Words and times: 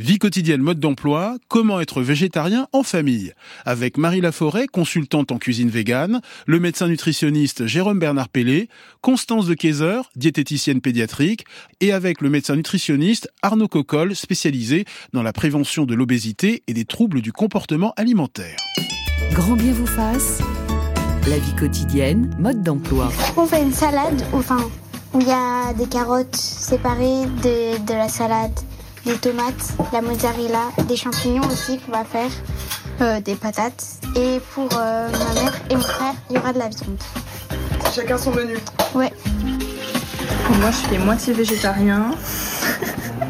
Vie 0.00 0.18
quotidienne, 0.18 0.62
mode 0.62 0.80
d'emploi, 0.80 1.36
comment 1.48 1.78
être 1.78 2.00
végétarien 2.00 2.68
en 2.72 2.82
famille 2.82 3.34
Avec 3.66 3.98
Marie 3.98 4.22
Laforêt, 4.22 4.66
consultante 4.66 5.30
en 5.30 5.36
cuisine 5.36 5.68
végane, 5.68 6.22
le 6.46 6.58
médecin 6.58 6.88
nutritionniste 6.88 7.66
Jérôme 7.66 7.98
Bernard 7.98 8.30
Pellet, 8.30 8.68
Constance 9.02 9.44
de 9.44 9.52
Kayser, 9.52 10.00
diététicienne 10.16 10.80
pédiatrique, 10.80 11.44
et 11.82 11.92
avec 11.92 12.22
le 12.22 12.30
médecin 12.30 12.56
nutritionniste 12.56 13.28
Arnaud 13.42 13.68
Coccol, 13.68 14.16
spécialisé 14.16 14.86
dans 15.12 15.22
la 15.22 15.34
prévention 15.34 15.84
de 15.84 15.94
l'obésité 15.94 16.62
et 16.66 16.72
des 16.72 16.86
troubles 16.86 17.20
du 17.20 17.30
comportement 17.30 17.92
alimentaire. 17.98 18.56
Grand 19.32 19.56
bien 19.56 19.74
vous 19.74 19.86
fasse, 19.86 20.40
la 21.28 21.36
vie 21.36 21.54
quotidienne, 21.56 22.34
mode 22.38 22.62
d'emploi. 22.62 23.12
On 23.36 23.44
fait 23.44 23.62
une 23.62 23.74
salade, 23.74 24.24
enfin, 24.32 24.66
où 25.12 25.20
il 25.20 25.28
y 25.28 25.30
a 25.30 25.74
des 25.74 25.86
carottes 25.86 26.36
séparées 26.36 27.26
de, 27.42 27.84
de 27.86 27.92
la 27.92 28.08
salade 28.08 28.58
des 29.04 29.14
tomates, 29.14 29.74
la 29.92 30.02
mozzarella, 30.02 30.68
des 30.86 30.96
champignons 30.96 31.46
aussi 31.46 31.78
qu'on 31.78 31.92
va 31.92 32.04
faire, 32.04 32.30
euh, 33.00 33.20
des 33.20 33.34
patates. 33.34 33.86
Et 34.16 34.40
pour 34.54 34.68
euh, 34.76 35.08
ma 35.10 35.40
mère 35.40 35.52
et 35.70 35.74
mon 35.74 35.80
frère, 35.80 36.14
il 36.28 36.36
y 36.36 36.38
aura 36.38 36.52
de 36.52 36.58
la 36.58 36.68
viande. 36.68 36.98
Chacun 37.94 38.18
son 38.18 38.32
menu 38.32 38.58
Ouais. 38.94 39.12
Moi, 40.58 40.70
je 40.70 40.88
fais 40.88 40.98
moitié 40.98 41.32
végétarien, 41.32 42.10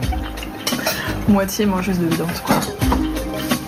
moitié 1.29 1.67
mangeuse 1.67 1.99
de 1.99 2.07
viande. 2.07 2.31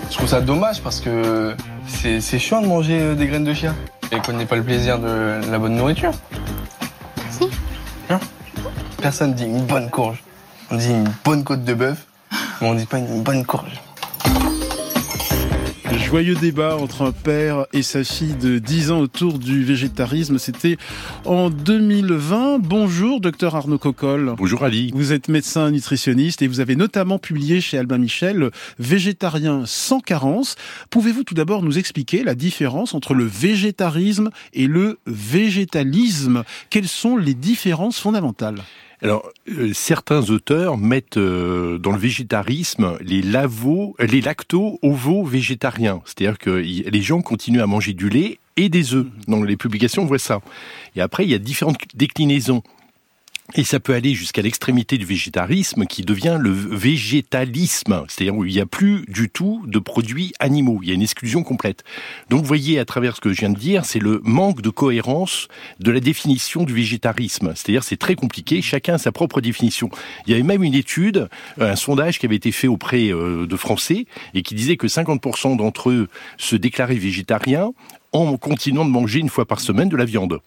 Je 0.09 0.15
trouve 0.15 0.27
ça 0.27 0.41
dommage 0.41 0.81
parce 0.81 0.99
que 0.99 1.55
c'est 1.87 2.39
chiant 2.39 2.61
de 2.61 2.67
manger 2.67 2.99
euh, 2.99 3.15
des 3.15 3.27
graines 3.27 3.43
de 3.43 3.53
chia 3.53 3.73
et 4.11 4.19
qu'on 4.19 4.33
n'ait 4.33 4.45
pas 4.45 4.55
le 4.55 4.63
plaisir 4.63 4.99
de 4.99 5.39
la 5.49 5.59
bonne 5.59 5.75
nourriture. 5.75 6.11
Si. 7.31 7.49
Hein 8.09 8.19
Personne 9.01 9.33
dit 9.33 9.45
une 9.45 9.65
bonne 9.65 9.89
courge. 9.89 10.23
On 10.73 10.77
dit 10.77 10.89
une 10.89 11.13
bonne 11.23 11.43
côte 11.43 11.63
de 11.63 11.75
bœuf, 11.75 12.07
mais 12.59 12.67
on 12.67 12.73
dit 12.73 12.87
pas 12.87 12.97
une 12.97 13.21
bonne 13.21 13.45
courge. 13.45 13.79
Joyeux 16.13 16.35
débat 16.35 16.77
entre 16.77 17.01
un 17.01 17.11
père 17.11 17.65
et 17.73 17.81
sa 17.81 18.03
fille 18.03 18.35
de 18.35 18.59
10 18.59 18.91
ans 18.91 18.99
autour 18.99 19.39
du 19.39 19.63
végétarisme. 19.63 20.37
C'était 20.37 20.77
en 21.25 21.49
2020. 21.49 22.59
Bonjour, 22.59 23.19
docteur 23.19 23.55
Arnaud 23.55 23.79
Coccol. 23.79 24.35
Bonjour 24.37 24.63
Ali. 24.63 24.91
Vous 24.93 25.11
êtes 25.11 25.27
médecin 25.27 25.71
nutritionniste 25.71 26.43
et 26.43 26.47
vous 26.47 26.59
avez 26.59 26.75
notamment 26.75 27.17
publié 27.17 27.61
chez 27.61 27.79
Albin 27.79 27.97
Michel 27.97 28.51
Végétarien 28.77 29.63
sans 29.65 30.01
carence. 30.01 30.55
Pouvez-vous 30.91 31.23
tout 31.23 31.33
d'abord 31.33 31.63
nous 31.63 31.79
expliquer 31.79 32.23
la 32.23 32.35
différence 32.35 32.93
entre 32.93 33.15
le 33.15 33.25
végétarisme 33.25 34.29
et 34.53 34.67
le 34.67 34.99
végétalisme? 35.07 36.43
Quelles 36.69 36.87
sont 36.87 37.17
les 37.17 37.33
différences 37.33 37.97
fondamentales? 37.97 38.61
Alors, 39.03 39.29
euh, 39.49 39.71
certains 39.73 40.29
auteurs 40.29 40.77
mettent 40.77 41.17
euh, 41.17 41.77
dans 41.77 41.91
le 41.91 41.97
végétarisme 41.97 42.97
les, 43.01 43.21
lavo, 43.21 43.97
les 43.99 44.21
lacto-ovo-végétariens. 44.21 46.01
C'est-à-dire 46.05 46.37
que 46.37 46.49
les 46.49 47.01
gens 47.01 47.21
continuent 47.21 47.61
à 47.61 47.67
manger 47.67 47.93
du 47.93 48.09
lait 48.09 48.39
et 48.57 48.69
des 48.69 48.93
œufs. 48.93 49.07
Dans 49.27 49.41
les 49.41 49.57
publications, 49.57 50.03
on 50.03 50.05
voit 50.05 50.19
ça. 50.19 50.41
Et 50.95 51.01
après, 51.01 51.25
il 51.25 51.31
y 51.31 51.33
a 51.33 51.39
différentes 51.39 51.77
déclinaisons. 51.93 52.63
Et 53.55 53.65
ça 53.65 53.81
peut 53.81 53.93
aller 53.93 54.13
jusqu'à 54.13 54.41
l'extrémité 54.41 54.97
du 54.97 55.05
végétarisme 55.05 55.85
qui 55.85 56.03
devient 56.03 56.37
le 56.39 56.49
végétalisme, 56.49 58.05
c'est-à-dire 58.07 58.35
où 58.35 58.45
il 58.45 58.53
n'y 58.53 58.61
a 58.61 58.65
plus 58.65 59.05
du 59.09 59.29
tout 59.29 59.61
de 59.67 59.79
produits 59.79 60.31
animaux, 60.39 60.79
il 60.81 60.87
y 60.87 60.91
a 60.91 60.95
une 60.95 61.01
exclusion 61.01 61.43
complète. 61.43 61.83
Donc 62.29 62.41
vous 62.41 62.47
voyez 62.47 62.79
à 62.79 62.85
travers 62.85 63.17
ce 63.17 63.21
que 63.21 63.33
je 63.33 63.41
viens 63.41 63.49
de 63.49 63.59
dire, 63.59 63.83
c'est 63.83 63.99
le 63.99 64.21
manque 64.23 64.61
de 64.61 64.69
cohérence 64.69 65.49
de 65.79 65.91
la 65.91 65.99
définition 65.99 66.63
du 66.63 66.73
végétarisme, 66.73 67.51
c'est-à-dire 67.53 67.83
c'est 67.83 67.97
très 67.97 68.15
compliqué, 68.15 68.61
chacun 68.61 68.93
a 68.93 68.97
sa 68.97 69.11
propre 69.11 69.41
définition. 69.41 69.89
Il 70.25 70.31
y 70.31 70.33
avait 70.33 70.43
même 70.43 70.63
une 70.63 70.73
étude, 70.73 71.27
un 71.59 71.75
sondage 71.75 72.19
qui 72.19 72.25
avait 72.25 72.37
été 72.37 72.53
fait 72.53 72.67
auprès 72.67 73.11
euh, 73.11 73.45
de 73.45 73.55
Français 73.57 74.05
et 74.33 74.41
qui 74.41 74.55
disait 74.55 74.77
que 74.77 74.87
50% 74.87 75.57
d'entre 75.57 75.89
eux 75.89 76.07
se 76.37 76.55
déclaraient 76.55 76.95
végétariens 76.95 77.73
en 78.13 78.37
continuant 78.37 78.85
de 78.85 78.89
manger 78.91 79.19
une 79.19 79.29
fois 79.29 79.45
par 79.45 79.59
semaine 79.59 79.89
de 79.89 79.97
la 79.97 80.05
viande. 80.05 80.39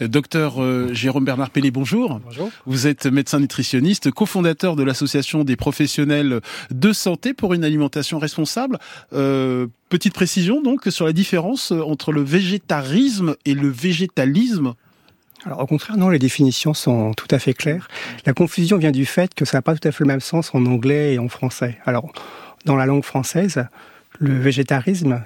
Docteur 0.00 0.62
euh, 0.62 0.92
Jérôme 0.92 1.24
Bernard 1.24 1.50
Pellet, 1.50 1.70
bonjour. 1.70 2.20
Bonjour. 2.24 2.50
Vous 2.66 2.86
êtes 2.86 3.06
médecin 3.06 3.40
nutritionniste, 3.40 4.10
cofondateur 4.10 4.76
de 4.76 4.82
l'association 4.82 5.44
des 5.44 5.56
professionnels 5.56 6.40
de 6.70 6.92
santé 6.92 7.34
pour 7.34 7.54
une 7.54 7.64
alimentation 7.64 8.18
responsable. 8.18 8.78
Euh, 9.12 9.66
petite 9.88 10.14
précision 10.14 10.62
donc 10.62 10.86
sur 10.88 11.06
la 11.06 11.12
différence 11.12 11.72
entre 11.72 12.12
le 12.12 12.22
végétarisme 12.22 13.36
et 13.44 13.54
le 13.54 13.68
végétalisme. 13.68 14.74
Alors 15.44 15.60
au 15.60 15.66
contraire, 15.66 15.96
non, 15.96 16.08
les 16.08 16.18
définitions 16.18 16.74
sont 16.74 17.14
tout 17.14 17.28
à 17.30 17.38
fait 17.38 17.54
claires. 17.54 17.88
La 18.26 18.32
confusion 18.32 18.76
vient 18.76 18.90
du 18.90 19.06
fait 19.06 19.34
que 19.34 19.44
ça 19.44 19.58
n'a 19.58 19.62
pas 19.62 19.74
tout 19.74 19.86
à 19.86 19.92
fait 19.92 20.04
le 20.04 20.08
même 20.08 20.20
sens 20.20 20.54
en 20.54 20.66
anglais 20.66 21.14
et 21.14 21.18
en 21.18 21.28
français. 21.28 21.78
Alors 21.86 22.12
dans 22.64 22.76
la 22.76 22.86
langue 22.86 23.04
française, 23.04 23.64
le 24.18 24.38
végétarisme 24.38 25.22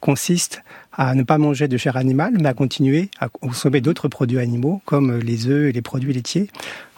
consiste 0.00 0.62
à 0.92 1.14
ne 1.14 1.22
pas 1.22 1.38
manger 1.38 1.68
de 1.68 1.76
chair 1.76 1.96
animale, 1.96 2.34
mais 2.40 2.48
à 2.48 2.54
continuer 2.54 3.10
à 3.18 3.28
consommer 3.28 3.80
d'autres 3.80 4.08
produits 4.08 4.38
animaux, 4.38 4.80
comme 4.84 5.18
les 5.18 5.48
œufs 5.48 5.68
et 5.68 5.72
les 5.72 5.82
produits 5.82 6.12
laitiers. 6.12 6.48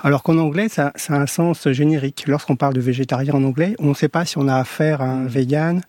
Alors 0.02 0.22
qu'en 0.22 0.36
anglais, 0.38 0.68
ça, 0.68 0.92
a 1.08 1.14
un 1.14 1.26
sens 1.26 1.70
générique. 1.70 2.24
Lorsqu'on 2.26 2.56
parle 2.56 2.74
de 2.74 2.80
végétarien 2.80 3.34
en 3.34 3.44
anglais, 3.44 3.74
on 3.78 3.88
ne 3.88 3.94
sait 3.94 4.08
pas 4.08 4.24
si 4.24 4.38
on 4.38 4.48
a 4.48 4.56
affaire 4.56 5.00
à 5.00 5.06
un 5.06 5.24
mm. 5.24 5.28
vegan 5.28 5.80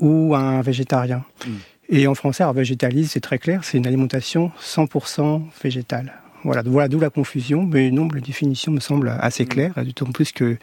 ou 0.00 0.34
à 0.34 0.40
un 0.40 0.62
végétarien. 0.62 1.24
Mm. 1.46 1.50
Et 1.88 2.06
en 2.08 2.14
français, 2.14 2.42
alors 2.42 2.54
végétalisme, 2.54 3.10
c'est 3.12 3.20
très 3.20 3.38
clair, 3.38 3.62
c'est 3.62 3.78
une 3.78 3.86
alimentation 3.86 4.50
100% 4.60 5.42
végétale. 5.62 6.12
Voilà, 6.44 6.62
voilà 6.64 6.88
d'où 6.88 7.00
la 7.00 7.10
confusion, 7.10 7.64
mais 7.64 7.90
non, 7.90 8.08
la 8.12 8.20
définition 8.20 8.72
me 8.72 8.80
semble 8.80 9.08
assez 9.20 9.44
mm. 9.44 9.48
claire, 9.48 9.74
d'autant 9.84 10.10
plus 10.12 10.32
que 10.32 10.56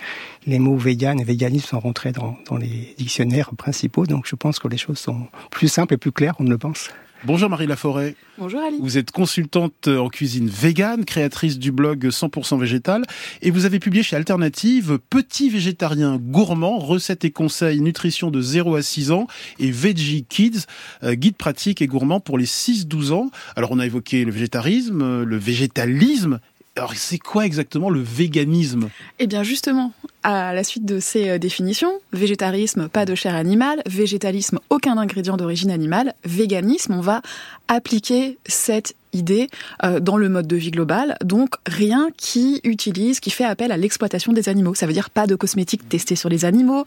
les 0.45 0.59
mots 0.59 0.77
vegan 0.77 1.19
et 1.19 1.23
véganisme 1.23 1.67
sont 1.67 1.79
rentrés 1.79 2.11
dans, 2.11 2.37
dans 2.49 2.57
les 2.57 2.95
dictionnaires 2.97 3.51
principaux, 3.57 4.05
donc 4.05 4.25
je 4.27 4.35
pense 4.35 4.59
que 4.59 4.67
les 4.67 4.77
choses 4.77 4.99
sont 4.99 5.27
plus 5.51 5.67
simples 5.67 5.95
et 5.95 5.97
plus 5.97 6.11
claires 6.11 6.35
ne 6.39 6.49
le 6.49 6.57
pense. 6.57 6.89
Bonjour 7.25 7.49
Marie 7.49 7.67
Laforêt. 7.67 8.15
Bonjour 8.37 8.59
Ali. 8.61 8.77
Vous 8.81 8.97
êtes 8.97 9.11
consultante 9.11 9.87
en 9.87 10.09
cuisine 10.09 10.49
végane, 10.49 11.05
créatrice 11.05 11.57
du 11.57 11.71
blog 11.71 12.07
100% 12.07 12.59
végétal 12.59 13.05
et 13.41 13.49
vous 13.49 13.63
avez 13.63 13.79
publié 13.79 14.03
chez 14.03 14.17
Alternative 14.17 14.99
Petit 15.09 15.49
végétarien 15.49 16.17
gourmand, 16.17 16.79
recettes 16.79 17.23
et 17.23 17.31
conseils 17.31 17.79
nutrition 17.79 18.29
de 18.29 18.41
0 18.41 18.75
à 18.75 18.81
6 18.81 19.11
ans 19.11 19.27
et 19.59 19.71
Veggie 19.71 20.25
Kids, 20.27 20.65
euh, 21.03 21.13
guide 21.13 21.37
pratique 21.37 21.81
et 21.81 21.87
gourmand 21.87 22.19
pour 22.19 22.37
les 22.37 22.45
6-12 22.45 23.13
ans. 23.13 23.31
Alors 23.55 23.71
on 23.71 23.79
a 23.79 23.85
évoqué 23.85 24.25
le 24.25 24.31
végétarisme, 24.31 25.23
le 25.23 25.37
végétalisme 25.37 26.39
alors, 26.75 26.95
c'est 26.95 27.19
quoi 27.19 27.45
exactement 27.45 27.91
le 27.91 28.01
véganisme? 28.01 28.89
Eh 29.19 29.27
bien, 29.27 29.43
justement, 29.43 29.93
à 30.23 30.53
la 30.53 30.63
suite 30.63 30.85
de 30.85 30.99
ces 30.99 31.29
euh, 31.29 31.37
définitions, 31.37 31.99
végétarisme, 32.13 32.87
pas 32.87 33.05
de 33.05 33.13
chair 33.15 33.35
animale, 33.35 33.81
végétalisme, 33.85 34.59
aucun 34.69 34.97
ingrédient 34.97 35.37
d'origine 35.37 35.71
animale, 35.71 36.13
véganisme, 36.23 36.93
on 36.93 37.01
va 37.01 37.21
appliquer 37.67 38.37
cette 38.45 38.95
idée 39.13 39.47
euh, 39.83 39.99
dans 39.99 40.17
le 40.17 40.27
mode 40.27 40.47
de 40.47 40.55
vie 40.55 40.71
global. 40.71 41.17
Donc 41.23 41.55
rien 41.67 42.09
qui 42.17 42.61
utilise, 42.63 43.19
qui 43.19 43.29
fait 43.29 43.43
appel 43.43 43.71
à 43.71 43.77
l'exploitation 43.77 44.33
des 44.33 44.49
animaux. 44.49 44.73
Ça 44.73 44.87
veut 44.87 44.93
dire 44.93 45.11
pas 45.11 45.27
de 45.27 45.35
cosmétiques 45.35 45.87
testés 45.87 46.15
sur 46.15 46.29
les 46.29 46.45
animaux. 46.45 46.83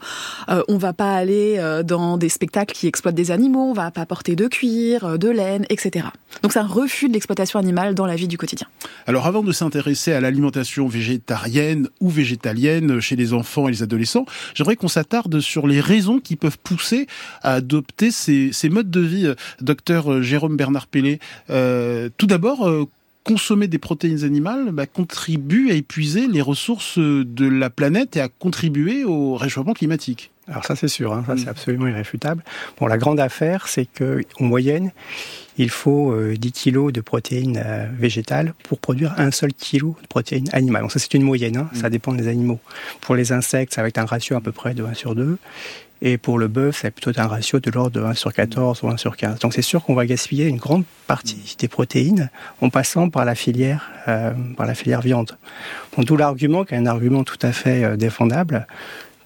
Euh, 0.49 0.61
on 0.67 0.77
va 0.77 0.91
pas 0.91 1.13
aller 1.13 1.57
dans 1.85 2.17
des 2.17 2.27
spectacles 2.27 2.75
qui 2.75 2.87
exploitent 2.87 3.15
des 3.15 3.31
animaux. 3.31 3.69
On 3.69 3.73
va 3.73 3.91
pas 3.91 4.05
porter 4.05 4.35
de 4.35 4.47
cuir, 4.47 5.17
de 5.17 5.29
laine, 5.29 5.65
etc. 5.69 6.07
Donc 6.43 6.51
c'est 6.51 6.59
un 6.59 6.67
refus 6.67 7.07
de 7.07 7.13
l'exploitation 7.13 7.59
animale 7.59 7.95
dans 7.95 8.05
la 8.05 8.15
vie 8.15 8.27
du 8.27 8.37
quotidien. 8.37 8.67
Alors 9.05 9.25
avant 9.25 9.41
de 9.41 9.53
s'intéresser 9.53 10.11
à 10.11 10.19
l'alimentation 10.19 10.87
végétarienne 10.87 11.87
ou 12.01 12.09
végétalienne 12.09 12.99
chez 12.99 13.15
les 13.15 13.26
enfants 13.33 13.67
et 13.67 13.71
les 13.71 13.83
adolescents, 13.83 14.25
j'aimerais 14.53 14.75
qu'on 14.75 14.87
s'attarde 14.87 15.39
sur 15.39 15.67
les 15.67 15.81
raisons 15.81 16.19
qui 16.19 16.35
peuvent 16.35 16.57
pousser 16.59 17.07
à 17.41 17.53
adopter 17.53 18.11
ces, 18.11 18.51
modes 18.69 18.91
de 18.91 19.01
vie. 19.01 19.33
Docteur 19.61 20.21
Jérôme 20.21 20.57
Bernard 20.57 20.87
Pellet, 20.87 21.19
euh, 21.49 22.09
tout 22.17 22.27
d'abord, 22.27 22.67
euh, 22.67 22.85
consommer 23.27 23.67
des 23.67 23.77
protéines 23.77 24.23
animales 24.23 24.71
bah, 24.71 24.85
contribue 24.85 25.69
à 25.69 25.73
épuiser 25.73 26.27
les 26.27 26.41
ressources 26.41 26.97
de 26.97 27.45
la 27.45 27.69
planète 27.69 28.15
et 28.15 28.21
à 28.21 28.29
contribuer 28.29 29.03
au 29.03 29.35
réchauffement 29.35 29.73
climatique. 29.73 30.31
Alors 30.47 30.63
ça 30.63 30.77
c'est 30.77 30.87
sûr, 30.87 31.11
hein, 31.11 31.25
ça 31.27 31.35
c'est 31.35 31.47
mm. 31.47 31.49
absolument 31.49 31.87
irréfutable. 31.87 32.41
Bon, 32.79 32.87
la 32.87 32.97
grande 32.97 33.19
affaire, 33.19 33.67
c'est 33.67 33.85
que 33.85 34.21
en 34.39 34.45
moyenne, 34.45 34.91
il 35.57 35.69
faut 35.69 36.15
10 36.15 36.47
euh, 36.47 36.51
kilos 36.51 36.93
de 36.93 37.01
protéines 37.01 37.61
euh, 37.61 37.87
végétales 37.99 38.53
pour 38.63 38.79
produire 38.79 39.13
un 39.17 39.31
seul 39.31 39.51
kilo 39.51 39.97
de 40.01 40.07
protéines 40.07 40.47
animales. 40.53 40.83
Donc 40.83 40.93
ça 40.93 40.99
c'est 40.99 41.13
une 41.13 41.23
moyenne, 41.23 41.57
hein, 41.57 41.69
ça 41.73 41.89
mm. 41.89 41.91
dépend 41.91 42.13
des 42.13 42.29
animaux. 42.29 42.61
Pour 43.01 43.15
les 43.15 43.33
insectes, 43.33 43.73
ça 43.73 43.81
va 43.81 43.89
être 43.89 43.97
un 43.97 44.05
ratio 44.05 44.37
à 44.37 44.41
peu 44.41 44.53
près 44.53 44.73
de 44.73 44.85
1 44.85 44.93
sur 44.93 45.15
2. 45.15 45.37
Et 46.01 46.17
pour 46.17 46.37
le 46.37 46.47
bœuf, 46.47 46.79
c'est 46.81 46.91
plutôt 46.91 47.11
un 47.19 47.27
ratio 47.27 47.59
de 47.59 47.71
l'ordre 47.71 47.91
de 47.91 48.05
1 48.05 48.13
sur 48.13 48.33
14 48.33 48.83
ou 48.83 48.89
1 48.89 48.97
sur 48.97 49.17
15. 49.17 49.39
Donc 49.39 49.53
c'est 49.53 49.61
sûr 49.61 49.83
qu'on 49.83 49.95
va 49.95 50.05
gaspiller 50.05 50.45
une 50.45 50.57
grande 50.57 50.83
partie 51.07 51.55
des 51.57 51.67
protéines 51.67 52.29
en 52.61 52.69
passant 52.69 53.09
par 53.09 53.25
la 53.25 53.35
filière, 53.35 53.89
euh, 54.07 54.31
par 54.55 54.67
la 54.67 54.75
filière 54.75 55.01
viande. 55.01 55.37
Bon, 55.95 56.03
D'où 56.03 56.17
l'argument, 56.17 56.65
qui 56.65 56.75
est 56.75 56.77
un 56.77 56.85
argument 56.85 57.23
tout 57.23 57.39
à 57.41 57.51
fait 57.51 57.83
euh, 57.83 57.97
défendable, 57.97 58.67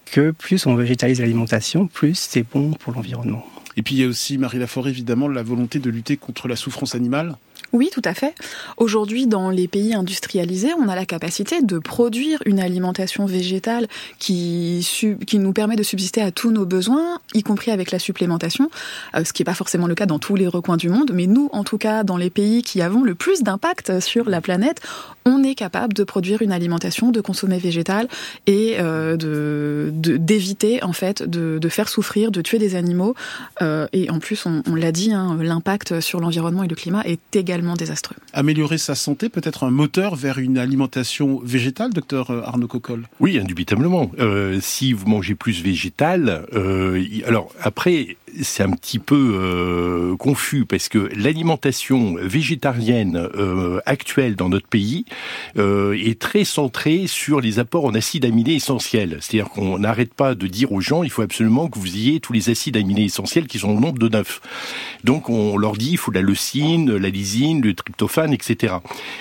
que 0.06 0.32
plus 0.32 0.66
on 0.66 0.76
végétalise 0.76 1.20
l'alimentation, 1.20 1.88
plus 1.88 2.16
c'est 2.16 2.44
bon 2.44 2.72
pour 2.72 2.94
l'environnement. 2.94 3.46
Et 3.78 3.82
puis 3.82 3.96
il 3.96 4.02
y 4.02 4.04
a 4.04 4.08
aussi, 4.08 4.38
Marie 4.38 4.60
Laforêt, 4.60 4.90
évidemment, 4.90 5.28
la 5.28 5.44
volonté 5.44 5.80
de 5.80 5.90
lutter 5.90 6.18
contre 6.18 6.48
la 6.48 6.56
souffrance 6.56 6.96
animale. 6.96 7.38
Oui, 7.74 7.90
tout 7.92 8.02
à 8.04 8.14
fait. 8.14 8.36
Aujourd'hui, 8.76 9.28
dans 9.28 9.50
les 9.50 9.70
pays 9.70 9.94
industrialisés, 9.94 10.74
on 10.78 10.90
a 10.90 10.96
la 10.96 11.06
capacité 11.06 11.62
de 11.62 11.80
produire 11.80 12.40
une 12.46 12.60
alimentation 12.60 13.26
végétale 13.26 13.88
qui, 14.20 14.86
nous 15.34 15.54
permet 15.54 15.78
de 15.78 15.84
subsister 15.84 16.22
à 16.22 16.32
tous 16.32 16.52
nos 16.52 16.66
besoins, 16.66 17.20
y 17.34 17.44
compris 17.44 17.72
avec 17.72 17.92
la 17.92 18.00
supplémentation, 18.00 18.70
euh, 19.16 19.24
ce 19.24 19.32
qui 19.32 19.42
n'est 19.42 19.46
pas 19.46 19.54
forcément 19.54 19.88
le 19.88 19.96
cas 19.96 20.06
dans 20.06 20.20
tous 20.20 20.36
les 20.36 20.48
recoins 20.48 20.76
du 20.76 20.90
monde. 20.90 21.12
Mais 21.14 21.28
nous, 21.28 21.50
en 21.54 21.64
tout 21.64 21.78
cas, 21.78 22.04
dans 22.04 22.18
les 22.18 22.30
pays 22.30 22.62
qui 22.62 22.82
avons 22.82 23.04
le 23.04 23.16
plus 23.16 23.42
d'impact 23.42 24.02
sur 24.02 24.30
la 24.30 24.42
planète, 24.42 24.82
on 25.26 25.42
est 25.44 25.56
capable 25.56 25.94
de 25.94 26.04
produire 26.04 26.42
une 26.42 26.52
alimentation, 26.52 27.12
de 27.12 27.22
consommer 27.22 27.58
végétal 27.58 28.10
et 28.48 28.76
euh, 28.80 29.92
d'éviter 29.94 30.84
en 30.84 30.94
fait 30.94 31.24
de, 31.24 31.70
faire 31.70 31.88
souffrir, 31.88 32.32
de 32.32 32.42
tuer 32.42 32.58
des 32.58 32.76
animaux. 32.76 33.16
Euh, 33.62 33.88
et 33.94 34.10
en 34.10 34.20
plus, 34.20 34.46
on, 34.46 34.62
on 34.68 34.76
l'a 34.76 34.92
dit, 34.92 35.14
hein, 35.14 35.38
l'impact 35.40 36.02
sur 36.02 36.20
l'environnement 36.20 36.64
et 36.64 36.68
le 36.68 36.76
climat 36.76 37.04
est 37.06 37.36
également 37.36 37.61
désastreux. 37.76 38.16
Améliorer 38.34 38.78
sa 38.78 38.96
santé 38.96 39.30
peut 39.30 39.42
être 39.44 39.64
un 39.64 39.72
moteur 39.72 40.16
vers 40.16 40.38
une 40.40 40.58
alimentation 40.58 41.40
végétale, 41.44 41.94
docteur 41.94 42.32
Arnaud 42.32 42.68
Coccol 42.68 43.08
Oui, 43.20 43.40
indubitablement. 43.40 44.12
Euh, 44.20 44.60
si 44.62 44.94
vous 44.94 45.08
mangez 45.08 45.36
plus 45.36 45.62
végétal, 45.62 46.46
euh, 46.54 47.04
alors 47.26 47.54
après, 47.62 48.18
c'est 48.42 48.64
un 48.64 48.72
petit 48.72 49.00
peu 49.00 49.34
euh, 49.36 50.16
confus 50.18 50.66
parce 50.66 50.90
que 50.90 51.10
l'alimentation 51.16 52.16
végétarienne 52.16 53.30
euh, 53.36 53.80
actuelle 53.86 54.36
dans 54.36 54.50
notre 54.50 54.68
pays 54.68 55.06
euh, 55.58 55.94
est 55.94 56.20
très 56.20 56.44
centrée 56.44 57.08
sur 57.08 57.42
les 57.42 57.60
apports 57.60 57.86
en 57.86 57.94
acides 57.94 58.26
aminés 58.26 58.56
essentiels. 58.56 59.18
C'est-à-dire 59.22 59.50
qu'on 59.50 59.80
n'arrête 59.80 60.14
pas 60.14 60.36
de 60.36 60.48
dire 60.48 60.72
aux 60.72 60.82
gens 60.82 61.04
il 61.04 61.10
faut 61.10 61.22
absolument 61.22 61.68
que 61.68 61.80
vous 61.80 61.96
ayez 61.96 62.20
tous 62.20 62.34
les 62.34 62.50
acides 62.50 62.78
aminés 62.78 63.06
essentiels 63.06 63.48
qui 63.48 63.60
sont 63.60 63.70
au 63.70 63.80
nombre 63.80 64.00
de 64.00 64.10
neuf. 64.10 64.42
Donc 65.04 65.30
on 65.30 65.58
leur 65.58 65.74
dit 65.74 65.92
il 65.92 65.98
faut 65.98 66.12
la 66.12 66.22
leucine, 66.22 66.96
la 66.96 67.10
lysine, 67.10 67.62
le 67.62 67.74
tryptophane, 67.74 68.34
etc. 68.34 68.76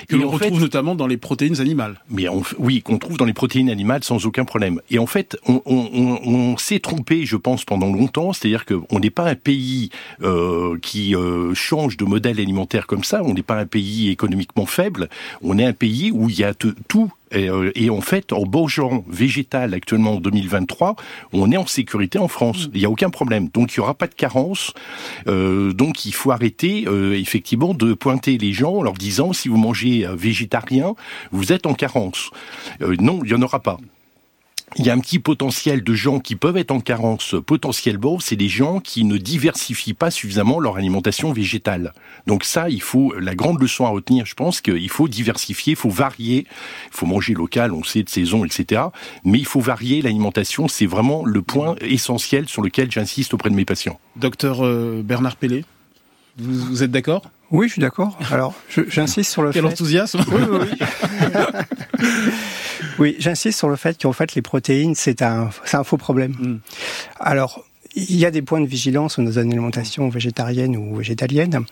Que 0.08 0.16
l'on 0.16 0.30
retrouve 0.30 0.60
notamment 0.60 0.94
dans 0.94 1.06
les 1.06 1.16
protéines 1.16 1.60
animales. 1.60 2.00
Mais 2.10 2.28
on, 2.28 2.42
oui, 2.58 2.82
qu'on 2.82 2.98
trouve 2.98 3.16
dans 3.16 3.24
les 3.24 3.32
protéines 3.32 3.70
animales 3.70 4.04
sans 4.04 4.26
aucun 4.26 4.44
problème. 4.44 4.80
Et 4.90 4.98
en 4.98 5.06
fait, 5.06 5.36
on, 5.46 5.62
on, 5.64 6.20
on 6.24 6.56
s'est 6.56 6.80
trompé, 6.80 7.26
je 7.26 7.36
pense, 7.36 7.64
pendant 7.64 7.92
longtemps. 7.92 8.32
C'est-à-dire 8.32 8.64
qu'on 8.66 8.99
n'est 9.00 9.10
pas 9.10 9.28
un 9.28 9.34
pays 9.34 9.90
euh, 10.22 10.78
qui 10.80 11.14
euh, 11.14 11.54
change 11.54 11.96
de 11.96 12.04
modèle 12.04 12.38
alimentaire 12.38 12.86
comme 12.86 13.04
ça. 13.04 13.22
On 13.24 13.34
n'est 13.34 13.42
pas 13.42 13.58
un 13.58 13.66
pays 13.66 14.10
économiquement 14.10 14.66
faible. 14.66 15.08
On 15.42 15.58
est 15.58 15.64
un 15.64 15.72
pays 15.72 16.10
où 16.12 16.28
il 16.28 16.38
y 16.38 16.44
a 16.44 16.54
tout 16.54 17.10
et, 17.32 17.48
euh, 17.48 17.70
et, 17.74 17.90
en 17.90 18.00
fait, 18.00 18.32
en 18.32 18.44
mangeant 18.44 19.04
végétal 19.08 19.74
actuellement 19.74 20.14
en 20.14 20.20
2023, 20.20 20.96
on 21.32 21.50
est 21.52 21.56
en 21.56 21.66
sécurité 21.66 22.18
en 22.18 22.28
France. 22.28 22.66
Mm. 22.66 22.70
Il 22.74 22.80
n'y 22.80 22.86
a 22.86 22.90
aucun 22.90 23.10
problème. 23.10 23.48
Donc 23.48 23.74
il 23.74 23.80
n'y 23.80 23.82
aura 23.82 23.94
pas 23.94 24.06
de 24.06 24.14
carence. 24.14 24.72
Euh, 25.26 25.72
donc 25.72 26.04
il 26.04 26.14
faut 26.14 26.32
arrêter 26.32 26.84
euh, 26.86 27.16
effectivement 27.16 27.74
de 27.74 27.94
pointer 27.94 28.38
les 28.38 28.52
gens 28.52 28.76
en 28.76 28.82
leur 28.82 28.94
disant 28.94 29.32
si 29.32 29.48
vous 29.48 29.56
mangez 29.56 30.06
végétarien, 30.12 30.94
vous 31.30 31.52
êtes 31.52 31.66
en 31.66 31.74
carence. 31.74 32.30
non, 32.80 33.20
il 33.24 33.32
n'y 33.32 33.34
en 33.34 33.42
aura 33.42 33.60
pas 33.60 33.78
il 34.76 34.86
y 34.86 34.90
a 34.90 34.92
un 34.92 35.00
petit 35.00 35.18
potentiel 35.18 35.82
de 35.82 35.94
gens 35.94 36.20
qui 36.20 36.36
peuvent 36.36 36.56
être 36.56 36.70
en 36.70 36.80
carence 36.80 37.34
potentiellement, 37.44 38.20
c'est 38.20 38.36
des 38.36 38.48
gens 38.48 38.80
qui 38.80 39.04
ne 39.04 39.16
diversifient 39.16 39.94
pas 39.94 40.10
suffisamment 40.10 40.60
leur 40.60 40.76
alimentation 40.76 41.32
végétale. 41.32 41.92
Donc 42.26 42.44
ça, 42.44 42.68
il 42.68 42.82
faut 42.82 43.12
la 43.18 43.34
grande 43.34 43.60
leçon 43.60 43.84
à 43.84 43.88
retenir, 43.88 44.26
je 44.26 44.34
pense 44.34 44.60
qu'il 44.60 44.88
faut 44.88 45.08
diversifier, 45.08 45.72
il 45.72 45.76
faut 45.76 45.90
varier, 45.90 46.46
il 46.86 46.96
faut 46.96 47.06
manger 47.06 47.34
local, 47.34 47.72
on 47.72 47.82
sait 47.82 48.02
de 48.02 48.08
saison, 48.08 48.44
etc. 48.44 48.82
Mais 49.24 49.38
il 49.38 49.46
faut 49.46 49.60
varier 49.60 50.02
l'alimentation, 50.02 50.68
c'est 50.68 50.86
vraiment 50.86 51.24
le 51.24 51.42
point 51.42 51.74
essentiel 51.80 52.48
sur 52.48 52.62
lequel 52.62 52.90
j'insiste 52.90 53.34
auprès 53.34 53.50
de 53.50 53.54
mes 53.54 53.64
patients. 53.64 53.98
Docteur 54.16 54.64
euh, 54.64 55.02
Bernard 55.04 55.36
Pellet, 55.36 55.64
vous, 56.38 56.66
vous 56.66 56.82
êtes 56.82 56.90
d'accord? 56.90 57.22
Oui, 57.50 57.68
je 57.68 57.72
suis 57.72 57.80
d'accord. 57.80 58.16
Alors, 58.30 58.54
j'insiste 58.88 59.30
sur 59.30 59.42
le 59.42 59.50
Quel 59.52 59.62
fait. 59.62 59.68
Enthousiasme 59.68 60.24
Oui, 60.28 60.42
oui. 60.50 60.78
oui, 62.98 63.16
j'insiste 63.18 63.58
sur 63.58 63.68
le 63.68 63.76
fait 63.76 64.00
qu'en 64.00 64.12
fait, 64.12 64.34
les 64.34 64.42
protéines, 64.42 64.94
c'est 64.94 65.22
un, 65.22 65.50
c'est 65.64 65.76
un 65.76 65.84
faux 65.84 65.96
problème. 65.96 66.32
Mm. 66.32 66.58
Alors, 67.18 67.64
il 67.94 68.16
y 68.16 68.24
a 68.24 68.30
des 68.30 68.42
points 68.42 68.60
de 68.60 68.66
vigilance 68.66 69.16
dans 69.16 69.24
nos 69.24 69.38
alimentations 69.38 70.08
végétariennes 70.08 70.76
ou 70.76 70.96
végétaliennes, 70.96 71.64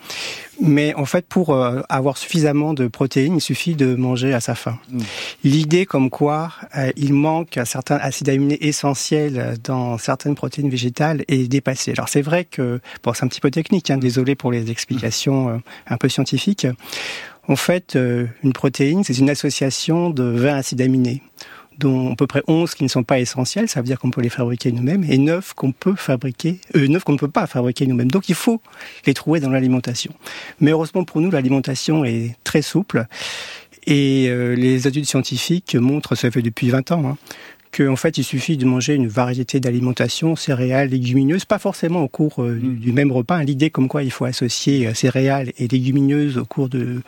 mais 0.61 0.93
en 0.95 1.05
fait, 1.05 1.25
pour 1.25 1.53
euh, 1.53 1.81
avoir 1.87 2.17
suffisamment 2.17 2.73
de 2.73 2.87
protéines, 2.87 3.37
il 3.37 3.41
suffit 3.41 3.75
de 3.75 3.95
manger 3.95 4.33
à 4.33 4.41
sa 4.41 4.55
faim. 4.55 4.77
Mm. 4.89 4.99
L'idée 5.43 5.85
comme 5.85 6.09
quoi 6.09 6.51
euh, 6.77 6.91
il 6.97 7.13
manque 7.13 7.59
certains 7.65 7.95
acides 7.97 8.29
aminés 8.29 8.57
essentiels 8.61 9.55
dans 9.63 9.97
certaines 9.97 10.35
protéines 10.35 10.69
végétales 10.69 11.23
est 11.27 11.47
dépassée. 11.47 11.91
Alors 11.91 12.09
c'est 12.09 12.21
vrai 12.21 12.43
que, 12.43 12.81
bon, 13.03 13.13
c'est 13.13 13.23
un 13.23 13.27
petit 13.27 13.41
peu 13.41 13.51
technique, 13.51 13.89
hein, 13.89 13.97
désolé 13.97 14.35
pour 14.35 14.51
les 14.51 14.69
explications 14.71 15.49
euh, 15.49 15.57
un 15.87 15.97
peu 15.97 16.09
scientifiques. 16.09 16.67
En 17.47 17.55
fait, 17.55 17.97
une 18.43 18.53
protéine, 18.53 19.03
c'est 19.03 19.17
une 19.17 19.29
association 19.31 20.11
de 20.11 20.23
20 20.23 20.57
acides 20.57 20.81
aminés 20.81 21.23
dont 21.79 22.13
à 22.13 22.15
peu 22.15 22.27
près 22.27 22.43
11 22.47 22.73
qui 22.75 22.83
ne 22.83 22.89
sont 22.89 23.03
pas 23.03 23.19
essentiels, 23.19 23.67
ça 23.67 23.81
veut 23.81 23.85
dire 23.85 23.99
qu'on 23.99 24.11
peut 24.11 24.21
les 24.21 24.29
fabriquer 24.29 24.71
nous-mêmes, 24.71 25.03
et 25.09 25.17
9 25.17 25.53
qu'on 25.53 25.71
peut 25.71 25.95
fabriquer, 25.95 26.59
euh, 26.75 26.87
9 26.87 27.03
qu'on 27.03 27.13
ne 27.13 27.17
peut 27.17 27.29
pas 27.29 27.47
fabriquer 27.47 27.87
nous-mêmes. 27.87 28.11
Donc 28.11 28.29
il 28.29 28.35
faut 28.35 28.61
les 29.05 29.13
trouver 29.13 29.39
dans 29.39 29.49
l'alimentation. 29.49 30.13
Mais 30.59 30.71
heureusement 30.71 31.03
pour 31.03 31.21
nous, 31.21 31.31
l'alimentation 31.31 32.03
est 32.05 32.35
très 32.43 32.61
souple, 32.61 33.05
et 33.85 34.27
euh, 34.29 34.55
les 34.55 34.87
études 34.87 35.05
scientifiques 35.05 35.75
montrent, 35.75 36.15
ça 36.15 36.29
fait 36.29 36.41
depuis 36.41 36.69
20 36.69 36.91
ans, 36.91 37.03
hein, 37.07 37.17
qu'en 37.71 37.95
fait, 37.95 38.17
il 38.17 38.23
suffit 38.23 38.57
de 38.57 38.65
manger 38.65 38.95
une 38.95 39.07
variété 39.07 39.59
d'alimentation, 39.59 40.35
céréales, 40.35 40.89
légumineuses, 40.89 41.45
pas 41.45 41.59
forcément 41.59 42.01
au 42.01 42.07
cours 42.07 42.43
euh, 42.43 42.55
du, 42.55 42.69
du, 42.75 42.91
même 42.91 43.11
repas. 43.11 43.43
L'idée 43.43 43.69
comme 43.69 43.87
quoi 43.87 44.03
il 44.03 44.11
faut 44.11 44.25
associer 44.25 44.87
euh, 44.87 44.93
céréales 44.93 45.51
et 45.57 45.67
légumineuses 45.67 46.37
au 46.37 46.45
cours 46.45 46.69
de, 46.69 47.01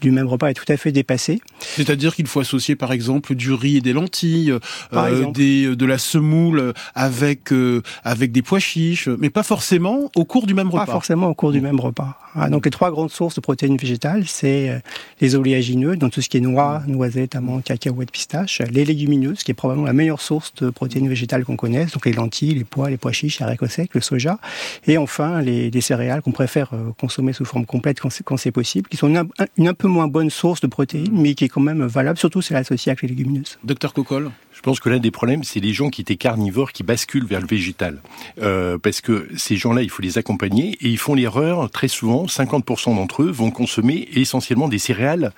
du 0.00 0.10
même 0.10 0.26
repas 0.26 0.48
est 0.48 0.54
tout 0.54 0.70
à 0.72 0.76
fait 0.76 0.92
dépassé. 0.92 1.40
C'est-à-dire 1.60 2.14
qu'il 2.14 2.26
faut 2.26 2.40
associer 2.40 2.76
par 2.76 2.92
exemple 2.92 3.34
du 3.34 3.52
riz 3.52 3.78
et 3.78 3.80
des 3.80 3.92
lentilles, 3.92 4.54
euh, 4.92 5.30
des, 5.32 5.74
de 5.76 5.86
la 5.86 5.98
semoule 5.98 6.72
avec 6.94 7.52
euh, 7.52 7.82
avec 8.04 8.32
des 8.32 8.42
pois 8.42 8.58
chiches, 8.58 9.08
mais 9.08 9.30
pas 9.30 9.42
forcément 9.42 10.10
au 10.16 10.24
cours 10.24 10.46
du 10.46 10.54
même 10.54 10.68
repas. 10.68 10.86
Pas 10.86 10.92
forcément 10.92 11.28
au 11.28 11.34
cours 11.34 11.52
du 11.52 11.60
même 11.60 11.80
repas. 11.80 12.18
Ah, 12.34 12.48
donc 12.48 12.64
les 12.64 12.70
trois 12.70 12.90
grandes 12.90 13.10
sources 13.10 13.34
de 13.34 13.40
protéines 13.40 13.76
végétales, 13.76 14.24
c'est 14.26 14.70
euh, 14.70 14.78
les 15.20 15.34
oléagineux, 15.34 15.96
donc 15.96 16.12
tout 16.12 16.22
ce 16.22 16.28
qui 16.28 16.36
est 16.36 16.40
noix, 16.40 16.82
noisettes, 16.86 17.34
amandes, 17.34 17.64
cacahuètes, 17.64 18.12
pistaches, 18.12 18.62
les 18.70 18.84
légumineuses, 18.84 19.42
qui 19.42 19.50
est 19.50 19.54
probablement 19.54 19.86
la 19.86 19.92
meilleure 19.92 20.20
source 20.20 20.54
de 20.54 20.70
protéines 20.70 21.08
végétales 21.08 21.44
qu'on 21.44 21.56
connaisse, 21.56 21.92
donc 21.92 22.06
les 22.06 22.12
lentilles, 22.12 22.54
les 22.54 22.64
pois, 22.64 22.88
les 22.88 22.98
pois 22.98 23.10
chiches, 23.10 23.40
les 23.40 23.46
haricots 23.46 23.66
secs, 23.66 23.90
le 23.94 24.00
soja, 24.00 24.38
et 24.86 24.96
enfin 24.96 25.42
les, 25.42 25.70
les 25.70 25.80
céréales 25.80 26.22
qu'on 26.22 26.30
préfère 26.30 26.70
euh, 26.72 26.92
consommer 27.00 27.32
sous 27.32 27.44
forme 27.44 27.66
complète 27.66 27.98
quand 28.00 28.36
c'est 28.36 28.52
possible, 28.52 28.88
qui 28.88 28.96
sont 28.96 29.08
une, 29.08 29.24
une 29.56 29.68
un 29.68 29.74
peu 29.74 29.88
moins 29.90 30.08
bonne 30.08 30.30
source 30.30 30.60
de 30.60 30.66
protéines, 30.66 31.12
mais 31.12 31.34
qui 31.34 31.44
est 31.44 31.48
quand 31.48 31.60
même 31.60 31.84
valable, 31.86 32.18
surtout 32.18 32.42
si 32.42 32.52
elle 32.52 32.58
est 32.58 32.60
associée 32.60 32.90
avec 32.90 33.02
les 33.02 33.08
légumineuses. 33.08 33.58
Docteur 33.64 33.92
Coccol 33.92 34.30
je 34.60 34.62
pense 34.62 34.78
que 34.78 34.90
l'un 34.90 34.98
des 34.98 35.10
problèmes, 35.10 35.42
c'est 35.42 35.58
les 35.58 35.72
gens 35.72 35.88
qui 35.88 36.02
étaient 36.02 36.16
carnivores 36.16 36.72
qui 36.72 36.82
basculent 36.82 37.24
vers 37.24 37.40
le 37.40 37.46
végétal. 37.46 38.02
Euh, 38.42 38.76
parce 38.76 39.00
que 39.00 39.26
ces 39.34 39.56
gens-là, 39.56 39.80
il 39.80 39.88
faut 39.88 40.02
les 40.02 40.18
accompagner 40.18 40.76
et 40.82 40.88
ils 40.88 40.98
font 40.98 41.14
l'erreur, 41.14 41.70
très 41.70 41.88
souvent, 41.88 42.26
50% 42.26 42.94
d'entre 42.94 43.22
eux 43.22 43.30
vont 43.30 43.50
consommer 43.50 44.06
essentiellement 44.12 44.68
des 44.68 44.78
céréales 44.78 45.32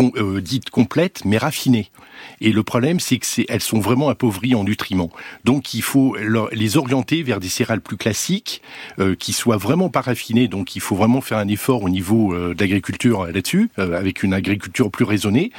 euh, 0.00 0.40
dites 0.40 0.70
complètes 0.70 1.24
mais 1.24 1.38
raffinées. 1.38 1.90
Et 2.40 2.52
le 2.52 2.62
problème, 2.62 3.00
c'est 3.00 3.18
que 3.18 3.26
c'est, 3.26 3.46
elles 3.48 3.60
sont 3.60 3.80
vraiment 3.80 4.08
appauvries 4.08 4.54
en 4.54 4.64
nutriments. 4.64 5.10
Donc, 5.44 5.74
il 5.74 5.82
faut 5.82 6.16
leur, 6.16 6.48
les 6.52 6.76
orienter 6.76 7.22
vers 7.22 7.40
des 7.40 7.48
céréales 7.48 7.80
plus 7.80 7.96
classiques, 7.96 8.62
euh, 8.98 9.14
qui 9.14 9.32
soient 9.32 9.56
vraiment 9.56 9.88
pas 9.88 10.00
raffinées. 10.00 10.48
Donc, 10.48 10.76
il 10.76 10.80
faut 10.80 10.96
vraiment 10.96 11.20
faire 11.20 11.38
un 11.38 11.48
effort 11.48 11.82
au 11.82 11.88
niveau 11.88 12.32
euh, 12.32 12.54
de 12.54 12.60
l'agriculture 12.60 13.26
là-dessus, 13.26 13.70
euh, 13.78 13.98
avec 13.98 14.22
une 14.22 14.34
agriculture 14.34 14.90
plus 14.90 15.04
raisonnée. 15.04 15.52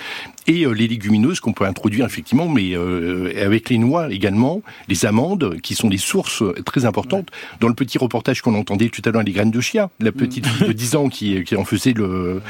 Et 0.48 0.66
euh, 0.66 0.72
les 0.72 0.88
légumineuses 0.88 1.40
qu'on 1.40 1.54
peut 1.54 1.66
introduire 1.66 2.06
effectivement, 2.06 2.48
mais 2.48 2.76
euh, 2.76 3.32
avec 3.44 3.70
les 3.70 3.78
noix 3.78 4.12
également, 4.12 4.62
les 4.90 5.06
amandes, 5.06 5.58
qui 5.62 5.76
sont 5.76 5.90
des 5.90 5.98
sources 5.98 6.44
très 6.66 6.86
importantes. 6.86 7.30
Dans 7.60 7.68
le 7.68 7.74
petit 7.74 7.98
reportage 7.98 8.42
qu'on 8.42 8.56
entendait 8.56 8.90
tout 8.90 9.02
à 9.06 9.12
l'heure, 9.12 9.24
les 9.24 9.32
graines 9.32 9.52
de 9.52 9.62
chia, 9.62 9.90
la 10.00 10.12
petite 10.12 10.46
fille 10.48 10.68
de 10.68 10.74
10 10.74 10.96
ans 10.96 11.10
qui, 11.10 11.44
qui 11.44 11.56
en 11.56 11.66
faisait 11.66 11.94
le 11.94 12.42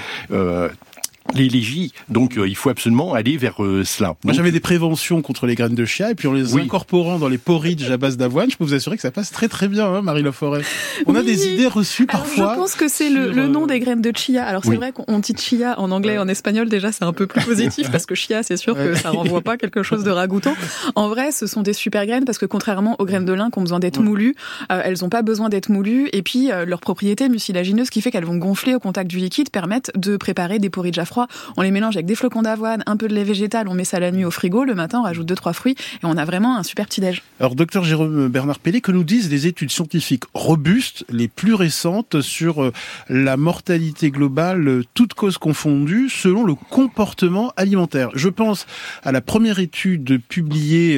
l'élégie. 1.33 1.93
Donc 2.09 2.37
euh, 2.37 2.47
il 2.47 2.55
faut 2.55 2.69
absolument 2.69 3.13
aller 3.13 3.37
vers 3.37 3.63
euh, 3.63 3.83
cela. 3.83 4.15
Moi 4.23 4.33
j'avais 4.33 4.51
des 4.51 4.59
préventions 4.59 5.21
contre 5.21 5.45
les 5.45 5.55
graines 5.55 5.75
de 5.75 5.85
chia 5.85 6.11
et 6.11 6.15
puis 6.15 6.27
en 6.27 6.33
les 6.33 6.53
oui. 6.53 6.63
incorporant 6.63 7.19
dans 7.19 7.27
les 7.27 7.37
porridge 7.37 7.89
à 7.89 7.97
base 7.97 8.17
d'avoine, 8.17 8.49
je 8.49 8.57
peux 8.57 8.63
vous 8.63 8.73
assurer 8.73 8.95
que 8.95 9.01
ça 9.01 9.11
passe 9.11 9.31
très 9.31 9.47
très 9.47 9.67
bien, 9.67 9.85
hein, 9.85 10.01
Marie 10.01 10.23
Laforêt. 10.23 10.61
On 11.05 11.13
oui. 11.13 11.19
a 11.19 11.23
des 11.23 11.47
idées 11.47 11.67
reçues 11.67 12.05
Alors, 12.09 12.23
parfois. 12.23 12.53
Je 12.53 12.59
pense 12.59 12.75
que 12.75 12.87
c'est 12.87 13.09
le, 13.09 13.31
le, 13.31 13.47
nom 13.47 13.67
des 13.67 13.79
graines 13.79 14.01
de 14.01 14.11
chia. 14.15 14.45
Alors 14.45 14.63
c'est 14.63 14.71
oui. 14.71 14.77
vrai 14.77 14.91
qu'on 14.91 15.19
dit 15.19 15.35
chia 15.37 15.79
en 15.79 15.91
anglais 15.91 16.15
et 16.15 16.19
en 16.19 16.27
espagnol 16.27 16.69
déjà 16.69 16.91
c'est 16.91 17.03
un 17.03 17.13
peu 17.13 17.27
plus 17.27 17.43
positif 17.43 17.91
parce 17.91 18.05
que 18.05 18.15
chia 18.15 18.43
c'est 18.43 18.57
sûr 18.57 18.75
que 18.75 18.95
ça 18.95 19.11
renvoie 19.11 19.41
pas 19.41 19.57
quelque 19.57 19.83
chose 19.83 20.03
de 20.03 20.11
ragoûtant. 20.11 20.55
En 20.95 21.09
vrai 21.09 21.31
ce 21.31 21.47
sont 21.47 21.61
des 21.61 21.73
super 21.73 22.05
graines 22.05 22.25
parce 22.25 22.37
que 22.37 22.45
contrairement 22.45 22.95
aux 22.99 23.05
graines 23.05 23.25
de 23.25 23.33
lin 23.33 23.49
qui 23.49 23.59
ont 23.59 23.63
besoin 23.63 23.79
d'être 23.79 24.01
moulues, 24.01 24.35
euh, 24.71 24.81
elles 24.83 24.97
n'ont 25.01 25.09
pas 25.09 25.21
besoin 25.21 25.49
d'être 25.49 25.69
moulues 25.69 26.09
et 26.13 26.21
puis 26.21 26.51
euh, 26.51 26.65
leur 26.65 26.79
propriété 26.79 27.29
mucilagineuse 27.29 27.89
qui 27.89 28.01
fait 28.01 28.11
qu'elles 28.11 28.25
vont 28.25 28.37
gonfler 28.37 28.75
au 28.75 28.79
contact 28.79 29.09
du 29.09 29.17
liquide 29.17 29.49
permettent 29.49 29.91
de 29.95 30.17
préparer 30.17 30.59
des 30.59 30.69
porridge 30.69 30.97
à 30.97 31.05
froid 31.05 31.22
on 31.57 31.61
les 31.61 31.71
mélange 31.71 31.95
avec 31.95 32.05
des 32.05 32.15
flocons 32.15 32.41
d'avoine, 32.41 32.83
un 32.85 32.97
peu 32.97 33.07
de 33.07 33.13
lait 33.13 33.23
végétal, 33.23 33.67
on 33.67 33.73
met 33.73 33.83
ça 33.83 33.99
la 33.99 34.11
nuit 34.11 34.25
au 34.25 34.31
frigo, 34.31 34.63
le 34.63 34.75
matin 34.75 34.99
on 34.99 35.03
rajoute 35.03 35.25
deux 35.25 35.35
trois 35.35 35.53
fruits 35.53 35.75
et 35.77 36.05
on 36.05 36.17
a 36.17 36.25
vraiment 36.25 36.57
un 36.57 36.63
super 36.63 36.85
petit 36.85 37.01
déj. 37.01 37.21
Alors 37.39 37.55
docteur 37.55 37.83
Jérôme 37.83 38.27
Bernard 38.27 38.59
Pellet, 38.59 38.81
que 38.81 38.91
nous 38.91 39.03
disent 39.03 39.29
les 39.29 39.47
études 39.47 39.71
scientifiques 39.71 40.23
robustes, 40.33 41.05
les 41.09 41.27
plus 41.27 41.53
récentes 41.53 42.21
sur 42.21 42.63
euh, 42.63 42.73
la 43.09 43.37
mortalité 43.37 44.11
globale, 44.11 44.67
euh, 44.67 44.83
toutes 44.93 45.13
causes 45.13 45.37
confondues, 45.37 46.09
selon 46.09 46.43
le 46.43 46.55
comportement 46.55 47.51
alimentaire? 47.57 48.09
Je 48.15 48.29
pense 48.29 48.65
à 49.03 49.11
la 49.11 49.21
première 49.21 49.59
étude 49.59 50.21
publiée 50.27 50.97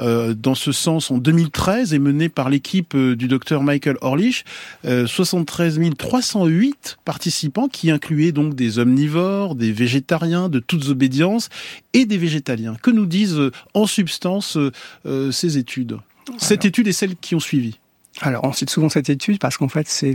euh, 0.00 0.34
dans 0.34 0.54
ce 0.54 0.72
sens 0.72 1.10
en 1.10 1.18
2013 1.18 1.94
et 1.94 1.98
menée 1.98 2.28
par 2.28 2.50
l'équipe 2.50 2.96
du 2.96 3.28
docteur 3.28 3.62
Michael 3.62 3.96
Orlich, 4.00 4.44
73 4.84 5.80
308 5.98 6.98
participants 7.04 7.68
qui 7.68 7.90
incluaient 7.90 8.32
donc 8.32 8.54
des 8.54 8.78
omnivores, 8.78 9.54
des 9.56 9.72
végétariens 9.72 10.48
de 10.48 10.60
toutes 10.60 10.88
obédiences 10.88 11.48
et 11.92 12.04
des 12.04 12.18
végétaliens. 12.18 12.76
Que 12.82 12.90
nous 12.90 13.06
disent 13.06 13.50
en 13.74 13.86
substance 13.86 14.58
ces 15.30 15.58
études? 15.58 15.98
Cette 16.38 16.64
étude 16.64 16.86
et 16.88 16.92
celles 16.92 17.16
qui 17.16 17.34
ont 17.34 17.40
suivi 17.40 17.78
alors, 18.22 18.44
on 18.44 18.52
cite 18.52 18.70
souvent 18.70 18.88
cette 18.88 19.10
étude 19.10 19.38
parce 19.38 19.58
qu'en 19.58 19.68
fait, 19.68 19.86
c'est 19.88 20.14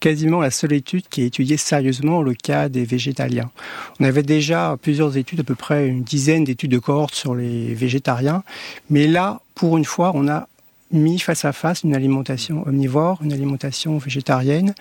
quasiment 0.00 0.40
la 0.40 0.50
seule 0.50 0.72
étude 0.72 1.06
qui 1.10 1.20
a 1.20 1.24
étudié 1.26 1.58
sérieusement 1.58 2.22
le 2.22 2.32
cas 2.32 2.70
des 2.70 2.86
végétaliens. 2.86 3.50
On 4.00 4.04
avait 4.04 4.22
déjà 4.22 4.78
plusieurs 4.80 5.18
études, 5.18 5.40
à 5.40 5.44
peu 5.44 5.54
près 5.54 5.86
une 5.86 6.02
dizaine 6.02 6.44
d'études 6.44 6.70
de 6.70 6.78
cohorte 6.78 7.14
sur 7.14 7.34
les 7.34 7.74
végétariens, 7.74 8.42
mais 8.88 9.06
là, 9.06 9.42
pour 9.54 9.76
une 9.76 9.84
fois, 9.84 10.12
on 10.14 10.28
a 10.28 10.48
mis 10.92 11.18
face 11.18 11.44
à 11.44 11.52
face 11.52 11.82
une 11.82 11.94
alimentation 11.94 12.66
omnivore, 12.66 13.18
une 13.22 13.34
alimentation 13.34 13.98
végétarienne 13.98 14.74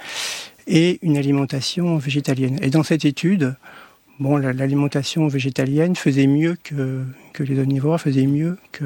et 0.65 0.99
une 1.01 1.17
alimentation 1.17 1.97
végétalienne. 1.97 2.57
Et 2.61 2.69
dans 2.69 2.83
cette 2.83 3.03
étude, 3.03 3.55
bon, 4.19 4.37
l'alimentation 4.37 5.27
végétalienne 5.27 5.95
faisait 5.95 6.27
mieux 6.27 6.57
que, 6.63 7.03
que 7.33 7.43
les 7.43 7.59
omnivores, 7.59 7.99
faisait 7.99 8.27
mieux 8.27 8.57
que. 8.71 8.85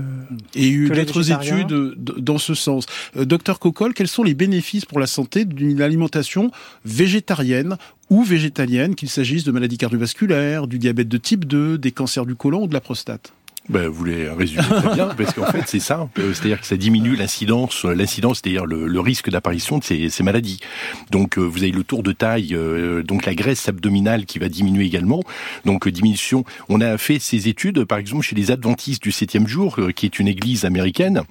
Et 0.56 0.68
il 0.68 0.70
y 0.70 0.70
a 0.70 0.72
eu 0.72 0.90
d'autres 0.90 1.32
études 1.32 1.96
dans 1.98 2.38
ce 2.38 2.54
sens. 2.54 2.86
Euh, 3.18 3.26
docteur 3.26 3.60
Coccol, 3.60 3.94
quels 3.94 4.08
sont 4.08 4.24
les 4.24 4.34
bénéfices 4.34 4.86
pour 4.86 5.00
la 5.00 5.08
santé 5.08 5.46
d'une 5.46 5.82
alimentation 5.82 6.52
végétarienne 6.84 7.78
ou 8.10 8.24
végétalienne, 8.24 8.96
qu'il 8.96 9.10
s'agisse 9.10 9.44
de 9.44 9.52
maladies 9.52 9.78
cardiovasculaires, 9.78 10.68
du 10.68 10.80
diabète 10.80 11.08
de 11.08 11.18
type 11.18 11.46
2, 11.46 11.78
des 11.78 11.92
cancers 11.92 12.26
du 12.26 12.36
côlon 12.36 12.64
ou 12.64 12.68
de 12.68 12.74
la 12.74 12.82
prostate? 12.82 13.34
Ben, 13.68 13.88
vous 13.88 14.04
les 14.04 14.30
résumez 14.30 14.64
très 14.64 14.94
bien, 14.94 15.08
parce 15.18 15.34
qu'en 15.34 15.46
fait, 15.46 15.64
c'est 15.66 15.80
ça. 15.80 16.08
Euh, 16.20 16.34
c'est-à-dire 16.34 16.62
que 16.62 16.68
ça 16.68 16.78
diminue 16.78 17.16
l'incidence, 17.16 17.86
euh, 17.86 17.96
l'incidence, 17.96 18.42
c'est-à-dire 18.44 18.66
le, 18.66 19.00
risque 19.00 19.30
d'apparition 19.30 19.80
de 19.80 19.84
ces, 19.84 20.10
ces, 20.10 20.24
maladies. 20.24 20.60
Donc, 21.12 21.38
euh, 21.38 21.42
vous 21.42 21.64
avez 21.64 21.72
le 21.72 21.84
tour 21.84 22.04
de 22.04 22.12
taille, 22.12 22.56
donc 23.04 23.26
la 23.26 23.36
graisse 23.36 23.68
abdominale 23.68 24.26
qui 24.26 24.40
va 24.40 24.50
diminuer 24.50 24.86
également. 24.86 25.22
Donc, 25.66 25.88
diminution. 25.88 26.44
On 26.70 26.82
a 26.82 26.98
fait 26.98 27.20
ces 27.20 27.48
études, 27.48 27.86
par 27.86 27.98
exemple, 27.98 28.24
chez 28.24 28.36
les 28.36 28.52
adventistes 28.52 29.04
du 29.04 29.12
septième 29.12 29.48
jour, 29.48 29.80
qui 29.96 30.06
est 30.06 30.20
une 30.20 30.28
église 30.28 30.66
américaine 30.66 31.24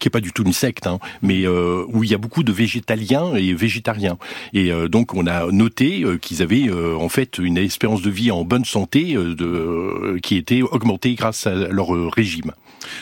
qui 0.00 0.08
est 0.08 0.10
pas 0.10 0.20
du 0.20 0.32
tout 0.32 0.42
une 0.44 0.52
secte, 0.52 0.86
hein, 0.86 0.98
mais 1.22 1.46
euh, 1.46 1.84
où 1.88 2.04
il 2.04 2.10
y 2.10 2.14
a 2.14 2.18
beaucoup 2.18 2.42
de 2.42 2.52
végétaliens 2.52 3.34
et 3.36 3.54
végétariens. 3.54 4.18
Et 4.52 4.72
euh, 4.72 4.88
donc 4.88 5.14
on 5.14 5.26
a 5.26 5.50
noté 5.50 6.02
euh, 6.02 6.18
qu'ils 6.18 6.42
avaient 6.42 6.70
en 6.70 7.08
fait 7.08 7.38
une 7.38 7.58
espérance 7.58 8.02
de 8.02 8.10
vie 8.10 8.30
en 8.30 8.44
bonne 8.44 8.64
santé 8.64 9.14
de, 9.14 10.18
qui 10.22 10.36
était 10.36 10.62
augmentée 10.62 11.14
grâce 11.14 11.46
à 11.46 11.54
leur 11.54 11.88
régime. 12.12 12.52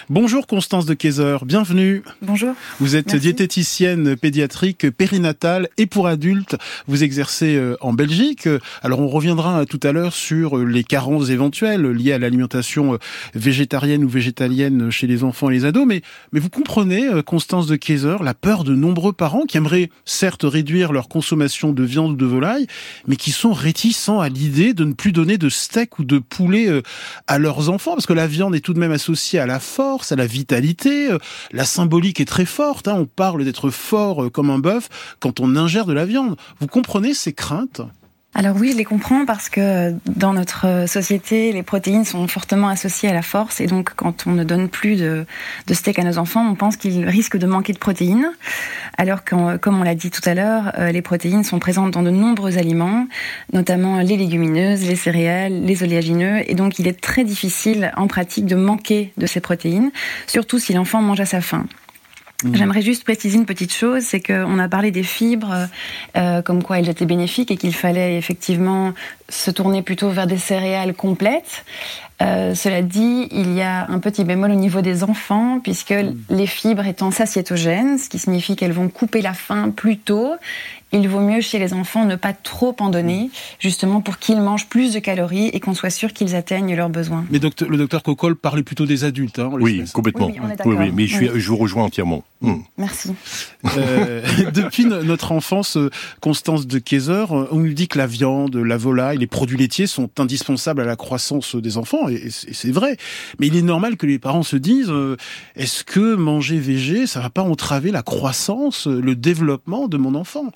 Bonjour 0.08 0.46
Constance 0.46 0.86
de 0.86 0.94
Kayser, 0.94 1.38
bienvenue. 1.44 2.02
Bonjour. 2.20 2.54
Vous 2.78 2.94
êtes 2.94 3.16
diététicienne 3.16 4.16
pédiatrique 4.16 4.90
périnatale 4.90 5.68
et 5.76 5.86
pour 5.86 6.06
adultes. 6.06 6.56
Vous 6.86 7.02
exercez 7.02 7.60
en 7.80 7.92
Belgique. 7.92 8.48
Alors 8.82 9.00
on 9.00 9.08
reviendra 9.08 9.66
tout 9.66 9.80
à 9.82 9.92
l'heure 9.92 10.12
sur 10.12 10.56
les 10.58 10.84
carences 10.84 11.30
éventuelles 11.30 11.84
liées 11.90 12.12
à 12.12 12.18
l'alimentation 12.18 12.98
végétarienne 13.34 14.04
ou 14.04 14.08
végétalienne 14.08 14.90
chez 14.90 15.06
les 15.06 15.24
enfants 15.24 15.50
et 15.50 15.54
les 15.54 15.64
ados, 15.64 15.86
mais, 15.86 16.02
mais 16.32 16.38
vous 16.38 16.50
comprenez 16.50 16.81
comprenez, 16.82 17.06
euh, 17.06 17.22
Constance 17.22 17.68
de 17.68 17.76
Kaiser, 17.76 18.16
la 18.22 18.34
peur 18.34 18.64
de 18.64 18.74
nombreux 18.74 19.12
parents 19.12 19.44
qui 19.44 19.56
aimeraient 19.56 19.88
certes 20.04 20.42
réduire 20.42 20.92
leur 20.92 21.08
consommation 21.08 21.72
de 21.72 21.84
viande 21.84 22.12
ou 22.12 22.16
de 22.16 22.26
volaille, 22.26 22.66
mais 23.06 23.14
qui 23.14 23.30
sont 23.30 23.52
réticents 23.52 24.18
à 24.18 24.28
l'idée 24.28 24.74
de 24.74 24.84
ne 24.84 24.92
plus 24.92 25.12
donner 25.12 25.38
de 25.38 25.48
steak 25.48 26.00
ou 26.00 26.04
de 26.04 26.18
poulet 26.18 26.66
euh, 26.68 26.82
à 27.28 27.38
leurs 27.38 27.70
enfants, 27.70 27.92
parce 27.92 28.06
que 28.06 28.12
la 28.12 28.26
viande 28.26 28.56
est 28.56 28.60
tout 28.60 28.74
de 28.74 28.80
même 28.80 28.90
associée 28.90 29.38
à 29.38 29.46
la 29.46 29.60
force, 29.60 30.10
à 30.10 30.16
la 30.16 30.26
vitalité, 30.26 31.12
euh, 31.12 31.18
la 31.52 31.64
symbolique 31.64 32.20
est 32.20 32.24
très 32.24 32.46
forte, 32.46 32.88
hein. 32.88 32.96
on 32.98 33.06
parle 33.06 33.44
d'être 33.44 33.70
fort 33.70 34.32
comme 34.32 34.50
un 34.50 34.58
bœuf 34.58 34.88
quand 35.20 35.38
on 35.38 35.54
ingère 35.54 35.86
de 35.86 35.92
la 35.92 36.04
viande. 36.04 36.36
Vous 36.58 36.66
comprenez 36.66 37.14
ces 37.14 37.32
craintes? 37.32 37.82
Alors 38.34 38.56
oui, 38.56 38.72
je 38.72 38.78
les 38.78 38.84
comprends 38.84 39.26
parce 39.26 39.50
que 39.50 39.94
dans 40.06 40.32
notre 40.32 40.86
société, 40.88 41.52
les 41.52 41.62
protéines 41.62 42.06
sont 42.06 42.26
fortement 42.28 42.68
associées 42.68 43.10
à 43.10 43.12
la 43.12 43.20
force 43.20 43.60
et 43.60 43.66
donc 43.66 43.92
quand 43.94 44.26
on 44.26 44.30
ne 44.30 44.42
donne 44.42 44.70
plus 44.70 44.96
de, 44.96 45.26
steak 45.70 45.98
à 45.98 46.02
nos 46.02 46.16
enfants, 46.16 46.48
on 46.48 46.54
pense 46.54 46.76
qu'ils 46.76 47.06
risquent 47.06 47.36
de 47.36 47.46
manquer 47.46 47.74
de 47.74 47.78
protéines. 47.78 48.32
Alors 48.96 49.22
que, 49.24 49.58
comme 49.58 49.78
on 49.78 49.82
l'a 49.82 49.94
dit 49.94 50.10
tout 50.10 50.26
à 50.26 50.32
l'heure, 50.32 50.72
euh, 50.78 50.92
les 50.92 51.02
protéines 51.02 51.44
sont 51.44 51.58
présentes 51.58 51.90
dans 51.90 52.02
de 52.02 52.10
nombreux 52.10 52.56
aliments, 52.56 53.06
notamment 53.52 53.98
les 53.98 54.16
légumineuses, 54.16 54.86
les 54.86 54.96
céréales, 54.96 55.64
les 55.64 55.82
oléagineux 55.82 56.40
et 56.50 56.54
donc 56.54 56.78
il 56.78 56.88
est 56.88 56.98
très 56.98 57.24
difficile 57.24 57.92
en 57.98 58.06
pratique 58.06 58.46
de 58.46 58.56
manquer 58.56 59.12
de 59.18 59.26
ces 59.26 59.40
protéines, 59.40 59.90
surtout 60.26 60.58
si 60.58 60.72
l'enfant 60.72 61.02
mange 61.02 61.20
à 61.20 61.26
sa 61.26 61.42
faim. 61.42 61.66
Mhm. 62.44 62.56
J'aimerais 62.56 62.82
juste 62.82 63.04
préciser 63.04 63.36
une 63.36 63.46
petite 63.46 63.72
chose, 63.72 64.02
c'est 64.02 64.20
qu'on 64.20 64.58
a 64.58 64.68
parlé 64.68 64.90
des 64.90 65.02
fibres, 65.02 65.68
euh, 66.16 66.42
comme 66.42 66.62
quoi 66.62 66.78
elles 66.78 66.88
étaient 66.88 67.06
bénéfiques 67.06 67.50
et 67.50 67.56
qu'il 67.56 67.74
fallait 67.74 68.16
effectivement 68.16 68.94
se 69.28 69.50
tourner 69.50 69.82
plutôt 69.82 70.10
vers 70.10 70.26
des 70.26 70.38
céréales 70.38 70.94
complètes. 70.94 71.64
Euh, 72.22 72.54
cela 72.54 72.82
dit, 72.82 73.28
il 73.30 73.52
y 73.52 73.62
a 73.62 73.90
un 73.90 73.98
petit 73.98 74.24
bémol 74.24 74.52
au 74.52 74.54
niveau 74.54 74.80
des 74.80 75.04
enfants, 75.04 75.60
puisque 75.62 75.92
mhm. 75.92 76.16
les 76.30 76.46
fibres 76.46 76.86
étant 76.86 77.10
satiétogènes, 77.10 77.98
ce 77.98 78.08
qui 78.08 78.18
signifie 78.18 78.56
qu'elles 78.56 78.72
vont 78.72 78.88
couper 78.88 79.22
la 79.22 79.34
faim 79.34 79.72
plus 79.74 79.98
tôt, 79.98 80.34
il 80.92 81.08
vaut 81.08 81.20
mieux 81.20 81.40
chez 81.40 81.58
les 81.58 81.72
enfants 81.72 82.04
ne 82.04 82.16
pas 82.16 82.34
trop 82.34 82.76
en 82.80 82.90
donner, 82.90 83.30
justement 83.58 84.02
pour 84.02 84.18
qu'ils 84.18 84.40
mangent 84.40 84.68
plus 84.68 84.92
de 84.92 84.98
calories 84.98 85.46
et 85.48 85.58
qu'on 85.58 85.74
soit 85.74 85.90
sûr 85.90 86.12
qu'ils 86.12 86.34
atteignent 86.34 86.76
leurs 86.76 86.90
besoins. 86.90 87.24
Mais 87.30 87.38
docteur, 87.38 87.68
le 87.68 87.78
docteur 87.78 88.02
Coccol 88.02 88.36
parlait 88.36 88.62
plutôt 88.62 88.84
des 88.84 89.04
adultes. 89.04 89.38
Hein, 89.38 89.50
oui, 89.52 89.84
complètement. 89.92 90.30
Oui, 90.64 90.76
oui, 90.78 90.92
mais 90.94 91.06
je, 91.06 91.38
je, 91.38 91.48
vous 91.48 91.56
rejoins 91.56 91.84
entièrement. 91.84 92.24
Hmm. 92.42 92.56
Merci. 92.76 93.14
Euh, 93.76 94.22
depuis 94.54 94.84
notre 94.84 95.32
enfance, 95.32 95.78
Constance 96.20 96.66
de 96.66 96.78
Kayser, 96.78 97.24
on 97.30 97.56
nous 97.56 97.72
dit 97.72 97.88
que 97.88 97.96
la 97.96 98.06
viande, 98.06 98.56
la 98.56 98.76
volaille, 98.76 99.16
les 99.16 99.26
produits 99.26 99.56
laitiers 99.56 99.86
sont 99.86 100.10
indispensables 100.18 100.82
à 100.82 100.84
la 100.84 100.96
croissance 100.96 101.56
des 101.56 101.78
enfants, 101.78 102.08
c'est 102.28 102.72
vrai. 102.72 102.96
Mais 103.38 103.48
il 103.48 103.56
est 103.56 103.62
normal 103.62 103.96
que 103.96 104.06
les 104.06 104.18
parents 104.18 104.42
se 104.42 104.56
disent, 104.56 104.90
euh, 104.90 105.16
est-ce 105.56 105.84
que 105.84 106.14
manger 106.14 106.58
végé, 106.58 107.06
ça 107.06 107.20
va 107.20 107.30
pas 107.30 107.42
entraver 107.42 107.90
la 107.90 108.02
croissance, 108.02 108.86
le 108.86 109.14
développement 109.14 109.88
de 109.88 109.96
mon 109.96 110.14
enfant? 110.14 110.50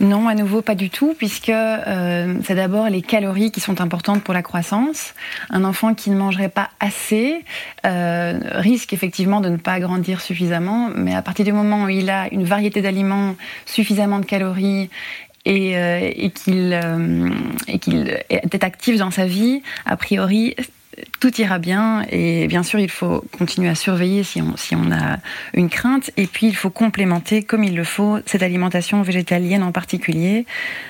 Non, 0.00 0.26
à 0.26 0.34
nouveau, 0.34 0.62
pas 0.62 0.74
du 0.74 0.88
tout, 0.90 1.14
puisque 1.16 1.50
euh, 1.50 2.34
c'est 2.44 2.54
d'abord 2.54 2.88
les 2.88 3.02
calories 3.02 3.52
qui 3.52 3.60
sont 3.60 3.80
importantes 3.80 4.24
pour 4.24 4.32
la 4.32 4.42
croissance. 4.42 5.14
Un 5.50 5.64
enfant 5.64 5.94
qui 5.94 6.10
ne 6.10 6.16
mangerait 6.16 6.48
pas 6.48 6.70
assez 6.80 7.44
euh, 7.86 8.40
risque 8.54 8.94
effectivement 8.94 9.40
de 9.40 9.50
ne 9.50 9.58
pas 9.58 9.78
grandir 9.80 10.20
suffisamment, 10.20 10.90
mais 10.94 11.14
à 11.14 11.20
partir 11.22 11.44
du 11.44 11.52
moment 11.52 11.84
où 11.84 11.88
il 11.88 12.08
a 12.08 12.32
une 12.32 12.44
variété 12.44 12.80
d'aliments, 12.80 13.36
suffisamment 13.66 14.18
de 14.18 14.24
calories 14.24 14.88
euh, 15.46 16.10
et 16.16 16.30
qu'il 16.30 16.72
est 18.30 18.64
actif 18.64 18.96
dans 18.96 19.10
sa 19.10 19.26
vie, 19.26 19.62
a 19.84 19.96
priori, 19.96 20.56
tout 21.20 21.40
ira 21.40 21.58
bien 21.58 22.04
et 22.10 22.46
bien 22.46 22.62
sûr 22.62 22.78
il 22.78 22.90
faut 22.90 23.24
continuer 23.36 23.68
à 23.68 23.74
surveiller 23.74 24.22
si 24.24 24.42
on, 24.42 24.56
si 24.56 24.74
on 24.76 24.90
a 24.92 25.18
une 25.54 25.70
crainte 25.70 26.10
et 26.16 26.26
puis 26.26 26.46
il 26.46 26.54
faut 26.54 26.70
complémenter 26.70 27.42
comme 27.42 27.64
il 27.64 27.74
le 27.74 27.84
faut 27.84 28.18
cette 28.26 28.42
alimentation 28.42 29.02
végétalienne 29.02 29.62
en 29.62 29.72
particulier, 29.72 30.46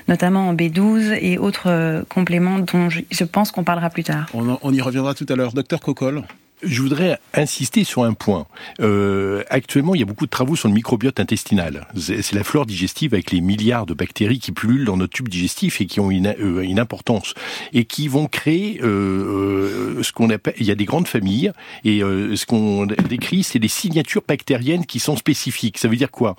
notamment 0.08 0.48
en 0.48 0.54
B12 0.54 1.18
et 1.20 1.38
autres 1.38 1.68
euh, 1.68 2.02
compléments 2.08 2.58
dont 2.58 2.88
je, 2.90 3.24
pense 3.24 3.52
qu'on 3.52 3.64
parlera 3.64 3.90
plus 3.90 4.04
tard. 4.04 4.28
On, 4.34 4.58
on 4.60 4.72
y 4.72 4.80
reviendra 4.80 5.14
tout 5.14 5.26
à 5.28 5.36
l'heure. 5.36 5.52
Docteur 5.52 5.80
Coccol 5.80 6.24
je 6.62 6.80
voudrais 6.80 7.18
insister 7.34 7.84
sur 7.84 8.04
un 8.04 8.12
point. 8.12 8.46
Euh, 8.80 9.42
actuellement, 9.50 9.94
il 9.94 10.00
y 10.00 10.02
a 10.02 10.06
beaucoup 10.06 10.26
de 10.26 10.30
travaux 10.30 10.56
sur 10.56 10.68
le 10.68 10.74
microbiote 10.74 11.20
intestinal. 11.20 11.88
C'est 11.96 12.32
la 12.32 12.44
flore 12.44 12.66
digestive 12.66 13.14
avec 13.14 13.30
les 13.30 13.40
milliards 13.40 13.86
de 13.86 13.94
bactéries 13.94 14.38
qui 14.38 14.52
pullulent 14.52 14.84
dans 14.84 14.96
notre 14.96 15.12
tube 15.12 15.28
digestif 15.28 15.80
et 15.80 15.86
qui 15.86 16.00
ont 16.00 16.10
une, 16.10 16.34
euh, 16.38 16.62
importance 16.76 17.34
et 17.72 17.84
qui 17.84 18.08
vont 18.08 18.26
créer 18.26 18.80
euh, 18.82 20.02
ce 20.02 20.12
qu'on 20.12 20.30
appelle. 20.30 20.54
Il 20.58 20.66
y 20.66 20.70
a 20.70 20.74
des 20.74 20.86
grandes 20.86 21.06
familles 21.06 21.52
et 21.84 22.00
ce 22.00 22.46
qu'on 22.46 22.86
décrit, 22.86 23.42
c'est 23.42 23.58
des 23.58 23.68
signatures 23.68 24.22
bactériennes 24.26 24.86
qui 24.86 25.00
sont 25.00 25.16
spécifiques. 25.16 25.76
Ça 25.76 25.88
veut 25.88 25.96
dire 25.96 26.10
quoi? 26.10 26.34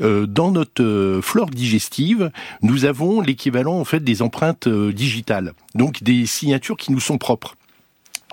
Dans 0.00 0.50
notre 0.50 1.20
flore 1.22 1.50
digestive, 1.50 2.32
nous 2.62 2.84
avons 2.84 3.20
l'équivalent 3.20 3.78
en 3.78 3.84
fait 3.84 4.02
des 4.02 4.22
empreintes 4.22 4.68
digitales, 4.68 5.52
donc 5.74 6.02
des 6.02 6.26
signatures 6.26 6.76
qui 6.76 6.90
nous 6.90 7.00
sont 7.00 7.18
propres. 7.18 7.56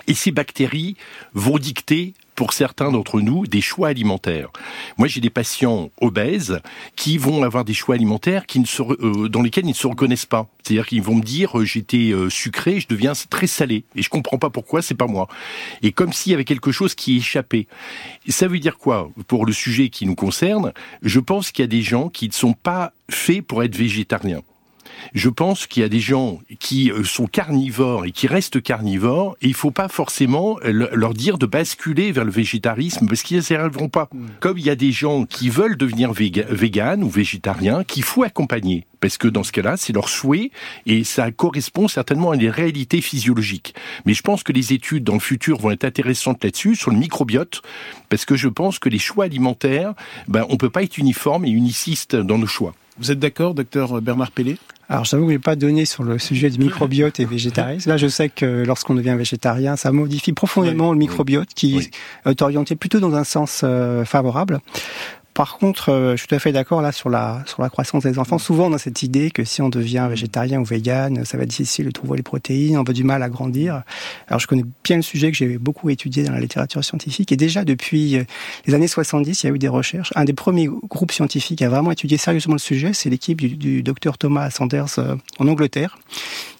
Et 0.06 0.14
ces 0.14 0.30
bactéries 0.30 0.96
vont 1.32 1.58
dicter 1.58 2.14
pour 2.34 2.52
certains 2.52 2.90
d'entre 2.90 3.20
nous 3.20 3.46
des 3.46 3.60
choix 3.60 3.88
alimentaires. 3.88 4.50
Moi, 4.98 5.08
j'ai 5.08 5.20
des 5.20 5.30
patients 5.30 5.90
obèses 6.00 6.60
qui 6.96 7.18
vont 7.18 7.42
avoir 7.42 7.64
des 7.64 7.74
choix 7.74 7.94
alimentaires 7.94 8.46
qui 8.46 8.60
ne 8.60 8.66
se, 8.66 8.82
euh, 8.82 9.28
dans 9.28 9.42
lesquels 9.42 9.64
ils 9.64 9.68
ne 9.68 9.74
se 9.74 9.86
reconnaissent 9.86 10.26
pas. 10.26 10.48
C'est-à-dire 10.62 10.86
qu'ils 10.86 11.02
vont 11.02 11.16
me 11.16 11.22
dire 11.22 11.58
euh, 11.58 11.64
j'étais 11.64 12.10
euh, 12.12 12.30
sucré, 12.30 12.80
je 12.80 12.88
deviens 12.88 13.12
très 13.30 13.46
salé 13.46 13.84
et 13.94 14.02
je 14.02 14.10
comprends 14.10 14.38
pas 14.38 14.50
pourquoi, 14.50 14.82
c'est 14.82 14.94
pas 14.94 15.06
moi. 15.06 15.28
Et 15.82 15.92
comme 15.92 16.12
s'il 16.12 16.32
y 16.32 16.34
avait 16.34 16.44
quelque 16.44 16.72
chose 16.72 16.94
qui 16.94 17.18
échappait. 17.18 17.66
ça 18.28 18.48
veut 18.48 18.58
dire 18.58 18.78
quoi 18.78 19.10
pour 19.28 19.46
le 19.46 19.52
sujet 19.52 19.88
qui 19.88 20.06
nous 20.06 20.16
concerne? 20.16 20.72
Je 21.02 21.20
pense 21.20 21.52
qu'il 21.52 21.62
y 21.62 21.64
a 21.64 21.68
des 21.68 21.82
gens 21.82 22.08
qui 22.08 22.28
ne 22.28 22.32
sont 22.32 22.54
pas 22.54 22.92
faits 23.08 23.42
pour 23.42 23.62
être 23.62 23.76
végétariens 23.76 24.42
je 25.14 25.28
pense 25.28 25.66
qu'il 25.66 25.82
y 25.82 25.86
a 25.86 25.88
des 25.88 26.00
gens 26.00 26.40
qui 26.58 26.90
euh, 26.90 27.04
sont 27.04 27.26
carnivores 27.26 28.06
et 28.06 28.10
qui 28.10 28.26
restent 28.26 28.62
carnivores, 28.62 29.36
et 29.42 29.48
il 29.48 29.54
faut 29.54 29.70
pas 29.70 29.88
forcément 29.88 30.58
leur 30.62 31.14
dire 31.14 31.38
de 31.38 31.46
basculer 31.46 32.12
vers 32.12 32.24
le 32.24 32.30
végétarisme, 32.30 33.06
parce 33.06 33.22
qu'ils 33.22 33.42
n'y 33.48 33.56
arriveront 33.56 33.88
pas. 33.88 34.08
Hmm. 34.12 34.26
Comme 34.40 34.58
il 34.58 34.64
y 34.64 34.70
a 34.70 34.76
des 34.76 34.92
gens 34.92 35.24
qui 35.24 35.48
veulent 35.48 35.76
devenir 35.76 36.12
véganes 36.12 37.02
ou 37.02 37.08
végétariens, 37.08 37.84
qu'il 37.84 38.02
faut 38.02 38.22
accompagner 38.22 38.86
parce 39.04 39.18
que 39.18 39.28
dans 39.28 39.42
ce 39.42 39.52
cas-là, 39.52 39.76
c'est 39.76 39.92
leur 39.92 40.08
souhait 40.08 40.50
et 40.86 41.04
ça 41.04 41.30
correspond 41.30 41.88
certainement 41.88 42.30
à 42.30 42.38
des 42.38 42.48
réalités 42.48 43.02
physiologiques. 43.02 43.74
Mais 44.06 44.14
je 44.14 44.22
pense 44.22 44.42
que 44.42 44.50
les 44.50 44.72
études 44.72 45.04
dans 45.04 45.12
le 45.12 45.20
futur 45.20 45.58
vont 45.58 45.72
être 45.72 45.84
intéressantes 45.84 46.42
là-dessus, 46.42 46.74
sur 46.74 46.90
le 46.90 46.96
microbiote, 46.96 47.60
parce 48.08 48.24
que 48.24 48.34
je 48.34 48.48
pense 48.48 48.78
que 48.78 48.88
les 48.88 48.98
choix 48.98 49.26
alimentaires, 49.26 49.92
ben, 50.26 50.46
on 50.48 50.56
peut 50.56 50.70
pas 50.70 50.82
être 50.82 50.96
uniforme 50.96 51.44
et 51.44 51.50
uniciste 51.50 52.16
dans 52.16 52.38
nos 52.38 52.46
choix. 52.46 52.74
Vous 52.98 53.10
êtes 53.10 53.18
d'accord, 53.18 53.54
docteur 53.54 54.00
Bernard 54.00 54.30
Pellet? 54.30 54.56
Alors, 54.88 55.04
j'avoue 55.04 55.24
que 55.24 55.30
je 55.30 55.36
n'ai 55.36 55.40
pas 55.40 55.56
donné 55.56 55.86
sur 55.86 56.04
le 56.04 56.18
sujet 56.18 56.50
du 56.50 56.58
microbiote 56.58 57.18
et 57.18 57.24
végétarisme. 57.24 57.88
Là, 57.88 57.96
je 57.96 58.06
sais 58.06 58.28
que 58.28 58.64
lorsqu'on 58.66 58.94
devient 58.94 59.14
végétarien, 59.16 59.76
ça 59.76 59.90
modifie 59.92 60.32
profondément 60.32 60.92
le 60.92 60.98
microbiote 60.98 61.48
qui 61.54 61.90
est 62.26 62.42
orienté 62.42 62.76
plutôt 62.76 63.00
dans 63.00 63.14
un 63.14 63.24
sens 63.24 63.62
euh, 63.64 64.04
favorable. 64.04 64.60
Par 65.34 65.58
contre, 65.58 65.88
euh, 65.88 66.12
je 66.12 66.18
suis 66.18 66.28
tout 66.28 66.36
à 66.36 66.38
fait 66.38 66.52
d'accord 66.52 66.80
là 66.80 66.92
sur 66.92 67.10
la 67.10 67.42
sur 67.46 67.60
la 67.60 67.68
croissance 67.68 68.04
des 68.04 68.20
enfants. 68.20 68.38
Souvent, 68.38 68.66
on 68.70 68.72
a 68.72 68.78
cette 68.78 69.02
idée 69.02 69.32
que 69.32 69.42
si 69.42 69.62
on 69.62 69.68
devient 69.68 70.06
végétarien 70.08 70.60
ou 70.60 70.64
vegan, 70.64 71.24
ça 71.24 71.36
va 71.36 71.42
être 71.42 71.50
difficile 71.50 71.86
de 71.86 71.90
trouver 71.90 72.18
les 72.18 72.22
protéines, 72.22 72.78
on 72.78 72.84
va 72.84 72.92
du 72.92 73.02
mal 73.02 73.20
à 73.20 73.28
grandir. 73.28 73.82
Alors, 74.28 74.38
je 74.38 74.46
connais 74.46 74.64
bien 74.84 74.94
le 74.94 75.02
sujet 75.02 75.32
que 75.32 75.36
j'ai 75.36 75.58
beaucoup 75.58 75.90
étudié 75.90 76.22
dans 76.22 76.32
la 76.32 76.40
littérature 76.40 76.84
scientifique 76.84 77.32
et 77.32 77.36
déjà 77.36 77.64
depuis 77.64 78.16
euh, 78.16 78.24
les 78.66 78.74
années 78.74 78.86
70, 78.86 79.42
il 79.42 79.46
y 79.46 79.50
a 79.50 79.52
eu 79.52 79.58
des 79.58 79.66
recherches. 79.66 80.12
Un 80.14 80.24
des 80.24 80.34
premiers 80.34 80.68
groupes 80.68 81.10
scientifiques 81.10 81.62
à 81.62 81.68
vraiment 81.68 81.90
étudier 81.90 82.16
sérieusement 82.16 82.54
le 82.54 82.60
sujet, 82.60 82.92
c'est 82.92 83.10
l'équipe 83.10 83.40
du, 83.40 83.56
du 83.56 83.82
docteur 83.82 84.18
Thomas 84.18 84.50
Sanders 84.50 84.98
euh, 84.98 85.16
en 85.40 85.48
Angleterre, 85.48 85.98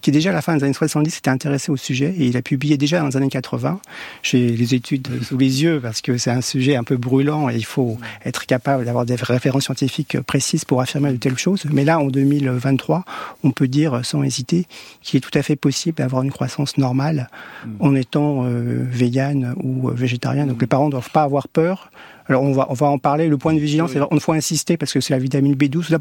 qui 0.00 0.10
déjà 0.10 0.30
à 0.30 0.32
la 0.32 0.42
fin 0.42 0.56
des 0.56 0.64
années 0.64 0.72
70 0.72 1.10
s'était 1.12 1.30
intéressé 1.30 1.70
au 1.70 1.76
sujet 1.76 2.12
et 2.18 2.26
il 2.26 2.36
a 2.36 2.42
publié 2.42 2.76
déjà 2.76 2.98
dans 2.98 3.06
les 3.06 3.16
années 3.16 3.28
80. 3.28 3.80
J'ai 4.24 4.48
les 4.48 4.74
études 4.74 5.22
sous 5.22 5.38
les 5.38 5.62
yeux 5.62 5.78
parce 5.80 6.00
que 6.00 6.18
c'est 6.18 6.32
un 6.32 6.40
sujet 6.40 6.74
un 6.74 6.82
peu 6.82 6.96
brûlant 6.96 7.48
et 7.48 7.54
il 7.54 7.64
faut 7.64 7.98
être 8.24 8.46
capable 8.46 8.63
d'avoir 8.64 9.04
des 9.04 9.14
références 9.14 9.64
scientifiques 9.64 10.20
précises 10.20 10.64
pour 10.64 10.80
affirmer 10.80 11.12
de 11.12 11.16
telles 11.16 11.38
choses. 11.38 11.64
Mais 11.70 11.84
là, 11.84 11.98
en 11.98 12.06
2023, 12.06 13.04
on 13.42 13.50
peut 13.50 13.68
dire 13.68 14.04
sans 14.04 14.22
hésiter 14.22 14.66
qu'il 15.02 15.18
est 15.18 15.20
tout 15.20 15.36
à 15.38 15.42
fait 15.42 15.56
possible 15.56 15.98
d'avoir 15.98 16.22
une 16.22 16.32
croissance 16.32 16.78
normale 16.78 17.28
hmm. 17.66 17.70
en 17.80 17.94
étant 17.94 18.44
euh, 18.44 18.84
vegan 18.90 19.54
ou 19.62 19.90
végétarien. 19.90 20.46
Donc 20.46 20.60
les 20.60 20.66
parents 20.66 20.86
ne 20.86 20.92
doivent 20.92 21.10
pas 21.10 21.22
avoir 21.22 21.48
peur 21.48 21.90
alors 22.26 22.42
on 22.42 22.52
va 22.52 22.66
on 22.70 22.74
va 22.74 22.86
en 22.86 22.98
parler. 22.98 23.28
Le 23.28 23.38
point 23.38 23.54
de 23.54 23.58
vigilance, 23.58 23.92
oui. 23.94 24.00
on 24.10 24.20
faut 24.20 24.32
insister 24.32 24.76
parce 24.76 24.92
que 24.92 25.00
c'est 25.00 25.12
la 25.12 25.18
vitamine 25.18 25.54
B12. 25.54 25.98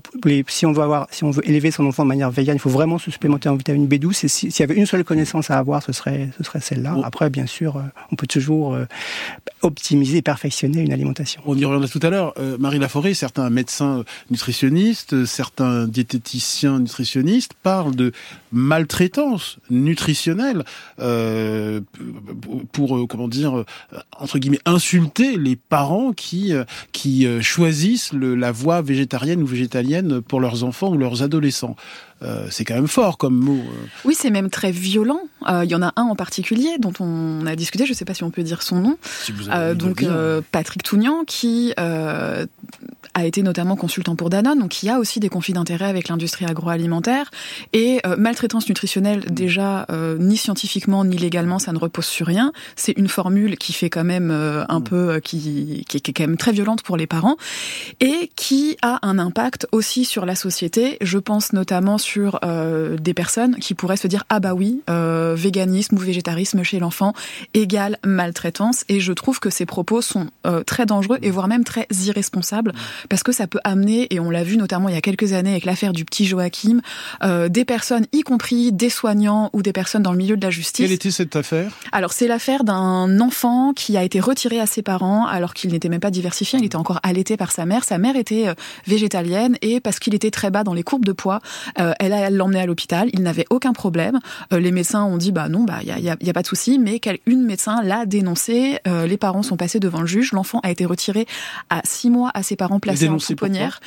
si 0.48 0.66
on 0.66 0.72
veut 0.72 0.82
avoir, 0.82 1.08
si 1.12 1.24
on 1.24 1.32
veut 1.32 1.48
élever 1.48 1.72
son 1.72 1.86
enfant 1.86 2.04
de 2.04 2.08
manière 2.08 2.32
végane, 2.32 2.56
il 2.56 2.60
faut 2.60 2.70
vraiment 2.70 2.98
se 2.98 3.12
supplémenter 3.12 3.50
en 3.50 3.56
vitamine 3.56 3.88
B12. 3.88 4.28
s'il 4.28 4.58
y 4.58 4.64
avait 4.64 4.76
une 4.76 4.86
seule 4.86 5.04
connaissance 5.04 5.52
à 5.52 5.58
avoir, 5.58 5.84
ce 5.84 5.92
serait 5.92 6.30
ce 6.38 6.44
serait 6.44 6.62
celle-là. 6.62 6.96
Après, 7.04 7.30
bien 7.30 7.46
sûr, 7.46 7.78
euh, 7.78 7.82
on 8.12 8.16
peut 8.16 8.28
toujours 8.28 8.74
euh, 8.74 8.86
optimiser 9.62 10.18
et 10.18 10.22
perfectionner 10.22 10.82
une 10.82 10.94
alimentation. 10.94 11.42
On 11.46 11.58
y 11.58 11.66
reviendra 11.66 11.88
tout 11.88 12.00
à 12.02 12.10
l'heure. 12.10 12.34
Euh, 12.40 12.58
Marie 12.58 12.80
Laforêt, 12.80 13.14
certains 13.14 13.50
médecins 13.50 14.04
nutritionnistes, 14.30 15.26
certains 15.26 15.88
diététiciens 15.88 16.80
nutritionnistes 16.80 17.54
parlent 17.62 17.96
de 17.96 18.12
maltraitance 18.52 19.58
nutritionnelle 19.70 20.64
euh, 21.00 21.82
pour 22.72 23.08
comment 23.08 23.28
dire 23.28 23.66
entre 24.20 24.40
guillemets 24.40 24.60
insulter 24.66 25.38
les 25.38 25.56
parents 25.56 26.13
qui 26.14 26.54
euh, 26.54 26.64
euh, 27.06 27.42
choisissent 27.42 28.14
la 28.14 28.52
voie 28.52 28.82
végétarienne 28.82 29.42
ou 29.42 29.46
végétalienne 29.46 30.22
pour 30.22 30.40
leurs 30.40 30.64
enfants 30.64 30.90
ou 30.90 30.98
leurs 30.98 31.24
adolescents. 31.24 31.76
Euh, 32.24 32.48
c'est 32.50 32.66
quand 32.66 32.76
même 32.76 32.88
fort 32.88 33.18
comme 33.18 33.36
mot. 33.36 33.62
Oui, 34.06 34.16
c'est 34.18 34.30
même 34.30 34.50
très 34.50 34.72
violent. 34.72 35.22
Il 35.48 35.70
y 35.70 35.76
en 35.76 35.82
a 35.82 35.92
un 35.98 36.04
en 36.04 36.16
particulier 36.16 36.78
dont 36.80 36.94
on 37.02 37.46
a 37.46 37.56
discuté, 37.56 37.86
je 37.86 37.92
ne 37.92 37.96
sais 37.96 38.06
pas 38.06 38.14
si 38.14 38.24
on 38.24 38.32
peut 38.32 38.44
dire 38.44 38.62
son 38.62 38.80
nom. 38.80 38.98
Si 39.04 39.34
donc 39.76 40.06
Patrick 40.52 40.84
Tougnan, 40.84 41.26
qui 41.26 41.74
a 41.78 43.26
été 43.26 43.44
notamment 43.44 43.76
consultant 43.76 44.16
pour 44.16 44.30
Danone, 44.30 44.60
donc 44.60 44.70
qui 44.70 44.90
a 44.90 45.00
aussi 45.00 45.20
des 45.20 45.30
conflits 45.30 45.54
d'intérêts 45.54 45.90
avec 45.90 46.08
l'industrie 46.08 46.46
agroalimentaire. 46.46 47.30
Et 47.74 48.02
maltraitance 48.18 48.70
nutritionnelle, 48.70 49.26
déjà, 49.32 49.86
ni 50.18 50.38
scientifiquement 50.38 51.04
ni 51.04 51.18
légalement, 51.18 51.60
ça 51.60 51.74
ne 51.74 51.78
repose 51.78 52.06
sur 52.06 52.28
rien. 52.28 52.54
C'est 52.78 52.98
une 52.98 53.10
formule 53.10 53.58
qui 53.58 53.74
fait 53.74 53.90
quand 53.90 54.06
même 54.06 54.32
un 54.32 54.80
mm. 54.80 54.84
peu, 54.84 55.20
qui, 55.20 55.86
qui, 55.90 55.98
est 55.98 56.14
quand 56.14 56.24
même 56.24 56.38
très 56.38 56.54
violente 56.54 56.84
pour 56.84 56.96
les 56.96 57.08
parents 57.08 57.36
et 58.00 58.32
qui 58.38 58.78
a 58.82 59.06
un 59.06 59.20
impact 59.20 59.68
aussi 59.74 60.06
sur 60.06 60.26
la 60.26 60.36
société. 60.36 60.98
Je 61.02 61.18
pense 61.18 61.52
notamment 61.52 61.98
sur 61.98 62.13
euh, 62.44 62.98
des 62.98 63.14
personnes 63.14 63.56
qui 63.58 63.74
pourraient 63.74 63.98
se 63.98 64.08
dire 64.08 64.24
ah 64.30 64.40
bah 64.40 64.54
oui, 64.54 64.82
euh, 64.90 65.34
véganisme 65.38 65.96
ou 65.96 66.00
végétarisme 66.00 66.64
chez 66.64 66.80
l'enfant 66.80 67.14
égale 67.54 67.98
maltraitance. 68.06 68.84
Et 68.90 69.00
je 69.00 69.14
trouve 69.14 69.40
que 69.40 69.50
ces 69.50 69.66
propos 69.66 70.02
sont 70.02 70.28
euh, 70.46 70.64
très 70.64 70.86
dangereux 70.86 71.18
et 71.22 71.32
voire 71.32 71.48
même 71.48 71.64
très 71.64 71.88
irresponsables 72.06 72.74
parce 73.10 73.24
que 73.24 73.32
ça 73.32 73.48
peut 73.48 73.60
amener 73.64 74.08
et 74.14 74.20
on 74.20 74.30
l'a 74.30 74.44
vu 74.44 74.58
notamment 74.58 74.90
il 74.90 74.96
y 74.96 74.98
a 74.98 75.02
quelques 75.02 75.34
années 75.34 75.52
avec 75.52 75.66
l'affaire 75.66 75.94
du 75.94 76.06
petit 76.06 76.26
Joachim, 76.26 76.82
euh, 77.24 77.50
des 77.50 77.66
personnes, 77.66 78.06
y 78.12 78.22
compris 78.22 78.72
des 78.72 78.90
soignants 78.90 79.50
ou 79.54 79.62
des 79.62 79.74
personnes 79.74 80.04
dans 80.04 80.12
le 80.12 80.18
milieu 80.18 80.38
de 80.38 80.46
la 80.46 80.52
justice. 80.52 80.86
Quelle 80.86 80.94
était 80.94 81.12
cette 81.12 81.36
affaire? 81.36 81.72
Alors 81.92 82.14
c'est 82.14 82.28
l'affaire 82.28 82.64
d'un 82.64 83.20
enfant 83.20 83.74
qui 83.74 83.98
a 83.98 84.04
été 84.04 84.20
retiré 84.20 84.60
à 84.60 84.66
ses 84.66 84.82
parents 84.82 85.26
alors 85.26 85.54
qu'il 85.54 85.72
n'était 85.72 85.90
même 85.90 86.00
pas 86.00 86.12
diversifié, 86.12 86.60
il 86.60 86.66
était 86.66 86.76
encore 86.76 87.00
allaité 87.04 87.38
par 87.38 87.52
sa 87.52 87.66
mère. 87.66 87.84
Sa 87.84 87.98
mère 87.98 88.16
était 88.16 88.48
végétalienne 88.88 89.58
et 89.62 89.80
parce 89.80 90.00
qu'il 90.00 90.16
était 90.16 90.32
très 90.32 90.52
bas 90.52 90.64
dans 90.64 90.74
les 90.74 90.84
courbes 90.84 91.06
de 91.06 91.12
poids, 91.12 91.40
euh, 91.80 91.94
elle 92.04 92.14
a 92.14 92.30
l'emmené 92.30 92.60
à 92.60 92.66
l'hôpital. 92.66 93.10
Il 93.14 93.22
n'avait 93.22 93.46
aucun 93.50 93.74
problème. 93.74 94.20
Euh, 94.52 94.60
les 94.60 94.72
médecins 94.72 95.04
ont 95.04 95.18
dit 95.18 95.32
bah 95.32 95.50
non, 95.50 95.64
bah 95.64 95.80
il 95.82 95.88
y 95.88 95.92
a, 95.92 96.00
y, 96.00 96.10
a, 96.10 96.18
y 96.22 96.30
a, 96.30 96.34
pas 96.34 96.42
de 96.42 96.48
souci, 96.48 96.80
mais 96.80 97.00
une 97.26 97.44
médecin 97.44 97.82
l'a 97.84 98.06
dénoncé. 98.06 98.80
les 98.86 99.18
parents 99.18 99.44
sont 99.44 99.58
passés 99.58 99.80
devant 99.80 100.02
le 100.02 100.08
juge. 100.08 100.32
L'enfant 100.34 100.60
a 100.64 100.72
été 100.72 100.86
retiré 100.86 101.26
à 101.70 101.82
six 101.84 102.10
mois 102.10 102.32
à 102.34 102.44
ses 102.44 102.56
parents 102.56 102.80
placés 102.80 103.10
en 103.10 103.18
pouponnière. 103.18 103.80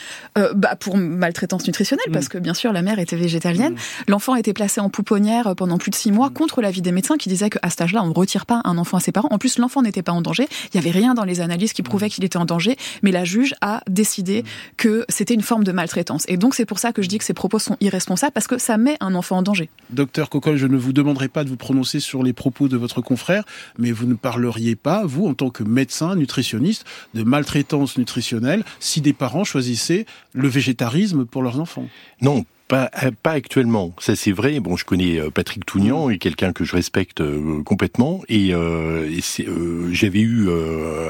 bah 0.54 0.76
pour 0.76 0.96
maltraitance 0.96 1.66
nutritionnelle, 1.66 2.06
parce 2.12 2.26
mm. 2.26 2.28
que 2.28 2.38
bien 2.38 2.54
sûr 2.54 2.72
la 2.72 2.82
mère 2.82 2.98
était 2.98 3.16
végétalienne. 3.16 3.74
Mm. 3.74 3.78
L'enfant 4.08 4.34
a 4.34 4.40
été 4.40 4.52
placé 4.52 4.80
en 4.80 4.90
pouponnière 4.90 5.54
pendant 5.56 5.78
plus 5.78 5.90
de 5.90 5.94
six 5.94 6.12
mois 6.12 6.30
mm. 6.30 6.34
contre 6.34 6.60
l'avis 6.60 6.82
des 6.82 6.92
médecins 6.92 7.16
qui 7.16 7.28
disaient 7.28 7.50
qu'à 7.50 7.68
cet 7.70 7.80
âge-là 7.80 8.02
on 8.02 8.08
ne 8.08 8.14
retire 8.14 8.46
pas 8.46 8.60
un 8.64 8.78
enfant 8.78 8.96
à 8.96 9.00
ses 9.00 9.12
parents. 9.12 9.28
En 9.30 9.38
plus 9.38 9.58
l'enfant 9.58 9.82
n'était 9.82 10.02
pas 10.02 10.12
en 10.12 10.22
danger. 10.22 10.48
Il 10.72 10.76
y 10.76 10.78
avait 10.78 10.96
rien 10.96 11.14
dans 11.14 11.24
les 11.24 11.40
analyses 11.40 11.72
qui 11.72 11.82
prouvaient 11.82 12.10
qu'il 12.10 12.24
était 12.24 12.36
en 12.36 12.44
danger, 12.44 12.76
mais 13.02 13.10
la 13.10 13.24
juge 13.24 13.54
a 13.60 13.82
décidé 13.88 14.44
que 14.76 15.04
c'était 15.08 15.34
une 15.34 15.42
forme 15.42 15.64
de 15.64 15.72
maltraitance. 15.72 16.24
Et 16.28 16.36
donc 16.36 16.54
c'est 16.54 16.66
pour 16.66 16.78
ça 16.78 16.92
que 16.92 17.02
je 17.02 17.08
dis 17.08 17.18
que 17.18 17.24
ces 17.24 17.34
propos 17.34 17.58
sont 17.58 17.76
irresponsables, 17.80 17.95
parce 18.32 18.46
que 18.46 18.58
ça 18.58 18.76
met 18.76 18.96
un 19.00 19.14
enfant 19.14 19.38
en 19.38 19.42
danger. 19.42 19.68
Docteur 19.90 20.30
Cocolle, 20.30 20.56
je 20.56 20.66
ne 20.66 20.76
vous 20.76 20.92
demanderai 20.92 21.28
pas 21.28 21.44
de 21.44 21.48
vous 21.48 21.56
prononcer 21.56 22.00
sur 22.00 22.22
les 22.22 22.32
propos 22.32 22.68
de 22.68 22.76
votre 22.76 23.00
confrère, 23.00 23.44
mais 23.78 23.92
vous 23.92 24.06
ne 24.06 24.14
parleriez 24.14 24.76
pas, 24.76 25.04
vous, 25.04 25.26
en 25.26 25.34
tant 25.34 25.50
que 25.50 25.62
médecin, 25.62 26.16
nutritionniste, 26.16 26.84
de 27.14 27.22
maltraitance 27.22 27.98
nutritionnelle 27.98 28.64
si 28.80 29.00
des 29.00 29.12
parents 29.12 29.44
choisissaient 29.44 30.06
le 30.32 30.48
végétarisme 30.48 31.24
pour 31.24 31.42
leurs 31.42 31.60
enfants 31.60 31.88
Non, 32.20 32.44
pas, 32.68 32.90
pas 33.22 33.32
actuellement, 33.32 33.94
ça 33.98 34.16
c'est 34.16 34.32
vrai. 34.32 34.58
Bon, 34.60 34.76
je 34.76 34.84
connais 34.84 35.20
euh, 35.20 35.30
Patrick 35.30 35.64
Tougnan, 35.64 36.10
et 36.10 36.18
quelqu'un 36.18 36.52
que 36.52 36.64
je 36.64 36.74
respecte 36.74 37.20
euh, 37.20 37.62
complètement, 37.62 38.22
et, 38.28 38.52
euh, 38.52 39.08
euh, 39.40 39.88
j'avais 39.92 40.20
eu 40.20 40.48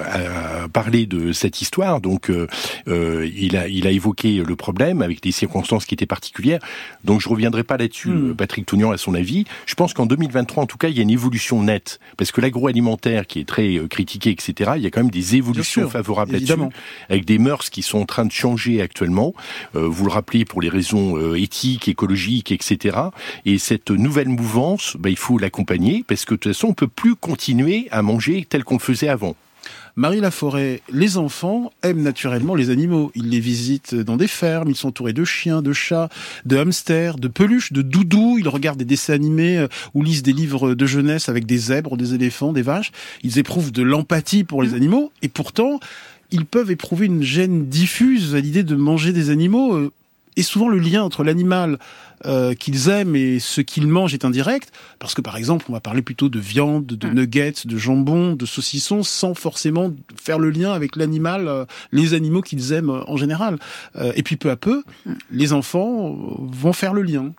à 0.05 0.69
parler 0.69 1.07
de 1.07 1.33
cette 1.33 1.63
histoire. 1.63 2.01
Donc, 2.01 2.31
il 2.87 3.57
a 3.57 3.69
il 3.69 3.87
a 3.87 3.91
évoqué 3.91 4.43
le 4.47 4.57
problème 4.57 5.03
avec 5.03 5.23
des 5.23 5.33
circonstances 5.33 5.87
qui 5.87 5.95
étaient 5.95 6.07
particulières. 6.07 6.61
Donc, 7.05 7.21
je 7.21 7.29
reviendrai 7.29 7.65
pas 7.65 7.77
là-dessus. 7.77 8.11
Hmm. 8.11 8.35
Patrick 8.35 8.67
Tougnan 8.67 8.93
a 8.93 8.99
son 8.99 9.15
avis. 9.15 9.45
Je 9.67 9.75
pense 9.75 9.95
qu'en 9.95 10.07
2023, 10.07 10.65
en 10.65 10.67
tout 10.67 10.79
cas, 10.79 10.89
il 10.89 10.97
y 10.97 11.01
a 11.01 11.03
une 11.03 11.11
évolution 11.11 11.63
nette, 11.63 12.01
parce 12.17 12.33
que 12.33 12.41
l'agroalimentaire 12.41 13.27
qui 13.27 13.41
est 13.41 13.49
très 13.49 13.81
critiqué, 13.89 14.31
etc. 14.31 14.73
Il 14.77 14.83
y 14.83 14.87
a 14.87 14.91
quand 14.91 15.01
même 15.01 15.11
des 15.11 15.37
évolutions 15.37 15.89
favorables 15.89 16.33
là-dessus, 16.33 16.55
avec 17.09 17.25
des 17.25 17.39
mœurs 17.39 17.71
qui 17.71 17.83
sont 17.83 17.99
en 17.99 18.07
train 18.07 18.25
de 18.25 18.33
changer 18.33 18.83
actuellement. 18.83 19.35
vous 19.75 20.05
le 20.05 20.11
rappelez 20.11 20.45
pour 20.45 20.61
les 20.61 20.69
raisons 20.69 21.17
éthique, 21.47 21.89
écologique, 21.89 22.53
etc. 22.53 22.99
Et 23.45 23.59
cette 23.59 23.91
nouvelle 23.91 24.29
mouvance, 24.29 24.97
bah, 24.99 25.11
il 25.11 25.17
faut 25.17 25.39
l'accompagner 25.39 26.05
parce 26.07 26.25
que 26.25 26.35
de 26.35 26.41
toute 26.41 26.53
façon, 26.53 26.69
on 26.69 26.75
peut 26.75 26.89
plus 26.89 27.15
continuer 27.15 27.89
à 27.91 28.03
manger 28.03 28.47
tel 28.49 28.65
qu'on 28.65 28.75
le 28.75 28.81
faisait 28.81 29.09
avant. 29.09 29.37
Marie 29.99 30.21
Laforêt, 30.21 30.83
les 30.93 31.17
enfants 31.17 31.73
aiment 31.83 32.03
naturellement 32.03 32.55
les 32.55 32.69
animaux. 32.69 33.11
Ils 33.15 33.31
les 33.31 33.41
visitent 33.41 33.95
dans 33.95 34.19
des 34.19 34.27
fermes, 34.27 34.69
ils 34.69 34.77
sont 34.77 34.89
entourés 34.89 35.15
de 35.15 35.25
chiens, 35.25 35.63
de 35.63 35.73
chats, 35.73 36.11
de 36.45 36.59
hamsters, 36.59 37.17
de 37.17 37.29
peluches, 37.29 37.73
de 37.73 37.81
doudous. 37.81 38.37
Ils 38.39 38.49
regardent 38.49 38.79
des 38.79 38.85
dessins 38.85 39.15
animés 39.15 39.57
euh, 39.57 39.69
ou 39.95 40.03
lisent 40.03 40.23
des 40.23 40.35
livres 40.35 40.75
de 40.75 40.87
jeunesse 40.87 41.31
avec 41.31 41.47
des 41.47 41.57
zèbres, 41.57 41.97
des 41.97 42.13
éléphants, 42.13 42.53
des 42.53 42.61
vaches. 42.61 42.93
Ils 43.23 43.39
éprouvent 43.39 43.73
de 43.73 43.83
l'empathie 43.83 44.45
pour 44.45 44.63
les 44.63 44.75
animaux 44.75 45.13
et 45.23 45.29
pourtant, 45.29 45.81
ils 46.31 46.45
peuvent 46.45 46.71
éprouver 46.71 47.07
une 47.07 47.23
gêne 47.23 47.67
diffuse 47.67 48.35
à 48.35 48.41
l'idée 48.41 48.65
de 48.65 48.77
manger 48.77 49.15
des 49.15 49.31
animaux. 49.31 49.91
Et 50.37 50.43
souvent, 50.43 50.69
le 50.69 50.79
lien 50.79 51.03
entre 51.03 51.25
l'animal 51.25 51.79
euh, 52.25 52.55
qu'ils 52.55 52.89
aiment 52.89 53.17
et 53.17 53.39
ce 53.39 53.61
qu'ils 53.61 53.87
mangent 53.87 54.15
est 54.15 54.25
indirect, 54.25 54.73
parce 54.99 55.15
que 55.15 55.21
par 55.21 55.37
exemple, 55.37 55.67
on 55.69 55.73
va 55.73 55.81
parler 55.81 56.03
plutôt 56.03 56.29
de 56.29 56.39
viande, 56.39 56.87
de 56.87 57.09
nuggets, 57.09 57.53
de 57.65 57.77
jambon, 57.77 58.35
de 58.35 58.47
saucisson, 58.47 59.03
sans 59.03 59.35
forcément 59.35 59.93
faire 60.23 60.39
le 60.39 60.51
lien 60.51 60.73
avec 60.73 60.97
l'animal, 60.97 61.49
euh, 61.49 61.65
les 61.93 62.15
animaux 62.15 62.41
qu'ils 62.41 62.73
aiment 62.73 62.91
euh, 62.91 63.03
en 63.07 63.17
général. 63.17 63.59
Euh, 63.97 64.13
et 64.17 64.23
puis 64.23 64.37
peu 64.37 64.51
à 64.51 64.57
peu, 64.57 64.83
les 65.31 65.53
enfants 65.53 66.09
euh, 66.09 66.17
vont 66.39 66.73
faire 66.73 66.95
le 66.95 67.03
lien. 67.03 67.33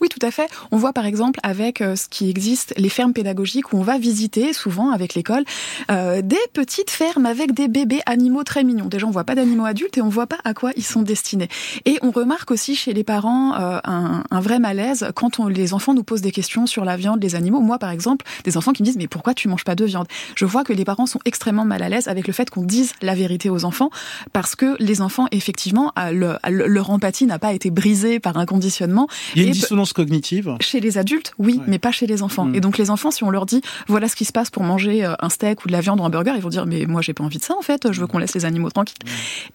Oui, 0.00 0.08
tout 0.08 0.24
à 0.24 0.30
fait. 0.30 0.48
On 0.70 0.76
voit 0.76 0.92
par 0.92 1.06
exemple 1.06 1.40
avec 1.42 1.80
euh, 1.80 1.96
ce 1.96 2.08
qui 2.08 2.28
existe, 2.30 2.74
les 2.76 2.88
fermes 2.88 3.12
pédagogiques 3.12 3.72
où 3.72 3.78
on 3.78 3.82
va 3.82 3.98
visiter 3.98 4.52
souvent 4.52 4.90
avec 4.90 5.14
l'école 5.14 5.44
euh, 5.90 6.22
des 6.22 6.36
petites 6.52 6.90
fermes 6.90 7.26
avec 7.26 7.52
des 7.52 7.68
bébés 7.68 8.00
animaux 8.06 8.44
très 8.44 8.64
mignons. 8.64 8.86
Déjà, 8.86 9.06
on 9.06 9.10
voit 9.10 9.24
pas 9.24 9.34
d'animaux 9.34 9.64
adultes 9.64 9.96
et 9.98 10.02
on 10.02 10.08
voit 10.08 10.26
pas 10.26 10.38
à 10.44 10.54
quoi 10.54 10.70
ils 10.76 10.84
sont 10.84 11.02
destinés. 11.02 11.48
Et 11.84 11.98
on 12.02 12.10
remarque 12.10 12.50
aussi 12.50 12.74
chez 12.76 12.92
les 12.92 13.04
parents 13.04 13.54
euh, 13.54 13.78
un, 13.84 14.22
un 14.30 14.40
vrai 14.40 14.58
malaise 14.58 15.10
quand 15.14 15.38
on, 15.40 15.48
les 15.48 15.74
enfants 15.74 15.94
nous 15.94 16.04
posent 16.04 16.22
des 16.22 16.32
questions 16.32 16.66
sur 16.66 16.84
la 16.84 16.96
viande, 16.96 17.22
les 17.22 17.34
animaux. 17.34 17.60
Moi, 17.60 17.78
par 17.78 17.90
exemple, 17.90 18.24
des 18.44 18.56
enfants 18.56 18.72
qui 18.72 18.82
me 18.82 18.86
disent 18.86 18.96
mais 18.96 19.08
pourquoi 19.08 19.34
tu 19.34 19.48
manges 19.48 19.64
pas 19.64 19.74
de 19.74 19.84
viande? 19.84 20.06
Je 20.34 20.44
vois 20.44 20.64
que 20.64 20.72
les 20.72 20.84
parents 20.84 21.06
sont 21.06 21.20
extrêmement 21.24 21.64
mal 21.64 21.82
à 21.82 21.88
l'aise 21.88 22.08
avec 22.08 22.26
le 22.26 22.32
fait 22.32 22.50
qu'on 22.50 22.62
dise 22.62 22.92
la 23.02 23.14
vérité 23.14 23.50
aux 23.50 23.64
enfants 23.64 23.90
parce 24.32 24.54
que 24.56 24.76
les 24.78 25.00
enfants, 25.00 25.26
effectivement, 25.32 25.92
le- 26.12 26.36
le- 26.48 26.66
leur 26.66 26.90
empathie 26.90 27.26
n'a 27.26 27.38
pas 27.38 27.52
été 27.52 27.70
brisée 27.70 28.20
par 28.20 28.36
un 28.36 28.46
conditionnement. 28.46 29.08
Il 29.34 29.42
y 29.42 29.44
a 29.44 29.48
une 29.48 29.56
Et 29.56 29.60
pe- 29.60 29.65
dissonance 29.66 29.92
cognitive. 29.92 30.56
chez 30.60 30.80
les 30.80 30.98
adultes, 30.98 31.34
oui, 31.38 31.60
mais 31.66 31.78
pas 31.78 31.92
chez 31.92 32.06
les 32.06 32.22
enfants. 32.22 32.46
Mm. 32.46 32.54
Et 32.54 32.60
donc 32.60 32.78
les 32.78 32.90
enfants, 32.90 33.10
si 33.10 33.24
on 33.24 33.30
leur 33.30 33.46
dit 33.46 33.62
voilà 33.86 34.08
ce 34.08 34.16
qui 34.16 34.24
se 34.24 34.32
passe 34.32 34.50
pour 34.50 34.62
manger 34.62 35.04
euh, 35.04 35.14
un 35.20 35.28
steak 35.28 35.64
ou 35.64 35.68
de 35.68 35.72
la 35.72 35.80
viande 35.80 36.00
ou 36.00 36.04
un 36.04 36.10
burger, 36.10 36.32
ils 36.36 36.42
vont 36.42 36.48
dire 36.48 36.66
mais 36.66 36.86
moi 36.86 37.02
j'ai 37.02 37.14
pas 37.14 37.24
envie 37.24 37.38
de 37.38 37.44
ça 37.44 37.54
en 37.56 37.62
fait, 37.62 37.92
je 37.92 38.00
veux 38.00 38.06
qu'on 38.06 38.18
laisse 38.18 38.34
les 38.34 38.44
animaux 38.44 38.70
tranquilles. 38.70 38.96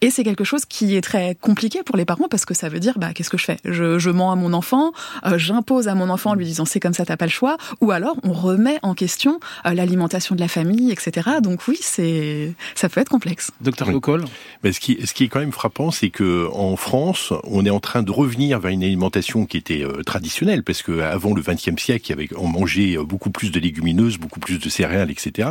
Et 0.01 0.09
c'est 0.09 0.23
quelque 0.23 0.43
chose 0.43 0.65
qui 0.65 0.95
est 0.95 1.01
très 1.01 1.35
compliqué 1.35 1.83
pour 1.83 1.97
les 1.97 2.05
parents 2.05 2.27
parce 2.29 2.45
que 2.45 2.53
ça 2.53 2.69
veut 2.69 2.79
dire 2.79 2.97
bah 2.97 3.13
qu'est-ce 3.13 3.29
que 3.29 3.37
je 3.37 3.45
fais? 3.45 3.57
Je, 3.65 3.99
je 3.99 4.09
mens 4.09 4.31
à 4.31 4.35
mon 4.35 4.53
enfant, 4.53 4.91
euh, 5.25 5.37
j'impose 5.37 5.87
à 5.87 5.95
mon 5.95 6.09
enfant 6.09 6.31
en 6.31 6.35
lui 6.35 6.45
disant 6.45 6.65
c'est 6.65 6.79
comme 6.79 6.93
ça 6.93 7.05
t'as 7.05 7.17
pas 7.17 7.25
le 7.25 7.31
choix, 7.31 7.57
ou 7.79 7.91
alors 7.91 8.15
on 8.23 8.33
remet 8.33 8.79
en 8.81 8.93
question 8.93 9.39
euh, 9.65 9.73
l'alimentation 9.73 10.35
de 10.35 10.39
la 10.39 10.47
famille, 10.47 10.91
etc. 10.91 11.29
Donc 11.41 11.67
oui, 11.67 11.77
c'est 11.81 12.53
ça 12.75 12.89
peut 12.89 12.99
être 12.99 13.09
complexe. 13.09 13.51
Docteur 13.61 13.87
Oui. 13.87 13.99
Mais 14.63 14.71
ce 14.71 14.79
qui, 14.79 14.97
ce 15.05 15.13
qui 15.13 15.23
est 15.23 15.27
quand 15.27 15.39
même 15.39 15.51
frappant, 15.51 15.91
c'est 15.91 16.09
que 16.09 16.47
en 16.53 16.75
France, 16.75 17.33
on 17.43 17.65
est 17.65 17.69
en 17.69 17.79
train 17.79 18.03
de 18.03 18.11
revenir 18.11 18.59
vers 18.59 18.71
une 18.71 18.83
alimentation 18.83 19.45
qui 19.45 19.57
était 19.57 19.83
euh, 19.83 20.00
traditionnelle, 20.03 20.63
parce 20.63 20.81
que 20.81 20.99
avant 20.99 21.33
le 21.33 21.41
XXe 21.41 21.81
siècle, 21.81 22.11
avait, 22.11 22.29
on 22.37 22.47
mangeait 22.47 22.97
beaucoup 22.97 23.31
plus 23.31 23.51
de 23.51 23.59
légumineuses, 23.59 24.17
beaucoup 24.17 24.39
plus 24.39 24.59
de 24.59 24.69
céréales, 24.69 25.11
etc. 25.11 25.49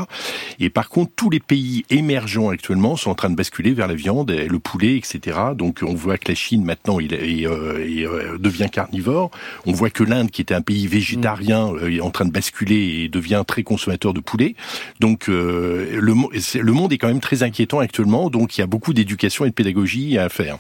Et 0.58 0.70
par 0.70 0.88
contre, 0.88 1.12
tous 1.16 1.30
les 1.30 1.40
pays 1.40 1.84
émergents 1.90 2.50
actuellement 2.50 2.96
sont 2.96 3.10
en 3.10 3.14
train 3.14 3.30
de 3.30 3.36
basculer 3.36 3.72
vers 3.72 3.88
la 3.88 3.94
viande, 3.94 4.30
le 4.30 4.58
poulet, 4.58 4.96
etc. 4.96 5.38
Donc, 5.56 5.80
on 5.86 5.94
voit 5.94 6.18
que 6.18 6.28
la 6.28 6.34
Chine 6.34 6.64
maintenant 6.64 7.00
il 7.00 7.14
euh, 7.14 7.78
euh, 8.06 8.38
devient 8.38 8.68
carnivore. 8.70 9.30
On 9.66 9.72
voit 9.72 9.90
que 9.90 10.04
l'Inde, 10.04 10.30
qui 10.30 10.42
était 10.42 10.54
un 10.54 10.62
pays 10.62 10.86
végétarien, 10.86 11.72
euh, 11.74 11.90
est 11.90 12.00
en 12.00 12.10
train 12.10 12.24
de 12.24 12.32
basculer 12.32 13.02
et 13.02 13.08
devient 13.08 13.44
très 13.46 13.62
consommateur 13.62 14.14
de 14.14 14.20
poulet. 14.20 14.54
Donc, 15.00 15.28
euh, 15.28 16.00
le 16.00 16.72
monde 16.72 16.92
est 16.92 16.98
quand 16.98 17.08
même 17.08 17.20
très 17.20 17.42
inquiétant 17.42 17.80
actuellement. 17.80 18.30
Donc, 18.30 18.56
il 18.56 18.60
y 18.60 18.64
a 18.64 18.66
beaucoup 18.66 18.92
d'éducation 18.92 19.44
et 19.44 19.48
de 19.48 19.54
pédagogie 19.54 20.18
à 20.18 20.28
faire. 20.28 20.58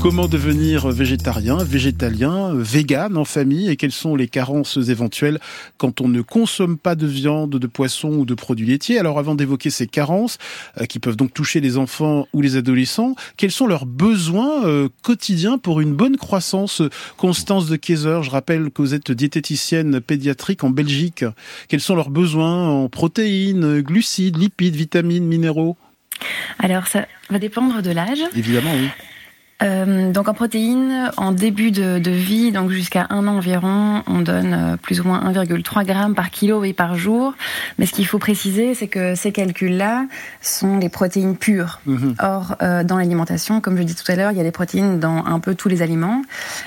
Comment 0.00 0.28
devenir 0.28 0.88
végétarien, 0.88 1.56
végétalien, 1.56 2.52
vegan 2.54 3.16
en 3.16 3.24
famille 3.24 3.68
et 3.68 3.74
quelles 3.74 3.92
sont 3.92 4.14
les 4.14 4.28
carences 4.28 4.76
éventuelles 4.76 5.40
quand 5.76 6.00
on 6.00 6.08
ne 6.08 6.22
consomme 6.22 6.78
pas 6.78 6.94
de 6.94 7.06
viande, 7.06 7.50
de 7.50 7.66
poisson 7.66 8.10
ou 8.10 8.24
de 8.24 8.34
produits 8.34 8.66
laitiers? 8.66 9.00
Alors 9.00 9.18
avant 9.18 9.34
d'évoquer 9.34 9.70
ces 9.70 9.88
carences 9.88 10.38
euh, 10.80 10.84
qui 10.84 11.00
peuvent 11.00 11.16
donc 11.16 11.34
toucher 11.34 11.60
les 11.60 11.76
enfants 11.78 12.28
ou 12.32 12.40
les 12.40 12.56
adolescents, 12.56 13.16
quels 13.36 13.50
sont 13.50 13.66
leurs 13.66 13.86
besoins 13.86 14.64
euh, 14.66 14.88
quotidiens 15.02 15.58
pour 15.58 15.80
une 15.80 15.94
bonne 15.94 16.16
croissance? 16.16 16.80
Constance 17.16 17.66
de 17.66 17.74
Kayser, 17.74 18.20
je 18.22 18.30
rappelle 18.30 18.70
que 18.70 18.82
vous 18.82 18.94
êtes 18.94 19.10
diététicienne 19.10 20.00
pédiatrique 20.00 20.62
en 20.62 20.70
Belgique. 20.70 21.24
Quels 21.66 21.80
sont 21.80 21.96
leurs 21.96 22.10
besoins 22.10 22.68
en 22.68 22.88
protéines, 22.88 23.80
glucides, 23.80 24.38
lipides, 24.38 24.76
vitamines, 24.76 25.26
minéraux? 25.26 25.76
Alors, 26.60 26.86
ça 26.86 27.06
va 27.30 27.38
dépendre 27.40 27.82
de 27.82 27.90
l'âge. 27.90 28.22
Évidemment, 28.36 28.72
oui. 28.74 28.88
Euh, 29.62 30.12
donc 30.12 30.28
en 30.28 30.34
protéines, 30.34 31.10
en 31.16 31.32
début 31.32 31.72
de, 31.72 31.98
de 31.98 32.10
vie, 32.10 32.52
donc 32.52 32.70
jusqu'à 32.70 33.06
un 33.10 33.26
an 33.26 33.38
environ, 33.38 34.02
on 34.06 34.20
donne 34.20 34.54
euh, 34.54 34.76
plus 34.76 35.00
ou 35.00 35.04
moins 35.04 35.32
1,3 35.32 35.86
g 35.86 36.14
par 36.14 36.30
kilo 36.30 36.62
et 36.64 36.72
par 36.72 36.96
jour. 36.96 37.34
Mais 37.78 37.86
ce 37.86 37.92
qu'il 37.92 38.06
faut 38.06 38.18
préciser, 38.18 38.74
c'est 38.74 38.86
que 38.86 39.14
ces 39.14 39.32
calculs-là 39.32 40.06
sont 40.40 40.78
les 40.78 40.88
protéines 40.88 41.36
pures. 41.36 41.80
Mhm. 41.86 42.14
Or, 42.20 42.56
euh, 42.62 42.84
dans 42.84 42.98
l'alimentation, 42.98 43.60
comme 43.60 43.76
je 43.76 43.82
dis 43.82 43.96
tout 43.96 44.10
à 44.10 44.14
l'heure, 44.14 44.30
il 44.30 44.38
y 44.38 44.40
a 44.40 44.44
des 44.44 44.52
protéines 44.52 45.00
dans 45.00 45.24
un 45.24 45.40
peu 45.40 45.54
tous 45.54 45.68
les 45.68 45.82
aliments. 45.82 46.22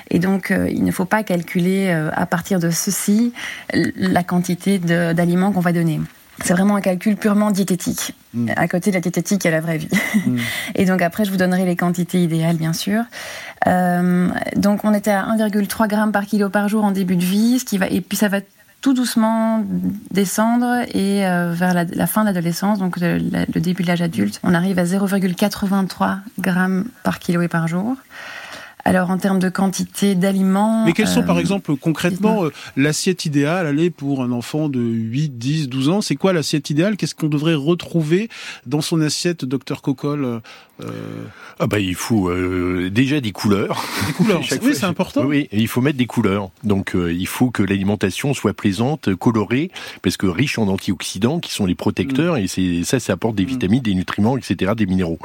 Et 0.09 0.19
donc, 0.19 0.51
euh, 0.51 0.69
il 0.69 0.83
ne 0.83 0.91
faut 0.91 1.05
pas 1.05 1.23
calculer 1.23 1.91
à 1.91 2.25
partir 2.25 2.59
de 2.59 2.69
ceci 2.69 3.33
la 3.73 4.23
quantité 4.23 4.79
d'aliments 4.79 5.51
qu'on 5.51 5.59
va 5.59 5.71
donner. 5.71 5.99
C'est 6.43 6.53
vraiment 6.53 6.75
un 6.75 6.81
calcul 6.81 7.15
purement 7.15 7.51
diététique. 7.51 8.13
Mm. 8.33 8.51
À 8.55 8.67
côté 8.67 8.91
de 8.91 8.95
la 8.95 9.01
diététique, 9.01 9.43
il 9.43 9.47
y 9.47 9.49
a 9.49 9.51
la 9.51 9.61
vraie 9.61 9.77
vie. 9.77 9.89
Mm. 10.25 10.37
Et 10.75 10.85
donc 10.85 11.01
après, 11.01 11.25
je 11.25 11.31
vous 11.31 11.37
donnerai 11.37 11.65
les 11.65 11.75
quantités 11.75 12.21
idéales, 12.21 12.57
bien 12.57 12.73
sûr. 12.73 13.03
Euh, 13.67 14.29
donc 14.55 14.83
on 14.83 14.93
était 14.93 15.11
à 15.11 15.25
1,3 15.25 15.89
g 15.89 16.11
par 16.11 16.25
kilo 16.25 16.49
par 16.49 16.67
jour 16.67 16.83
en 16.83 16.91
début 16.91 17.15
de 17.15 17.23
vie, 17.23 17.59
ce 17.59 17.65
qui 17.65 17.77
va 17.77 17.87
et 17.87 18.01
puis 18.01 18.17
ça 18.17 18.27
va 18.27 18.39
tout 18.81 18.93
doucement 18.95 19.63
descendre 20.09 20.83
et 20.91 21.25
euh, 21.27 21.53
vers 21.53 21.75
la, 21.75 21.83
la 21.83 22.07
fin 22.07 22.21
de 22.21 22.27
l'adolescence, 22.27 22.79
donc 22.79 22.99
le, 22.99 23.19
le 23.19 23.61
début 23.61 23.83
de 23.83 23.87
l'âge 23.87 24.01
adulte, 24.01 24.39
on 24.43 24.55
arrive 24.55 24.79
à 24.79 24.83
0,83 24.83 26.17
grammes 26.39 26.85
par 27.03 27.19
kilo 27.19 27.43
et 27.43 27.47
par 27.47 27.67
jour. 27.67 27.95
Alors 28.83 29.09
en 29.09 29.17
termes 29.17 29.39
de 29.39 29.49
quantité 29.49 30.15
d'aliments, 30.15 30.85
Mais 30.85 30.93
quelles 30.93 31.07
sont, 31.07 31.21
euh, 31.21 31.25
par 31.25 31.39
exemple, 31.39 31.75
concrètement, 31.75 32.45
euh, 32.45 32.51
l'assiette 32.75 33.25
idéale, 33.25 33.67
allez, 33.67 33.89
pour 33.89 34.23
un 34.23 34.31
enfant 34.31 34.69
de 34.69 34.79
8, 34.79 35.37
10, 35.37 35.69
12 35.69 35.89
ans 35.89 36.01
C'est 36.01 36.15
quoi 36.15 36.33
l'assiette 36.33 36.69
idéale? 36.69 36.97
Qu'est-ce 36.97 37.15
qu'on 37.15 37.27
devrait 37.27 37.53
retrouver 37.53 38.29
dans 38.65 38.81
son 38.81 39.01
assiette, 39.01 39.45
docteur 39.45 39.81
Cocol 39.81 40.41
euh, 40.83 41.25
Ah 41.59 41.67
bah 41.67 41.79
il 41.79 41.95
faut 41.95 42.29
euh, 42.29 42.89
déjà 42.89 43.19
des 43.19 43.31
couleurs. 43.31 43.83
Des 44.07 44.13
couleurs, 44.13 44.39
oui, 44.51 44.57
fois, 44.57 44.73
c'est 44.73 44.85
important. 44.85 45.25
Oui, 45.25 45.47
il 45.51 45.67
faut 45.67 45.81
mettre 45.81 45.97
des 45.97 46.05
couleurs. 46.05 46.49
Donc 46.63 46.95
euh, 46.95 47.13
il 47.13 47.27
faut 47.27 47.51
que 47.51 47.63
l'alimentation 47.63 48.33
soit 48.33 48.53
plaisante, 48.53 49.13
colorée, 49.15 49.71
parce 50.01 50.17
que 50.17 50.27
riche 50.27 50.57
en 50.57 50.67
antioxydants 50.67 51.39
qui 51.39 51.53
sont 51.53 51.65
les 51.65 51.75
protecteurs 51.75 52.37
et 52.37 52.47
c'est 52.47 52.83
ça, 52.83 52.99
ça 52.99 53.13
apporte 53.13 53.35
des 53.35 53.45
vitamines, 53.45 53.81
des 53.81 53.93
nutriments, 53.93 54.37
etc., 54.37 54.73
des 54.75 54.85
minéraux. 54.85 55.19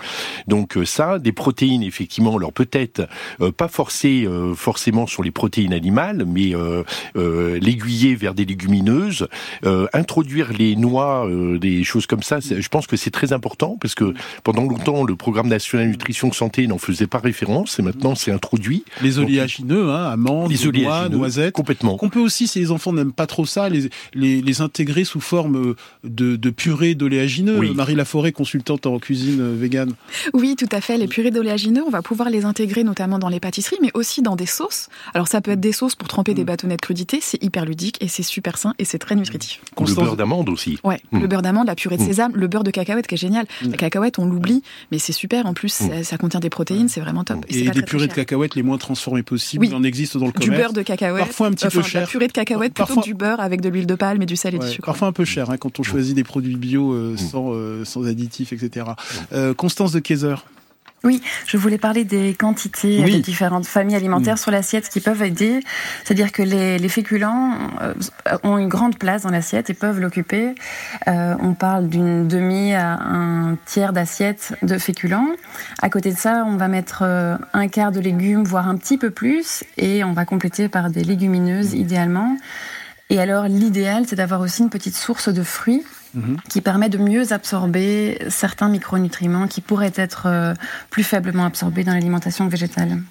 Donc 0.47 0.77
euh, 0.77 0.85
ça, 0.85 1.19
des 1.19 1.33
protéines 1.33 1.83
effectivement, 1.83 2.37
alors 2.37 2.53
peut-être 2.53 3.09
euh, 3.41 3.46
pas 3.53 3.69
forcer 3.69 4.25
euh, 4.27 4.55
forcément 4.55 5.07
sur 5.07 5.23
les 5.23 5.31
protéines 5.31 5.73
animales, 5.73 6.25
mais 6.27 6.55
euh, 6.55 6.83
euh, 7.17 7.59
l'aiguiller 7.61 8.15
vers 8.15 8.35
des 8.35 8.45
légumineuses, 8.45 9.29
euh, 9.65 9.87
introduire 9.93 10.53
les 10.53 10.77
noix, 10.77 11.27
euh, 11.27 11.59
des 11.59 11.85
choses 11.85 12.07
comme 12.07 12.23
ça. 12.23 12.39
Je 12.41 12.69
pense 12.69 12.87
que 12.87 12.97
c'est 12.97 13.11
très 13.11 13.33
important 13.33 13.77
parce 13.81 13.95
que 13.95 14.15
pendant 14.45 14.63
longtemps 14.65 15.05
le 15.05 15.17
programme 15.17 15.49
national 15.49 15.89
nutrition 15.89 16.33
santé 16.33 16.67
n'en 16.67 16.79
faisait 16.79 17.07
pas 17.07 17.19
référence 17.19 17.79
et 17.79 17.83
maintenant 17.83 18.15
c'est 18.15 18.33
introduit. 18.33 18.85
Les 19.03 19.19
oléagineux, 19.19 19.91
hein, 19.91 20.05
amandes, 20.11 20.53
les 20.53 20.83
noix, 20.83 21.09
noisettes. 21.09 21.53
complètement. 21.53 21.97
Qu'on 21.97 22.09
peut 22.09 22.21
aussi, 22.21 22.47
si 22.47 22.59
les 22.59 22.71
enfants 22.71 22.93
n'aiment 22.93 23.13
pas 23.13 23.27
trop 23.27 23.47
ça, 23.47 23.69
les, 23.69 23.89
les, 24.15 24.41
les 24.43 24.61
intégrer 24.61 25.05
sous 25.05 25.21
forme 25.21 25.57
euh, 25.57 25.77
de, 26.05 26.37
de 26.37 26.51
purée 26.51 26.95
d'oléagineux. 26.95 27.59
Oui. 27.59 27.75
Marie 27.75 27.95
Laforêt, 27.95 28.33
consultante 28.33 28.87
en 28.87 28.99
cuisine 28.99 29.41
euh, 29.41 29.55
végane. 29.57 29.93
Oui, 30.33 30.57
tout 30.57 30.69
à 30.73 30.81
fait. 30.81 30.99
Les 30.99 31.07
purées 31.09 31.31
d'oléagineux, 31.31 31.83
on 31.87 31.91
va 31.91 32.03
pouvoir 32.03 32.31
les 32.31 32.45
intégrer 32.45 32.85
notamment 32.85 33.19
dans 33.19 33.29
les 33.29 33.36
pâtisseries, 33.41 33.79
mais 33.83 33.91
aussi 33.95 34.23
dans 34.23 34.37
des 34.37 34.47
sauces. 34.47 34.89
Alors 35.15 35.29
ça 35.29 35.41
peut 35.41 35.53
être 35.53 35.61
des 35.61 35.73
sauces 35.73 35.95
pour 35.95 36.09
tremper 36.09 36.35
des 36.35 36.45
bâtonnets 36.45 36.77
de 36.77 36.81
crudité, 36.81 37.19
c'est 37.23 37.43
hyper 37.43 37.65
ludique 37.65 37.97
et 38.03 38.09
c'est 38.09 38.23
super 38.23 38.59
sain 38.59 38.75
et 38.79 38.85
c'est 38.85 38.99
très 38.99 39.15
nutritif. 39.15 39.61
Le 39.71 39.75
Constance- 39.77 40.05
beurre 40.05 40.17
d'amande 40.17 40.49
aussi. 40.49 40.79
Ouais, 40.85 41.01
Mm. 41.13 41.21
le 41.21 41.27
beurre 41.27 41.43
d'amande, 41.43 41.67
la 41.67 41.75
purée 41.75 41.97
de 41.97 42.03
Mm. 42.03 42.07
sésame, 42.07 42.33
le 42.35 42.47
beurre 42.47 42.65
de 42.65 42.71
cacahuète 42.71 43.07
qui 43.07 43.15
est 43.15 43.19
génial. 43.19 43.47
La 43.63 43.77
cacahuète, 43.77 44.19
on 44.19 44.27
l'oublie, 44.27 44.63
mais 44.93 44.99
c'est 44.99 45.13
super. 45.13 45.47
En 45.47 45.55
plus, 45.55 45.69
ça, 45.71 46.03
ça 46.05 46.19
contient 46.19 46.41
des 46.41 46.51
protéines, 46.51 46.89
c'est 46.89 47.01
vraiment 47.01 47.25
top. 47.25 47.45
Et 47.49 47.65
pas 47.65 47.73
des 47.73 47.83
purées 47.83 48.07
de 48.09 48.13
cacahuètes 48.15 48.55
les 48.55 48.63
moins 48.63 48.79
transformées 48.79 49.23
possibles. 49.23 49.63
Oui. 49.65 49.69
Il 49.71 49.75
en 49.75 49.83
existe 49.83 50.17
dans 50.17 50.27
le 50.27 50.33
Du 50.33 50.41
commerce. 50.49 50.63
beurre 50.63 50.73
de 50.73 50.83
cacahuète. 50.83 51.25
Parfois 51.25 51.49
un 51.49 51.51
petit 51.53 51.67
enfin, 51.67 51.79
peu 51.81 51.83
de 51.85 51.89
cher. 51.89 52.01
La 52.03 52.07
purée 52.07 52.27
de 52.29 52.33
cacahuète 52.33 52.73
plutôt 52.75 52.87
Parfois- 52.87 53.03
que 53.03 53.09
du 53.09 53.15
beurre 53.15 53.41
avec 53.41 53.61
de 53.61 53.69
l'huile 53.69 53.87
de 53.87 53.95
palme 53.95 54.23
et 54.23 54.27
du 54.27 54.37
sel 54.37 54.55
et 54.55 54.59
Ouais, 54.59 54.67
du 54.67 54.73
sucre. 54.73 54.87
parfois 54.87 55.09
un 55.09 55.13
peu 55.13 55.25
cher 55.25 55.51
hein, 55.51 55.57
quand 55.59 55.79
on 55.81 55.83
choisit 55.83 56.15
des 56.15 56.25
produits 56.25 56.57
bio 56.57 56.93
euh, 56.93 57.17
sans, 57.17 57.53
euh, 57.53 57.85
sans 57.85 58.07
additifs, 58.07 58.53
etc. 58.53 58.87
Euh, 59.33 59.55
Constance 59.55 59.93
de 59.93 59.99
Kayser. 60.01 60.35
Oui, 61.07 61.23
je 61.47 61.57
voulais 61.57 61.79
parler 61.79 62.03
des 62.03 62.35
quantités 62.35 63.01
des 63.05 63.21
différentes 63.21 63.67
familles 63.67 63.95
alimentaires 63.95 64.35
mm. 64.35 64.39
sur 64.39 64.51
l'assiette 64.51 64.89
qui 64.89 65.01
peuvent 65.01 65.23
aider. 65.23 65.61
C'est-à-dire 66.03 66.33
que 66.33 66.43
les, 66.43 66.79
les, 66.79 66.89
féculents 66.89 67.53
euh, 67.81 67.95
ont 68.43 68.59
une 68.59 68.69
grande 68.69 68.99
place 68.99 69.23
dans 69.23 69.31
l'assiette 69.31 69.71
et 69.71 69.75
peuvent 69.75 70.01
l'occuper. 70.01 70.57
Euh, 71.07 71.37
on 71.41 71.55
parle 71.55 71.89
d'une 71.89 72.27
demi 72.27 72.75
à 72.75 72.95
un 72.95 73.57
tiers 73.67 73.93
d'assiette 73.93 74.55
de 74.63 74.79
féculents. 74.79 75.29
À 75.81 75.91
côté 75.91 76.11
de 76.13 76.19
ça, 76.19 76.45
on 76.45 76.57
va 76.57 76.67
mettre 76.67 77.03
euh, 77.03 77.37
un 77.53 77.69
quart 77.69 77.93
de 77.93 78.01
légumes, 78.01 78.43
voire 78.43 78.69
un 78.69 78.77
petit 78.77 78.99
peu 78.99 79.11
plus, 79.11 79.63
et 79.77 80.03
on 80.03 80.13
va 80.13 80.25
compléter 80.25 80.69
par 80.69 80.91
des 80.91 81.05
légumineuses 81.05 81.73
mm. 81.73 81.79
idéalement. 81.79 82.37
Et 83.11 83.21
alors, 83.21 83.45
l'idéal, 83.45 84.07
c'est 84.09 84.17
d'avoir 84.17 84.41
aussi 84.41 84.63
une 84.63 84.71
petite 84.71 84.97
source 84.97 85.29
de 85.29 85.45
fruits 85.45 85.85
Mhm. 86.15 86.39
qui 86.49 86.61
permet 86.61 86.89
de 86.89 86.99
mieux 86.99 87.33
absorber 87.33 88.19
certains 88.29 88.69
micronutriments 88.69 89.47
qui 89.49 89.61
pourraient 89.61 89.93
être 89.97 90.25
euh, 90.27 90.55
plus 90.91 91.03
faiblement 91.03 91.45
absorbés 91.45 91.85
dans 91.85 91.93
l'alimentation 91.93 92.49
végétale. 92.49 93.03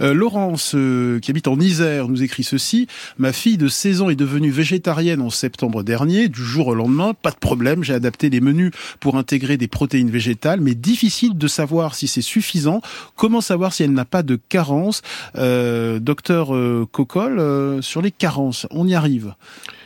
Euh, 0.00 0.14
Laurence, 0.14 0.74
euh, 0.74 1.20
qui 1.20 1.30
habite 1.30 1.48
en 1.48 1.58
Isère, 1.60 2.08
nous 2.08 2.22
écrit 2.22 2.44
ceci. 2.44 2.86
Ma 3.18 3.32
fille 3.32 3.58
de 3.58 3.68
16 3.68 4.02
ans 4.02 4.10
est 4.10 4.16
devenue 4.16 4.50
végétarienne 4.50 5.20
en 5.20 5.30
septembre 5.30 5.82
dernier. 5.82 6.28
Du 6.28 6.42
jour 6.42 6.68
au 6.68 6.74
lendemain, 6.74 7.12
pas 7.14 7.30
de 7.30 7.36
problème, 7.36 7.84
j'ai 7.84 7.94
adapté 7.94 8.30
les 8.30 8.40
menus 8.40 8.72
pour 9.00 9.16
intégrer 9.16 9.56
des 9.56 9.68
protéines 9.68 10.10
végétales, 10.10 10.60
mais 10.60 10.74
difficile 10.74 11.36
de 11.36 11.48
savoir 11.48 11.94
si 11.94 12.08
c'est 12.08 12.22
suffisant. 12.22 12.80
Comment 13.16 13.40
savoir 13.40 13.72
si 13.72 13.82
elle 13.82 13.92
n'a 13.92 14.04
pas 14.04 14.22
de 14.22 14.38
carence? 14.48 15.02
Docteur 15.34 16.52
Cocol, 16.92 17.82
sur 17.82 18.02
les 18.02 18.10
carences, 18.10 18.66
on 18.70 18.86
y 18.86 18.94
arrive. 18.94 19.34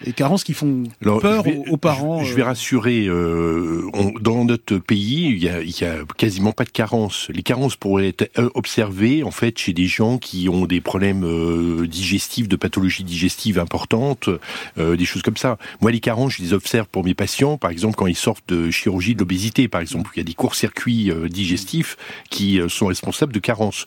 Les 0.04 0.12
carences 0.12 0.44
qui 0.44 0.54
font 0.54 0.84
peur 1.00 1.44
aux, 1.70 1.76
parents. 1.76 2.22
Je, 2.22 2.34
vais 2.34 2.42
rassurer 2.58 3.06
euh, 3.06 3.88
dans 4.20 4.44
notre 4.44 4.78
pays, 4.78 5.28
il 5.28 5.38
y, 5.38 5.84
a, 5.84 6.04
quasiment 6.16 6.50
pas 6.50 6.64
de 6.64 6.70
carence. 6.70 7.28
Les 7.32 7.44
carences 7.44 7.76
pourraient 7.76 8.08
être 8.08 8.36
euh, 8.36 8.50
observées 8.54 9.22
en 9.22 9.30
fait 9.30 9.56
chez 9.56 9.72
des 9.72 9.86
gens 9.86 10.18
qui 10.18 10.48
ont 10.48 10.66
des 10.66 10.80
problèmes 10.80 11.22
euh, 11.24 11.86
digestifs, 11.86 12.48
de 12.48 12.56
pathologies 12.56 13.04
digestives 13.04 13.60
importantes, 13.60 14.28
des 14.76 15.04
choses 15.04 15.22
comme 15.22 15.36
ça. 15.36 15.56
Moi, 15.80 15.92
les 15.92 16.00
carences, 16.00 16.34
je 16.34 16.42
les 16.42 16.52
observe 16.52 16.88
pour 16.88 17.04
mes 17.04 17.14
patients, 17.14 17.58
par 17.58 17.70
exemple 17.70 17.94
quand 17.94 18.08
ils 18.08 18.16
sortent 18.16 18.48
de 18.48 18.70
chirurgie 18.70 19.14
de 19.14 19.20
l'obésité, 19.20 19.68
par 19.68 19.80
exemple, 19.80 20.10
il 20.14 20.18
y 20.18 20.20
a 20.20 20.24
des 20.24 20.34
courts-circuits 20.34 21.12
digestifs 21.28 21.96
qui 22.30 22.60
sont 22.68 22.86
responsables 22.86 23.32
de 23.32 23.38
carences 23.38 23.86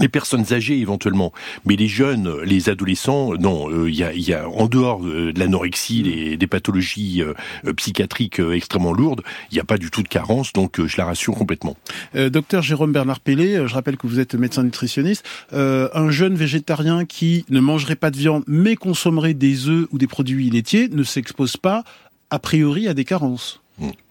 les 0.00 0.08
personnes 0.08 0.52
âgées 0.52 0.78
éventuellement, 0.78 1.32
mais 1.66 1.76
les 1.76 1.88
jeunes, 1.88 2.40
les 2.42 2.68
adolescents, 2.68 3.34
non. 3.34 3.70
Euh, 3.70 3.90
il 3.90 3.96
y, 3.96 4.04
a, 4.04 4.12
y, 4.14 4.32
a, 4.32 4.48
en 4.48 4.66
dehors 4.66 5.00
de 5.00 5.32
l'anorexie, 5.36 6.02
les, 6.02 6.36
des 6.36 6.46
pathologies 6.46 7.22
euh, 7.22 7.72
psychiatriques 7.74 8.40
euh, 8.40 8.54
extrêmement 8.54 8.92
lourdes, 8.92 9.22
il 9.50 9.54
n'y 9.54 9.60
a 9.60 9.64
pas 9.64 9.78
du 9.78 9.90
tout 9.90 10.02
de 10.02 10.08
carence, 10.08 10.52
donc 10.52 10.84
je 10.84 10.96
la 10.96 11.04
rassure 11.04 11.34
complètement. 11.34 11.76
docteur 12.14 12.62
Jérôme 12.62 12.92
Bernard 12.92 13.20
Pellet, 13.20 13.66
je 13.66 13.74
rappelle 13.74 13.96
que 13.96 14.06
vous 14.06 14.18
êtes 14.18 14.34
médecin 14.34 14.62
nutritionniste. 14.62 15.24
un 15.52 16.10
jeune 16.10 16.34
végétarien 16.34 17.04
qui 17.04 17.44
ne 17.50 17.60
mangerait 17.60 17.96
pas 17.96 18.10
de 18.10 18.16
viande, 18.16 18.44
mais 18.46 18.76
consommerait 18.76 19.34
des 19.34 19.68
œufs 19.68 19.86
ou 19.92 19.98
des 19.98 20.06
produits 20.06 20.50
laitiers, 20.50 20.88
ne 20.88 21.02
s'expose 21.02 21.56
pas 21.56 21.84
a 22.30 22.38
priori 22.38 22.88
à 22.88 22.94
des 22.94 23.04
carences. 23.04 23.60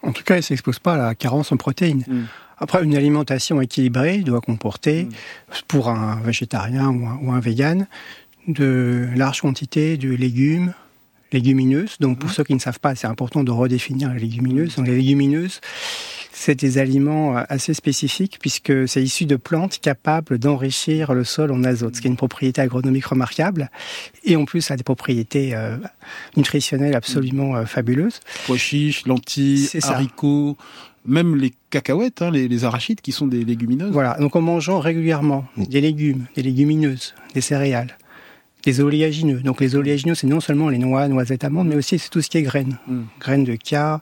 En 0.03 0.11
tout 0.11 0.23
cas, 0.23 0.35
il 0.35 0.39
ne 0.39 0.43
s'expose 0.43 0.79
pas 0.79 0.93
à 0.93 0.97
la 0.97 1.15
carence 1.15 1.51
en 1.51 1.57
protéines. 1.57 2.03
Mm. 2.07 2.23
Après, 2.61 2.83
une 2.83 2.95
alimentation 2.95 3.59
équilibrée 3.59 4.19
doit 4.19 4.39
comporter, 4.39 5.09
pour 5.67 5.89
un 5.89 6.21
végétarien 6.21 6.89
ou 6.89 7.31
un, 7.31 7.39
vegan, 7.39 7.87
de 8.47 9.09
larges 9.15 9.41
quantités 9.41 9.97
de 9.97 10.09
légumes, 10.09 10.73
légumineuses. 11.31 11.97
Donc, 11.99 12.19
pour 12.19 12.29
mmh. 12.29 12.33
ceux 12.33 12.43
qui 12.43 12.53
ne 12.53 12.59
savent 12.59 12.79
pas, 12.79 12.93
c'est 12.93 13.07
important 13.07 13.43
de 13.43 13.49
redéfinir 13.49 14.13
les 14.13 14.19
légumineuses. 14.19 14.75
Donc, 14.75 14.85
les 14.85 14.95
légumineuses, 14.95 15.59
c'est 16.41 16.55
des 16.55 16.79
aliments 16.79 17.37
euh, 17.37 17.43
assez 17.49 17.75
spécifiques 17.75 18.39
puisque 18.41 18.87
c'est 18.87 19.03
issu 19.03 19.25
de 19.25 19.35
plantes 19.35 19.77
capables 19.79 20.39
d'enrichir 20.39 21.13
le 21.13 21.23
sol 21.23 21.51
en 21.51 21.63
azote, 21.63 21.95
ce 21.95 22.01
qui 22.01 22.07
est 22.07 22.09
une 22.09 22.17
propriété 22.17 22.61
agronomique 22.61 23.05
remarquable 23.05 23.69
et 24.23 24.35
en 24.35 24.45
plus 24.45 24.61
ça 24.61 24.73
a 24.73 24.77
des 24.77 24.83
propriétés 24.83 25.53
euh, 25.53 25.77
nutritionnelles 26.35 26.95
absolument 26.95 27.55
euh, 27.55 27.65
fabuleuses. 27.65 28.21
Pois 28.47 28.57
chiches, 28.57 29.05
lentilles, 29.05 29.69
haricots, 29.83 30.57
même 31.05 31.35
les 31.35 31.53
cacahuètes, 31.69 32.23
hein, 32.23 32.31
les, 32.31 32.63
arachides 32.63 33.01
qui 33.01 33.11
sont 33.11 33.27
des 33.27 33.45
légumineuses. 33.45 33.91
Voilà, 33.91 34.17
donc 34.19 34.35
en 34.35 34.41
mangeant 34.41 34.79
régulièrement 34.79 35.45
des 35.57 35.79
légumes, 35.79 36.25
des 36.35 36.41
légumineuses, 36.41 37.13
des 37.35 37.41
céréales, 37.41 37.97
des 38.63 38.81
oléagineux. 38.81 39.41
Donc 39.41 39.61
les 39.61 39.75
oléagineux, 39.75 40.15
c'est 40.15 40.27
non 40.27 40.39
seulement 40.39 40.69
les 40.69 40.79
noix, 40.79 41.07
noisettes, 41.07 41.43
amandes, 41.43 41.67
mais 41.67 41.75
aussi 41.75 41.99
c'est 41.99 42.09
tout 42.09 42.21
ce 42.21 42.29
qui 42.31 42.39
est 42.39 42.43
graines. 42.43 42.79
Mm. 42.87 43.01
Graines 43.19 43.43
de 43.43 43.57
chia, 43.63 44.01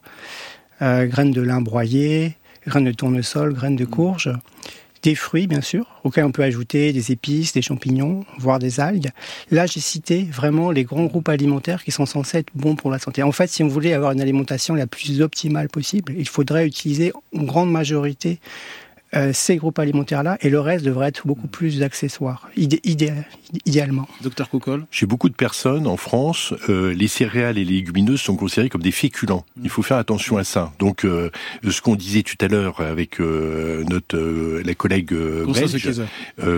euh, 0.82 1.06
graines 1.06 1.32
de 1.32 1.42
lin 1.42 1.62
broyé, 1.62 2.38
graines 2.68 2.86
de 2.86 2.92
tournesol, 2.92 3.54
graines 3.54 3.76
de 3.76 3.86
courge 3.86 4.32
des 5.04 5.16
fruits, 5.16 5.48
bien 5.48 5.62
sûr, 5.62 5.86
auxquels 6.04 6.26
on 6.26 6.32
peut 6.32 6.44
ajouter 6.44 6.92
des 6.94 7.12
épices, 7.12 7.54
des 7.54 7.62
champignons, 7.62 8.26
voire 8.38 8.60
des 8.60 8.80
algues. 8.80 9.10
Là, 9.52 9.66
j'ai 9.66 9.80
cité 9.80 10.24
vraiment 10.24 10.72
les 10.72 10.84
grands 10.84 11.06
groupes 11.06 11.30
alimentaires 11.30 11.84
qui 11.84 11.92
sont 11.92 12.06
censés 12.06 12.40
être 12.40 12.52
bons 12.54 12.76
pour 12.76 12.92
la 12.92 13.00
santé. 13.00 13.24
En 13.24 13.32
fait, 13.32 13.48
si 13.48 13.64
on 13.64 13.68
voulait 13.68 13.94
avoir 13.94 14.12
une 14.12 14.22
alimentation 14.22 14.76
la 14.76 14.88
plus 14.88 15.22
optimale 15.22 15.70
possible, 15.70 16.14
il 16.18 16.28
faudrait 16.28 16.68
utiliser 16.68 17.14
en 17.36 17.44
grande 17.44 17.72
majorité 17.72 18.40
euh, 19.16 19.32
ces 19.34 19.56
groupes 19.56 19.80
alimentaires-là, 19.80 20.38
et 20.42 20.50
le 20.50 20.60
reste 20.60 20.86
devrait 20.86 21.08
être 21.08 21.26
beaucoup 21.26 21.48
plus 21.48 21.82
accessoire, 21.82 22.48
idéalement. 22.56 24.08
Docteur 24.22 24.50
Cocol 24.50 24.86
Chez 24.92 25.08
beaucoup 25.08 25.30
de 25.30 25.34
personnes 25.34 25.88
en 25.88 25.98
France, 25.98 26.54
euh, 26.70 26.94
les 26.94 27.08
céréales 27.08 27.58
et 27.58 27.66
les 27.66 27.78
légumineuses 27.78 28.22
sont 28.22 28.36
considérées 28.36 28.70
comme 28.70 28.84
des 28.84 28.92
féculents. 28.92 29.46
Il 29.64 29.70
faut 29.70 29.82
faire 29.82 29.98
attention 29.98 30.38
à 30.38 30.44
ça. 30.44 30.72
Donc, 30.78 31.06
euh, 31.06 31.32
ce 31.68 31.82
qu'on 31.82 31.96
disait 31.96 32.22
tout 32.22 32.36
à 32.40 32.48
l'heure 32.48 32.82
avec 32.82 33.20
notre 33.20 34.62
la 34.64 34.76
collègue 34.76 35.14
belge, 35.14 36.04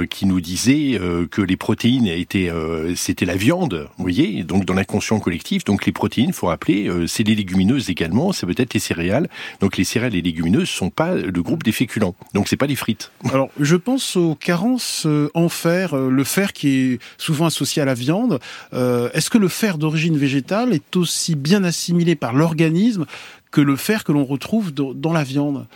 qui 0.10 0.26
nous 0.26 0.42
disait 0.42 1.00
que 1.30 1.42
les 1.42 1.58
protéines 1.58 2.08
étaient, 2.08 2.52
c'était 2.96 3.26
la 3.26 3.36
viande, 3.36 3.88
vous 3.98 4.04
voyez, 4.04 4.44
donc 4.44 4.66
dans 4.66 4.74
l'inconscient 4.74 5.20
collectif. 5.20 5.64
Donc, 5.64 5.86
les 5.86 5.92
protéines, 5.92 6.34
faut 6.34 6.48
rappeler, 6.48 6.90
c'est 7.08 7.24
les 7.24 7.36
légumineuses 7.36 7.90
également, 7.90 8.34
c'est 8.34 8.46
peut-être 8.46 8.74
les 8.74 8.80
céréales. 8.80 9.30
Donc, 9.62 9.78
les 9.78 9.84
céréales 9.84 10.14
et 10.14 10.18
les 10.18 10.24
légumineuses 10.24 10.70
sont 10.70 10.90
pas 10.90 11.16
le 11.16 11.42
groupe 11.42 11.64
des 11.64 11.72
féculents. 11.72 12.16
Donc 12.41 12.41
c'est 12.48 12.58
pas 12.58 12.68
des 12.68 12.76
frites. 12.76 13.12
Alors 13.32 13.50
je 13.60 13.76
pense 13.76 14.16
aux 14.16 14.36
carences 14.36 15.06
euh, 15.06 15.30
en 15.34 15.50
fer, 15.50 15.94
euh, 15.94 16.10
le 16.10 16.24
fer 16.24 16.54
qui 16.54 16.70
est 16.70 17.00
souvent 17.18 17.46
associé 17.46 17.82
à 17.82 17.86
la 17.86 17.94
viande. 17.94 18.40
Euh, 18.74 19.10
est-ce 19.14 19.30
que 19.30 19.38
le 19.38 19.48
fer 19.48 19.78
d'origine 19.78 20.18
végétale 20.18 20.74
est 20.74 20.96
aussi 20.96 21.36
bien 21.36 21.64
assimilé 21.64 22.16
par 22.16 22.34
l'organisme 22.34 23.06
que 23.52 23.62
le 23.62 23.76
fer 23.76 24.04
que 24.04 24.12
l'on 24.12 24.26
retrouve 24.26 24.72
dans 24.72 25.14
la 25.14 25.24
viande? 25.24 25.68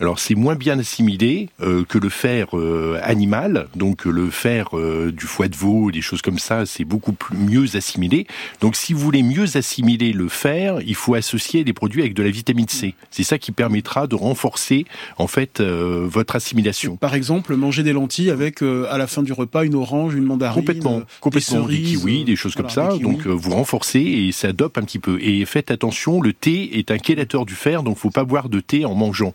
Alors 0.00 0.18
c'est 0.18 0.34
moins 0.34 0.54
bien 0.54 0.78
assimilé 0.78 1.48
euh, 1.60 1.84
que 1.84 1.98
le 1.98 2.08
fer 2.08 2.48
euh, 2.54 2.98
animal, 3.02 3.68
donc 3.74 4.04
le 4.04 4.30
fer 4.30 4.70
euh, 4.74 5.12
du 5.12 5.26
foie 5.26 5.48
de 5.48 5.56
veau, 5.56 5.90
des 5.90 6.00
choses 6.00 6.22
comme 6.22 6.38
ça, 6.38 6.66
c'est 6.66 6.84
beaucoup 6.84 7.12
plus, 7.12 7.36
mieux 7.36 7.76
assimilé. 7.76 8.26
Donc 8.60 8.76
si 8.76 8.92
vous 8.92 9.00
voulez 9.00 9.22
mieux 9.22 9.56
assimiler 9.56 10.12
le 10.12 10.28
fer, 10.28 10.78
il 10.86 10.94
faut 10.94 11.14
associer 11.14 11.64
des 11.64 11.72
produits 11.72 12.02
avec 12.02 12.14
de 12.14 12.22
la 12.22 12.30
vitamine 12.30 12.68
C. 12.68 12.94
C'est 13.10 13.22
ça 13.22 13.38
qui 13.38 13.52
permettra 13.52 14.06
de 14.06 14.14
renforcer 14.14 14.86
en 15.18 15.26
fait 15.26 15.60
votre 15.60 16.36
assimilation. 16.36 16.96
Par 16.96 17.14
exemple, 17.14 17.54
manger 17.56 17.82
des 17.82 17.92
lentilles 17.92 18.30
avec 18.30 18.62
à 18.62 18.98
la 18.98 19.06
fin 19.06 19.22
du 19.22 19.32
repas 19.32 19.64
une 19.64 19.74
orange, 19.74 20.14
une 20.14 20.24
mandarine, 20.24 20.62
complètement, 20.62 21.02
complètement 21.20 21.66
des, 21.66 21.80
kiwis, 21.80 22.24
des 22.24 22.36
choses 22.36 22.54
comme 22.54 22.70
ça. 22.70 22.96
Donc 23.00 23.26
vous 23.26 23.50
renforcez 23.50 24.00
et 24.00 24.32
ça 24.32 24.52
dope 24.52 24.78
un 24.78 24.82
petit 24.82 24.98
peu. 24.98 25.18
Et 25.20 25.44
faites 25.44 25.70
attention, 25.70 26.20
le 26.20 26.32
thé 26.32 26.78
est 26.78 26.90
un 26.90 26.98
chélateur 26.98 27.46
du 27.46 27.54
fer, 27.54 27.82
donc 27.82 27.98
faut 27.98 28.10
pas 28.10 28.24
boire 28.24 28.48
de 28.48 28.60
thé 28.60 28.84
en 28.84 28.94
mangeant. 28.94 29.34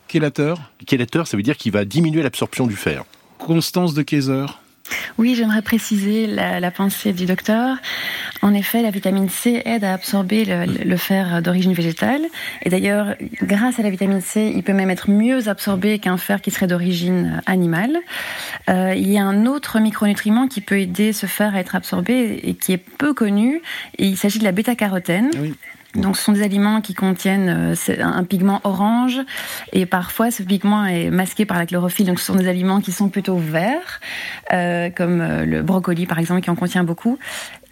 Chélateur 0.88 1.28
ça 1.28 1.38
veut 1.38 1.44
dire 1.44 1.58
qu'il 1.58 1.72
va 1.72 1.86
diminuer 1.86 2.22
l'absorption 2.22 2.68
du 2.68 2.76
fer. 2.76 3.04
Constance 3.38 3.94
de 3.94 4.02
Kayser 4.02 4.46
oui, 5.18 5.36
j'aimerais 5.36 5.62
préciser 5.62 6.28
la, 6.28 6.72
pensée 6.72 7.14
du 7.14 7.26
docteur. 7.26 7.78
En 8.42 8.54
effet, 8.54 8.82
la 8.82 8.90
vitamine 8.90 9.30
C 9.30 9.62
aide 9.66 9.84
à 9.84 9.94
absorber 9.94 10.46
le, 10.46 10.98
fer 10.98 11.42
d'origine 11.42 11.74
végétale. 11.74 12.22
Et 12.64 12.70
d'ailleurs, 12.70 13.16
grâce 13.42 13.80
à 13.80 13.84
la 13.84 13.90
vitamine 13.90 14.22
C, 14.22 14.52
il 14.56 14.64
peut 14.64 14.74
même 14.74 14.90
être 14.90 15.10
mieux 15.10 15.48
absorbé 15.48 16.00
qu'un 16.00 16.18
fer 16.18 16.42
qui 16.42 16.52
serait 16.52 16.68
d'origine 16.68 17.42
animale. 17.46 17.98
Euh, 18.70 18.94
il 18.96 19.10
y 19.10 19.18
a 19.18 19.24
un 19.24 19.46
autre 19.46 19.80
micronutriment 19.80 20.48
qui 20.48 20.62
peut 20.62 20.80
aider 20.80 21.12
ce 21.14 21.26
fer 21.26 21.54
à 21.54 21.60
être 21.60 21.76
absorbé 21.76 22.40
et 22.44 22.54
qui 22.54 22.72
est 22.74 22.78
peu 22.78 23.14
connu. 23.14 23.62
il 23.98 24.18
s'agit 24.18 24.40
de 24.40 24.44
la 24.44 24.52
bêta-carotène. 24.52 25.32
Oui. 25.38 25.54
Donc, 25.96 26.18
ce 26.18 26.24
sont 26.24 26.34
des 26.34 26.44
aliments 26.44 26.82
qui 26.82 26.94
contiennent 26.94 27.74
euh, 27.90 27.96
un 28.00 28.24
pigment 28.24 28.62
orange 28.64 29.20
et 29.74 29.86
parfois 29.88 30.30
ce 30.30 30.44
pigment 30.44 30.86
est 30.86 31.10
masqué 31.10 31.46
par 31.46 31.58
la 31.58 31.66
chlorophylle. 31.66 32.06
Donc, 32.06 32.20
ce 32.20 32.26
sont 32.26 32.36
des 32.36 32.48
aliments 32.48 32.80
qui 32.80 32.92
sont 32.92 33.10
plutôt 33.10 33.38
verts, 33.38 34.00
euh, 34.54 34.90
comme 34.92 35.20
euh, 35.22 35.46
le 35.46 35.64
brocoli 35.64 36.06
par 36.06 36.20
exemple, 36.20 36.42
qui 36.42 36.52
en 36.52 36.56
contient 36.56 36.84
beaucoup. 36.84 37.18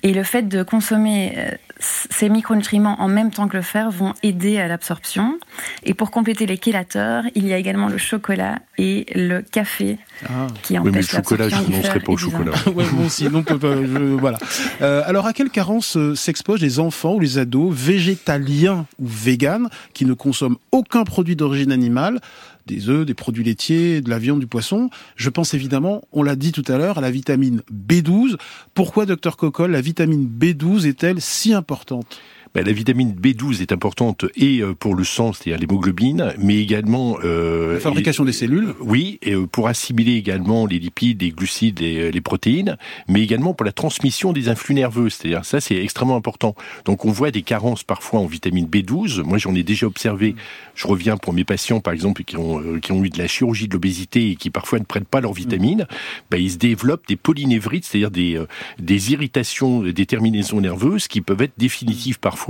Et 0.08 0.14
le 0.14 0.24
fait 0.24 0.44
de 0.44 0.64
consommer 0.64 1.34
euh, 1.36 1.52
ces 1.82 2.30
micronutriments 2.30 2.96
en 3.02 3.10
même 3.10 3.30
temps 3.30 3.50
que 3.50 3.58
le 3.58 3.62
fer 3.62 3.92
vont 3.92 4.14
aider 4.24 4.58
à 4.58 4.70
l'absorption. 4.70 5.38
Et 5.84 5.94
pour 5.94 6.12
compléter 6.12 6.46
les 6.46 6.58
chélateurs, 6.58 7.26
il 7.36 7.46
y 7.46 7.52
a 7.52 7.58
également 7.58 7.90
le 7.90 7.98
chocolat 7.98 8.60
et 8.78 9.06
le 9.14 9.42
café 9.42 9.98
ah. 10.24 10.48
qui 10.64 10.80
empêchent 10.80 10.86
oui, 10.86 10.92
mais 10.94 11.02
le 11.02 11.08
chocolat, 11.08 11.50
je 11.50 11.78
ne 11.78 11.84
serais 11.84 12.00
pas 12.00 12.14
au 12.14 12.16
chocolat. 12.16 12.54
ouais, 12.68 12.86
bon, 12.90 13.06
aussi, 13.06 13.28
donc, 13.28 13.52
voilà. 13.52 14.38
Euh, 14.82 15.02
alors, 15.06 15.26
à 15.26 15.34
quelle 15.34 15.50
carence 15.50 15.98
euh, 15.98 16.16
s'exposent 16.16 16.62
les 16.62 16.80
enfants 16.80 17.16
ou 17.16 17.20
les 17.20 17.38
ados 17.38 17.76
végétaliens 17.76 18.86
ou 19.00 19.08
véganes 19.08 19.68
qui 19.94 20.06
ne 20.06 20.14
consomment 20.14 20.58
aucun 20.72 21.04
produit 21.04 21.36
d'origine 21.36 21.74
animale 21.74 22.22
des 22.68 22.90
œufs, 22.90 23.06
des 23.06 23.14
produits 23.16 23.44
laitiers, 23.44 24.02
de 24.02 24.10
la 24.10 24.20
viande, 24.20 24.40
du 24.40 24.48
poisson. 24.48 24.90
Je 25.16 25.30
pense 25.30 25.54
évidemment, 25.54 26.04
on 26.12 26.22
l'a 26.22 26.36
dit 26.36 26.52
tout 26.52 26.64
à 26.68 26.78
l'heure, 26.78 27.00
à 27.00 27.02
la 27.02 27.10
vitamine 27.10 27.62
B12. 27.74 28.36
Pourquoi, 28.76 29.06
docteur 29.06 29.38
Cocolle, 29.38 29.72
la 29.72 29.82
vitamine 29.82 30.30
B12 30.30 30.86
est-elle 30.86 31.22
si 31.22 31.54
importante? 31.54 32.20
Ben, 32.58 32.66
la 32.66 32.72
vitamine 32.72 33.14
B12 33.14 33.62
est 33.62 33.72
importante 33.72 34.26
et 34.36 34.64
euh, 34.64 34.74
pour 34.74 34.96
le 34.96 35.04
sang, 35.04 35.32
c'est-à-dire 35.32 35.60
l'hémoglobine, 35.60 36.34
mais 36.40 36.58
également 36.58 37.20
euh, 37.24 37.76
la 37.76 37.80
fabrication 37.80 38.26
des 38.26 38.32
cellules. 38.32 38.74
Oui, 38.80 39.20
et 39.22 39.36
euh, 39.36 39.46
pour 39.46 39.68
assimiler 39.68 40.14
également 40.14 40.66
les 40.66 40.80
lipides, 40.80 41.22
les 41.22 41.30
glucides, 41.30 41.82
les, 41.82 42.12
les 42.12 42.22
protéines, 42.22 42.76
mais 43.08 43.22
également 43.22 43.54
pour 43.54 43.64
la 43.64 43.72
transmission 43.72 44.34
des 44.34 44.50
influx 44.50 44.74
nerveux. 44.74 45.12
C'est-à-dire 45.12 45.46
ça, 45.46 45.62
c'est 45.62 45.76
extrêmement 45.76 46.16
important. 46.16 46.56
Donc 46.86 47.06
on 47.06 47.12
voit 47.12 47.30
des 47.30 47.44
carences 47.44 47.84
parfois 47.84 48.22
en 48.22 48.26
vitamine 48.26 48.66
B12. 48.66 49.22
Moi, 49.22 49.38
j'en 49.38 49.54
ai 49.54 49.62
déjà 49.62 49.86
observé. 49.86 50.34
Je 50.74 50.88
reviens 50.88 51.16
pour 51.16 51.34
mes 51.34 51.44
patients, 51.44 51.80
par 51.80 51.94
exemple, 51.94 52.24
qui 52.24 52.38
ont 52.38 52.80
qui 52.82 52.92
ont 52.92 53.04
eu 53.04 53.12
de 53.12 53.20
la 53.20 53.28
chirurgie 53.28 53.68
de 53.68 53.74
l'obésité 53.74 54.32
et 54.32 54.36
qui 54.36 54.50
parfois 54.50 54.80
ne 54.80 54.86
prennent 54.86 55.06
pas 55.06 55.22
leurs 55.22 55.34
vitamines. 55.34 55.86
Ben, 56.32 56.42
ils 56.42 56.54
se 56.54 56.58
développent 56.58 57.08
des 57.08 57.18
polynévrites, 57.18 57.86
c'est-à-dire 57.86 58.10
des 58.10 58.42
des 58.80 59.14
irritations 59.14 59.84
des 59.84 60.06
terminaisons 60.08 60.60
nerveuses 60.60 61.08
qui 61.08 61.22
peuvent 61.22 61.44
être 61.44 61.54
définitives 61.60 62.20
parfois 62.20 62.47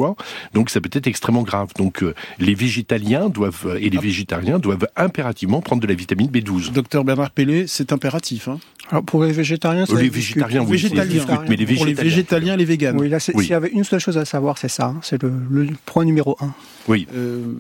donc 0.53 0.69
ça 0.69 0.81
peut 0.81 0.89
être 0.93 1.07
extrêmement 1.07 1.43
grave. 1.43 1.69
Donc 1.77 2.03
euh, 2.03 2.13
les 2.39 2.55
végétaliens 2.55 3.29
doivent 3.29 3.65
euh, 3.65 3.79
et 3.79 3.89
les 3.89 3.97
végétariens 3.97 4.60
doivent 4.60 4.88
impérativement 4.95 5.62
prendre 5.62 5.81
de 5.81 5.88
la 5.88 5.93
vitamine 5.93 6.29
B12. 6.29 6.71
Docteur 6.71 7.03
Bernard 7.03 7.31
Pellet, 7.31 7.65
c'est 7.67 7.91
impératif. 7.91 8.47
Hein 8.47 8.60
Alors 8.89 9.03
pour 9.03 9.23
les 9.23 9.31
végétariens, 9.31 9.86
ça 9.86 9.95
les 9.95 10.10
végétariens, 10.10 10.62
oui, 10.62 10.71
végétaliens, 10.71 11.25
mais 11.49 11.55
les 11.55 11.65
végétaliens. 11.65 11.75
Pour 11.75 11.86
les 11.86 12.10
végétaliens, 12.10 12.55
les 12.55 12.65
véganes. 12.65 12.99
Oui, 12.99 13.10
là, 13.10 13.19
s'il 13.19 13.41
y 13.47 13.53
avait 13.53 13.69
une 13.69 13.83
seule 13.83 13.99
chose 13.99 14.17
à 14.17 14.25
savoir, 14.25 14.57
c'est 14.57 14.69
ça. 14.69 14.88
Hein. 14.88 14.99
C'est 15.01 15.21
le, 15.21 15.31
le, 15.49 15.67
point 15.86 16.05
numéro 16.05 16.38
un. 16.39 16.53
Oui. 16.88 17.07
Euh, 17.15 17.53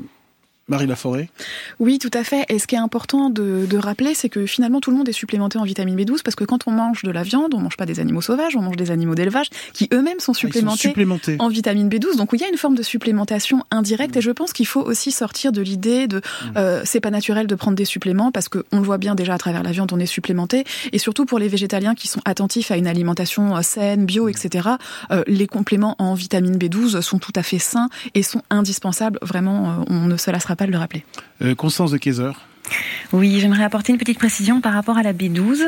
Marie 0.67 0.85
Laforêt 0.85 1.29
Oui, 1.79 1.97
tout 1.97 2.11
à 2.13 2.23
fait. 2.23 2.45
Et 2.49 2.59
ce 2.59 2.67
qui 2.67 2.75
est 2.75 2.79
important 2.79 3.29
de, 3.29 3.65
de 3.65 3.77
rappeler, 3.77 4.13
c'est 4.13 4.27
que 4.27 4.45
finalement 4.45 4.81
tout 4.81 4.91
le 4.91 4.97
monde 4.97 5.07
est 5.07 5.13
supplémenté 5.13 5.57
en 5.57 5.63
vitamine 5.63 5.95
B12 5.95 6.23
parce 6.23 6.35
que 6.35 6.43
quand 6.43 6.67
on 6.67 6.71
mange 6.71 7.03
de 7.03 7.11
la 7.11 7.23
viande, 7.23 7.53
on 7.53 7.59
mange 7.59 7.77
pas 7.77 7.85
des 7.85 8.01
animaux 8.01 8.21
sauvages, 8.21 8.55
on 8.57 8.61
mange 8.61 8.75
des 8.75 8.91
animaux 8.91 9.15
d'élevage 9.15 9.47
qui 9.71 9.87
eux-mêmes 9.93 10.19
sont, 10.19 10.33
supplémentés, 10.33 10.93
en 11.39 11.47
vitamine 11.47 11.87
B12. 11.87 12.17
Donc 12.17 12.31
il 12.33 12.41
y 12.41 12.43
a 12.43 12.49
une 12.49 12.57
forme 12.57 12.75
de 12.75 12.83
supplémentation 12.83 13.63
indirecte 13.71 14.15
mmh. 14.15 14.19
et 14.19 14.21
je 14.21 14.31
pense 14.31 14.51
qu'il 14.51 14.67
faut 14.67 14.81
aussi 14.81 15.11
sortir 15.11 15.53
de 15.53 15.61
l'idée 15.61 16.07
de 16.07 16.17
mmh. 16.17 16.21
euh, 16.57 16.81
c'est 16.83 16.99
pas 16.99 17.11
naturel 17.11 17.47
de 17.47 17.55
prendre 17.55 17.77
des 17.77 17.85
suppléments 17.85 18.33
parce 18.33 18.49
qu'on 18.49 18.63
le 18.73 18.83
voit 18.83 18.97
bien 18.97 19.15
déjà 19.15 19.35
à 19.35 19.37
travers 19.37 19.63
la 19.63 19.71
viande, 19.71 19.91
on 19.93 19.99
est 19.99 20.05
supplémenté. 20.05 20.65
Et 20.91 20.97
surtout 20.97 21.25
pour 21.25 21.39
les 21.39 21.47
végétaliens 21.47 21.95
qui 21.95 22.09
sont 22.09 22.21
attentifs 22.25 22.71
à 22.71 22.77
une 22.77 22.87
alimentation 22.87 23.55
euh, 23.55 23.61
saine, 23.61 24.05
bio, 24.05 24.25
mmh. 24.25 24.29
etc., 24.29 24.69
euh, 25.11 25.23
les 25.27 25.47
compléments 25.47 25.95
en 25.97 26.13
vitamine 26.13 26.57
B12 26.57 26.99
sont 26.99 27.19
tout 27.19 27.33
à 27.35 27.43
fait 27.43 27.59
sains 27.59 27.89
et 28.15 28.23
sont 28.23 28.41
indispensables. 28.49 29.17
Vraiment, 29.21 29.69
euh, 29.69 29.83
on 29.87 30.07
ne 30.07 30.17
se 30.17 30.29
lassera 30.29 30.56
pas 30.57 30.65
le 30.65 30.77
rappeler. 30.77 31.05
Euh, 31.41 31.55
Constance 31.55 31.91
de 31.91 31.97
Kaiser 31.97 32.31
oui, 33.13 33.39
j'aimerais 33.39 33.63
apporter 33.63 33.91
une 33.91 33.97
petite 33.97 34.19
précision 34.19 34.61
par 34.61 34.73
rapport 34.73 34.97
à 34.97 35.03
la 35.03 35.13
B12, 35.13 35.61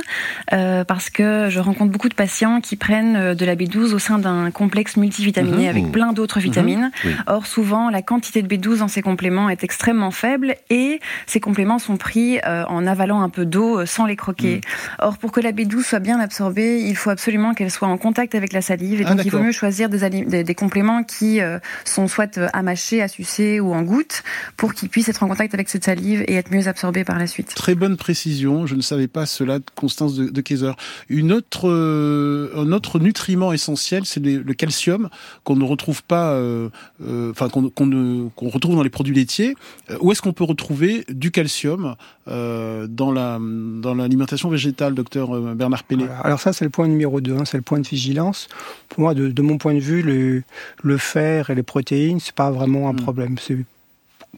euh, 0.54 0.84
parce 0.84 1.10
que 1.10 1.48
je 1.50 1.60
rencontre 1.60 1.92
beaucoup 1.92 2.10
de 2.10 2.14
patients 2.14 2.62
qui 2.62 2.76
prennent 2.76 3.16
euh, 3.16 3.36
de 3.36 3.46
la 3.46 3.56
B12 3.56 3.94
au 3.94 4.00
sein 4.00 4.20
d'un 4.20 4.52
complexe 4.52 4.98
multivitaminé 4.98 5.64
mhm. 5.64 5.70
avec 5.70 5.92
plein 5.92 6.14
d'autres 6.14 6.40
vitamines. 6.40 6.92
Mhm. 7.04 7.12
Or, 7.28 7.48
souvent, 7.48 7.90
la 7.90 8.02
quantité 8.02 8.42
de 8.42 8.48
B12 8.54 8.80
dans 8.80 8.88
ces 8.88 9.02
compléments 9.02 9.50
est 9.50 9.64
extrêmement 9.64 10.12
faible 10.12 10.56
et 10.70 11.00
ces 11.28 11.40
compléments 11.40 11.80
sont 11.80 11.98
pris 11.98 12.40
euh, 12.46 12.64
en 12.68 12.86
avalant 12.86 13.22
un 13.22 13.30
peu 13.30 13.46
d'eau 13.46 13.86
sans 13.86 14.06
les 14.06 14.16
croquer. 14.16 14.56
Mhm. 14.56 14.62
Or, 15.00 15.18
pour 15.18 15.32
que 15.32 15.40
la 15.40 15.52
B12 15.52 15.84
soit 15.84 16.00
bien 16.00 16.20
absorbée, 16.20 16.82
il 16.82 16.96
faut 16.96 17.10
absolument 17.10 17.54
qu'elle 17.54 17.72
soit 17.72 17.88
en 17.88 17.98
contact 17.98 18.36
avec 18.36 18.54
la 18.54 18.62
salive 18.62 19.02
et 19.02 19.06
ah, 19.08 19.14
donc 19.14 19.26
il 19.26 19.32
vaut 19.32 19.40
mieux 19.40 19.52
choisir 19.52 19.90
des, 19.90 20.44
des, 20.44 20.56
compléments 20.56 21.04
qui 21.04 21.40
sont 21.86 22.08
soit 22.08 22.38
à 22.54 22.62
mâcher, 22.62 23.02
à 23.02 23.08
sucer 23.08 23.60
ou 23.60 23.74
en 23.74 23.82
gouttes 23.82 24.24
pour 24.58 24.74
qu'ils 24.74 24.90
puissent 24.90 25.10
être 25.10 25.24
en 25.24 25.28
contact 25.28 25.54
avec 25.54 25.70
cette 25.70 25.86
salive 25.86 26.24
et 26.28 26.36
être 26.36 26.52
mieux 26.52 26.68
absorbés 26.68 26.89
par 27.06 27.20
la 27.20 27.28
suite. 27.28 27.54
Très 27.56 27.76
bonne 27.76 27.98
précision, 27.98 28.66
je 28.66 28.76
ne 28.76 28.82
savais 28.82 29.08
pas 29.08 29.26
cela 29.26 29.60
de 29.60 29.66
Constance 29.76 30.16
de, 30.16 30.30
de. 30.30 30.44
Une 31.10 31.32
autre, 31.32 31.70
euh, 31.70 32.52
un 32.56 32.72
autre 32.72 33.00
nutriment 33.00 33.54
essentiel, 33.54 34.06
c'est 34.06 34.20
le 34.20 34.54
calcium 34.54 35.10
qu'on 35.44 35.56
ne 35.56 35.64
retrouve 35.64 36.04
pas, 36.04 36.32
euh, 36.32 36.70
euh, 37.06 37.32
enfin 37.32 37.50
qu'on 37.50 38.32
retrouve 38.50 38.76
dans 38.76 38.84
les 38.84 38.90
produits 38.90 39.14
laitiers. 39.14 39.56
Où 40.02 40.12
est-ce 40.12 40.22
qu'on 40.22 40.34
peut 40.34 40.44
retrouver 40.44 41.06
du 41.10 41.32
calcium 41.32 41.96
dans 42.28 43.12
la 43.12 43.40
dans 43.40 43.96
l'alimentation 43.96 44.50
végétale, 44.50 44.94
docteur 44.94 45.40
Bernard 45.56 45.84
Pellet 45.84 46.08
Alors 46.24 46.40
ça, 46.40 46.54
c'est 46.54 46.66
le 46.66 46.72
point 46.72 46.88
numéro 46.88 47.22
2, 47.22 47.38
hein, 47.38 47.46
c'est 47.46 47.58
le 47.58 47.64
point 47.64 47.80
de 47.80 47.88
vigilance. 47.88 48.48
Pour 48.90 49.02
moi, 49.02 49.14
de, 49.14 49.30
de 49.30 49.42
mon 49.42 49.58
point 49.58 49.74
de 49.74 49.80
vue, 49.80 50.02
le, 50.02 50.44
le 50.84 50.98
fer 50.98 51.50
et 51.50 51.56
les 51.56 51.64
protéines, 51.64 52.20
c'est 52.20 52.36
pas 52.36 52.52
vraiment 52.52 52.90
un 52.90 52.94
hmm. 52.94 53.02
problème. 53.02 53.36
C'est 53.40 53.58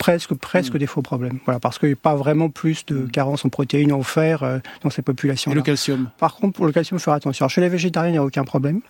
presque, 0.01 0.33
presque 0.33 0.73
mm. 0.73 0.79
des 0.79 0.87
faux 0.87 1.01
problèmes. 1.01 1.39
Voilà, 1.45 1.59
parce 1.59 1.77
qu'il 1.77 1.89
n'y 1.89 1.93
a 1.93 1.97
pas 2.01 2.15
vraiment 2.15 2.49
plus 2.49 2.85
de 2.87 2.95
mm. 2.95 3.11
carence 3.11 3.45
en 3.45 3.49
protéines, 3.49 3.93
en 3.93 4.03
fer 4.03 4.43
euh, 4.43 4.59
dans 4.83 4.89
ces 4.89 5.03
populations. 5.03 5.51
-là. 5.51 5.53
Et 5.53 5.57
le 5.57 5.61
calcium 5.61 6.09
Par 6.17 6.35
contre, 6.35 6.53
pour 6.53 6.65
le 6.65 6.71
calcium, 6.71 6.97
il 6.97 6.99
faut 6.99 7.05
faire 7.05 7.13
attention. 7.13 7.47
chez 7.47 7.61
les 7.61 7.69
végétariens, 7.69 8.09
il 8.09 8.13
n'y 8.13 8.17
a 8.17 8.23
aucun 8.23 8.43
problème. 8.43 8.81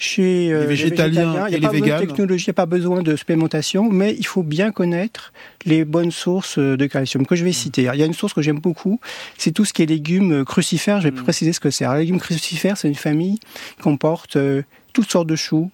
Chez 0.00 0.52
euh, 0.52 0.60
les 0.60 0.66
végétaliens, 0.66 1.48
il 1.48 1.58
n'y 1.58 1.66
a, 1.66 1.68
pas 1.68 1.72
besoin 1.72 1.98
de 1.98 2.06
technologie, 2.06 2.44
il 2.44 2.50
n'y 2.50 2.52
a 2.52 2.60
pas 2.64 2.66
besoin 2.66 3.02
de 3.02 3.16
supplémentation, 3.16 3.90
mais 3.90 4.14
il 4.16 4.26
faut 4.26 4.44
bien 4.44 4.70
connaître 4.70 5.32
les 5.64 5.84
bonnes 5.84 6.12
sources 6.12 6.58
de 6.58 6.86
calcium 6.86 7.26
que 7.26 7.34
je 7.34 7.44
vais 7.44 7.50
mm. 7.50 7.64
citer. 7.64 7.82
Il 7.92 7.98
y 7.98 8.02
a 8.02 8.06
une 8.06 8.14
source 8.14 8.32
que 8.32 8.40
j'aime 8.40 8.60
beaucoup, 8.60 9.00
c'est 9.36 9.50
tout 9.50 9.64
ce 9.64 9.72
qui 9.72 9.82
est 9.82 9.86
légumes 9.86 10.44
crucifères. 10.44 11.00
Je 11.00 11.08
vais 11.08 11.16
préciser 11.26 11.52
ce 11.52 11.60
que 11.60 11.70
c'est. 11.70 11.86
Les 11.92 11.98
légumes 12.04 12.20
crucifères, 12.20 12.76
c'est 12.78 12.88
une 12.88 13.02
famille 13.08 13.38
qui 13.76 13.82
comporte 13.82 14.36
euh, 14.36 14.62
toutes 14.92 15.10
sortes 15.10 15.28
de 15.28 15.36
choux, 15.36 15.70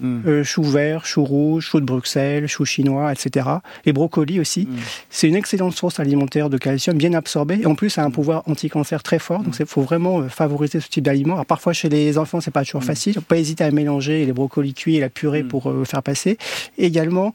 Mm. 0.00 0.20
Euh, 0.26 0.44
choux 0.44 0.62
verts, 0.62 1.06
choux 1.06 1.24
rouges, 1.24 1.66
choux 1.66 1.80
de 1.80 1.84
Bruxelles, 1.84 2.46
choux 2.46 2.64
chinois, 2.64 3.12
etc. 3.12 3.48
Et 3.84 3.92
brocolis 3.92 4.40
aussi. 4.40 4.62
Mm. 4.62 4.76
C'est 5.10 5.28
une 5.28 5.34
excellente 5.34 5.74
source 5.74 6.00
alimentaire 6.00 6.50
de 6.50 6.58
calcium, 6.58 6.96
bien 6.96 7.14
absorbée. 7.14 7.60
Et 7.62 7.66
en 7.66 7.74
plus, 7.74 7.90
ça 7.90 8.02
a 8.02 8.04
un 8.04 8.08
mm. 8.08 8.12
pouvoir 8.12 8.42
anti-cancer 8.46 9.02
très 9.02 9.18
fort. 9.18 9.42
Donc, 9.42 9.54
il 9.58 9.66
faut 9.66 9.82
vraiment 9.82 10.20
euh, 10.20 10.28
favoriser 10.28 10.80
ce 10.80 10.88
type 10.88 11.04
d'aliment. 11.04 11.34
Alors, 11.34 11.46
parfois, 11.46 11.72
chez 11.72 11.88
les 11.88 12.18
enfants, 12.18 12.40
c'est 12.40 12.50
pas 12.50 12.64
toujours 12.64 12.84
facile. 12.84 13.14
Faut 13.14 13.20
pas 13.20 13.38
hésiter 13.38 13.64
à 13.64 13.70
mélanger 13.70 14.24
les 14.24 14.32
brocolis 14.32 14.74
cuits 14.74 14.96
et 14.96 15.00
la 15.00 15.08
purée 15.08 15.42
pour 15.42 15.70
euh, 15.70 15.84
faire 15.84 16.02
passer. 16.02 16.38
Et 16.76 16.86
également, 16.86 17.34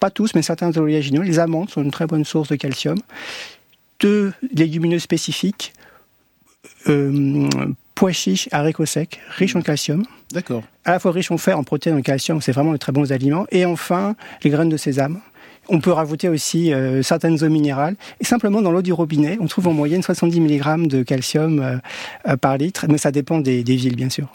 pas 0.00 0.10
tous, 0.10 0.34
mais 0.34 0.42
certains 0.42 0.76
oléagineux, 0.76 1.22
les 1.22 1.38
amandes 1.38 1.70
sont 1.70 1.82
une 1.82 1.90
très 1.90 2.06
bonne 2.06 2.24
source 2.24 2.48
de 2.48 2.56
calcium. 2.56 2.98
Deux 4.00 4.32
légumineuses 4.52 5.02
spécifiques. 5.02 5.72
Euh, 6.88 7.48
pois 7.94 8.12
chiches, 8.12 8.48
haricots 8.52 8.86
secs, 8.86 9.20
riches 9.36 9.56
en 9.56 9.62
calcium. 9.62 10.04
D'accord. 10.32 10.62
À 10.84 10.92
la 10.92 10.98
fois 10.98 11.12
riches 11.12 11.30
en 11.30 11.38
fer, 11.38 11.58
en 11.58 11.64
protéines, 11.64 11.96
en 11.96 12.02
calcium, 12.02 12.40
c'est 12.40 12.52
vraiment 12.52 12.72
de 12.72 12.76
très 12.76 12.92
bons 12.92 13.12
aliments. 13.12 13.46
Et 13.50 13.64
enfin, 13.64 14.16
les 14.42 14.50
graines 14.50 14.68
de 14.68 14.76
sésame. 14.76 15.20
On 15.68 15.80
peut 15.80 15.92
rajouter 15.92 16.28
aussi 16.28 16.72
euh, 16.72 17.02
certaines 17.02 17.42
eaux 17.44 17.48
minérales. 17.48 17.94
Et 18.20 18.24
simplement, 18.24 18.62
dans 18.62 18.72
l'eau 18.72 18.82
du 18.82 18.92
robinet, 18.92 19.38
on 19.40 19.46
trouve 19.46 19.68
en 19.68 19.72
moyenne 19.72 20.02
70 20.02 20.40
mg 20.40 20.88
de 20.88 21.02
calcium 21.02 21.60
euh, 21.60 21.76
euh, 22.28 22.36
par 22.36 22.56
litre, 22.58 22.86
mais 22.88 22.98
ça 22.98 23.12
dépend 23.12 23.38
des, 23.38 23.62
des 23.62 23.76
villes, 23.76 23.96
bien 23.96 24.10
sûr. 24.10 24.28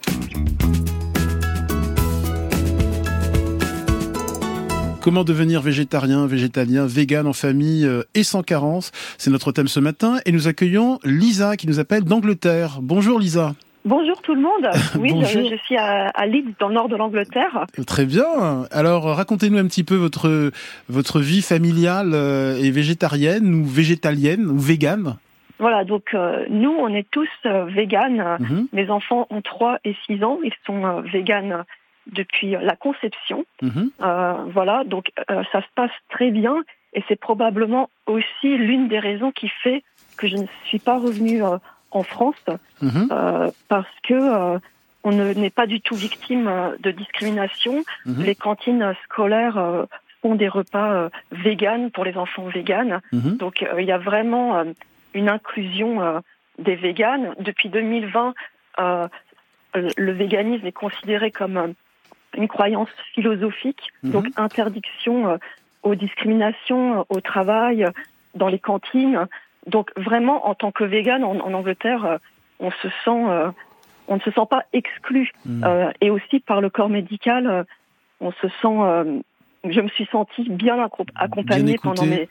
Comment 5.08 5.24
devenir 5.24 5.62
végétarien, 5.62 6.28
végétalien, 6.28 6.86
vegan 6.86 7.28
en 7.28 7.32
famille 7.32 7.90
et 8.14 8.24
sans 8.24 8.44
carence? 8.44 8.92
C'est 9.18 9.32
notre 9.32 9.54
thème 9.54 9.70
ce 9.70 9.80
matin 9.80 10.18
et 10.26 10.34
nous 10.34 10.50
accueillons 10.50 11.00
Lisa 11.06 11.56
qui 11.56 11.66
nous 11.66 11.80
appelle 11.80 12.04
d'Angleterre. 12.04 12.80
Bonjour 12.82 13.18
Lisa. 13.18 13.54
Bonjour 13.86 14.22
tout 14.22 14.36
le 14.36 14.42
monde. 14.42 14.68
Oui, 15.00 15.14
je, 15.22 15.56
suis 15.64 15.78
à, 15.78 16.26
Leeds, 16.26 16.56
dans 16.60 16.68
le 16.68 16.74
nord 16.74 16.90
de 16.90 16.98
l'Angleterre. 16.98 17.68
Très 17.88 18.06
bien. 18.06 18.66
Alors, 18.70 19.06
racontez-nous 19.16 19.58
un 19.58 19.68
petit 19.68 19.86
peu 19.86 19.96
votre 19.96 20.52
votre 20.90 21.22
vie 21.22 21.42
familiale 21.42 22.12
euh, 22.14 22.58
et 22.58 22.70
végétarienne 22.70 23.54
ou 23.56 23.64
végétalienne 23.64 24.46
ou 24.48 24.60
végane. 24.60 25.16
Voilà, 25.58 25.86
donc 25.86 26.10
euh, 26.16 26.44
nous, 26.50 26.76
on 26.78 26.90
est 26.90 27.08
tous 27.12 27.30
euh, 27.46 27.64
véganes. 27.64 28.36
Mhm. 28.42 28.68
Mes 28.74 28.90
enfants 28.90 29.26
ont 29.30 29.42
3 29.42 29.78
et 29.86 29.96
6 30.08 30.22
ans. 30.26 30.40
Ils 30.44 30.52
sont 30.66 31.00
véganes 31.14 31.64
depuis 32.12 32.52
la 32.52 32.76
conception. 32.76 33.46
Mhm. 33.62 33.92
voilà, 34.52 34.84
donc 34.86 35.12
ça 35.28 35.62
se 35.62 35.68
passe 35.76 35.92
très 36.10 36.32
bien. 36.32 36.64
Et 36.94 37.04
c'est 37.08 37.20
probablement 37.20 37.90
aussi 38.06 38.58
l'une 38.58 38.88
des 38.88 39.00
raisons 39.00 39.32
qui 39.32 39.50
fait 39.50 39.84
que 40.18 40.28
je 40.28 40.38
ne 40.38 40.48
suis 40.66 40.80
pas 40.80 40.98
revenue 40.98 41.44
en 41.92 42.04
France 42.04 42.36
mhm. 42.82 43.10
euh, 43.12 43.52
parce 43.68 43.88
que 44.04 44.14
euh, 44.14 44.60
on 45.04 45.12
n'est 45.12 45.50
pas 45.50 45.68
du 45.68 45.80
tout 45.80 45.96
victime 45.96 46.48
euh, 46.48 46.76
de 46.80 46.92
discrimination. 46.92 47.84
Mhm. 48.06 48.24
Les 48.24 48.36
cantines 48.36 48.94
scolaires 49.06 49.86
font 50.22 50.36
des 50.36 50.48
repas 50.48 51.10
véganes 51.32 51.92
pour 51.92 52.04
les 52.04 52.18
enfants 52.18 52.48
véganes. 52.48 53.02
Donc 53.12 53.66
il 53.78 53.86
y 53.86 53.92
a 53.92 53.98
vraiment 53.98 54.64
une 55.14 55.30
inclusion 55.30 56.22
des 56.58 56.76
véganes. 56.76 57.36
Depuis 57.40 57.70
2020, 57.70 58.34
le 59.76 60.12
véganisme 60.12 60.66
est 60.66 60.72
considéré 60.72 61.30
comme 61.30 61.74
une 62.38 62.48
croyance 62.48 62.90
philosophique, 63.14 63.92
donc 64.04 64.28
interdiction 64.38 65.38
aux 65.84 65.96
discriminations 65.96 67.06
au 67.10 67.20
travail, 67.22 67.86
dans 68.38 68.48
les 68.48 68.60
cantines. 68.60 69.28
Donc 69.66 69.92
vraiment, 69.98 70.48
en 70.48 70.56
tant 70.56 70.72
que 70.72 70.84
vegan 70.84 71.24
en, 71.24 71.54
Angleterre, 71.54 72.06
euh, 72.06 72.18
on 72.60 72.72
se 72.72 72.88
sent, 73.04 73.26
euh, 73.28 73.52
on 74.08 74.16
ne 74.16 74.22
se 74.22 74.32
sent 74.32 74.46
pas 74.50 74.64
exclu. 74.74 75.32
Euh, 75.64 75.92
et 76.00 76.10
aussi 76.10 76.40
par 76.40 76.62
le 76.62 76.70
corps 76.70 76.90
médical, 76.90 77.66
on 78.22 78.32
se 78.32 78.48
sent 78.62 79.22
je 79.70 79.82
me 79.82 79.90
suis 79.90 80.06
sentie 80.12 80.48
bien 80.50 80.78
accompagnée 81.16 81.78
pendant 81.82 82.06
mes 82.06 82.30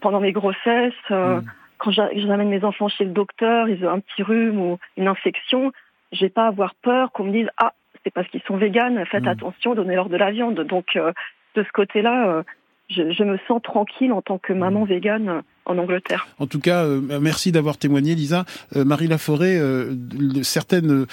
pendant 0.00 0.20
mes 0.20 0.32
grossesses. 0.32 1.10
Mm. 1.10 1.40
Quand 1.78 1.92
j'amène 1.92 2.48
mes 2.48 2.64
enfants 2.64 2.88
chez 2.88 3.04
le 3.04 3.12
docteur, 3.12 3.68
ils 3.68 3.84
ont 3.86 3.90
un 3.90 4.00
petit 4.00 4.22
rhume 4.22 4.58
ou 4.58 4.78
une 4.96 5.06
infection, 5.06 5.70
j'ai 6.12 6.28
pas 6.28 6.44
à 6.44 6.48
avoir 6.48 6.74
peur 6.74 7.12
qu'on 7.12 7.24
me 7.24 7.32
dise 7.32 7.48
ah 7.56 7.72
c'est 8.04 8.12
parce 8.12 8.28
qu'ils 8.28 8.42
sont 8.42 8.56
véganes, 8.56 9.04
faites 9.06 9.24
mm. 9.24 9.28
attention, 9.28 9.74
donnez-leur 9.74 10.08
de 10.08 10.16
la 10.16 10.30
viande. 10.30 10.60
Donc 10.60 10.86
de 10.94 11.62
ce 11.62 11.72
côté-là, 11.72 12.44
je, 12.90 13.24
me 13.24 13.38
sens 13.46 13.62
tranquille 13.62 14.12
en 14.12 14.22
tant 14.22 14.38
que 14.38 14.52
maman 14.52 14.84
végane 14.84 15.42
en 15.64 15.78
Angleterre. 15.78 16.26
En 16.38 16.46
tout 16.46 16.58
cas, 16.58 16.84
euh, 16.84 17.00
merci 17.20 17.52
d'avoir 17.52 17.76
témoigné, 17.76 18.14
Lisa. 18.14 18.44
Euh, 18.74 18.84
Marie 18.84 19.06
Laforêt, 19.06 19.58
euh, 19.58 19.94
certaines 20.42 21.06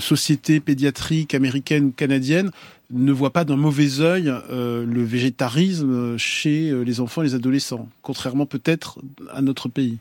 sociétés 0.00 0.60
pédiatriques 0.60 1.34
américaines 1.34 1.86
ou 1.86 1.92
canadiennes 1.92 2.50
ne 2.92 3.12
voient 3.12 3.32
pas 3.32 3.44
d'un 3.44 3.56
mauvais 3.56 4.00
œil 4.00 4.32
le 4.50 5.02
végétarisme 5.02 6.16
chez 6.18 6.72
les 6.84 7.00
enfants 7.00 7.22
et 7.22 7.26
les 7.26 7.34
adolescents, 7.34 7.88
contrairement 8.02 8.46
peut-être 8.46 8.98
à 9.32 9.42
notre 9.42 9.68
pays. 9.68 9.98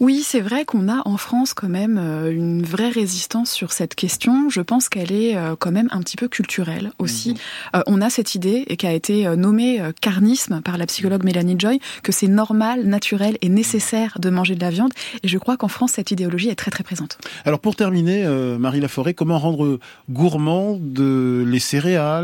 Oui, 0.00 0.22
c'est 0.24 0.40
vrai 0.40 0.64
qu'on 0.64 0.88
a 0.88 1.02
en 1.04 1.16
France 1.16 1.54
quand 1.54 1.68
même 1.68 1.98
euh, 1.98 2.30
une 2.30 2.62
vraie 2.62 2.90
résistance 2.90 3.50
sur 3.50 3.72
cette 3.72 3.94
question. 3.94 4.50
Je 4.50 4.60
pense 4.60 4.88
qu'elle 4.88 5.12
est 5.12 5.36
euh, 5.36 5.56
quand 5.58 5.72
même 5.72 5.88
un 5.92 6.00
petit 6.00 6.16
peu 6.16 6.28
culturelle 6.28 6.90
aussi. 6.98 7.30
Mhm. 7.30 7.36
Euh, 7.76 7.82
on 7.86 8.00
a 8.00 8.10
cette 8.10 8.34
idée, 8.34 8.64
et 8.68 8.76
qui 8.76 8.86
a 8.86 8.92
été 8.92 9.26
nommée 9.36 9.80
carnisme 10.00 10.60
par 10.60 10.78
la 10.78 10.86
psychologue 10.86 11.24
Mélanie 11.24 11.56
Joy, 11.58 11.80
que 12.02 12.12
c'est 12.12 12.28
normal, 12.28 12.84
naturel 12.84 13.38
et 13.40 13.48
nécessaire 13.48 14.18
de 14.20 14.30
manger 14.30 14.54
de 14.54 14.60
la 14.60 14.70
viande. 14.70 14.92
Et 15.22 15.28
je 15.28 15.38
crois 15.38 15.56
qu'en 15.56 15.68
France, 15.68 15.92
cette 15.92 16.10
idéologie 16.10 16.48
est 16.48 16.54
très 16.54 16.70
très 16.70 16.84
présente. 16.84 17.18
Alors 17.44 17.60
pour 17.60 17.76
terminer, 17.76 18.26
Marie 18.58 18.80
Laforêt, 18.80 19.14
comment 19.14 19.38
rendre 19.38 19.78
gourmand 20.10 20.78
de 20.80 21.44
les 21.46 21.58
céréales 21.58 22.15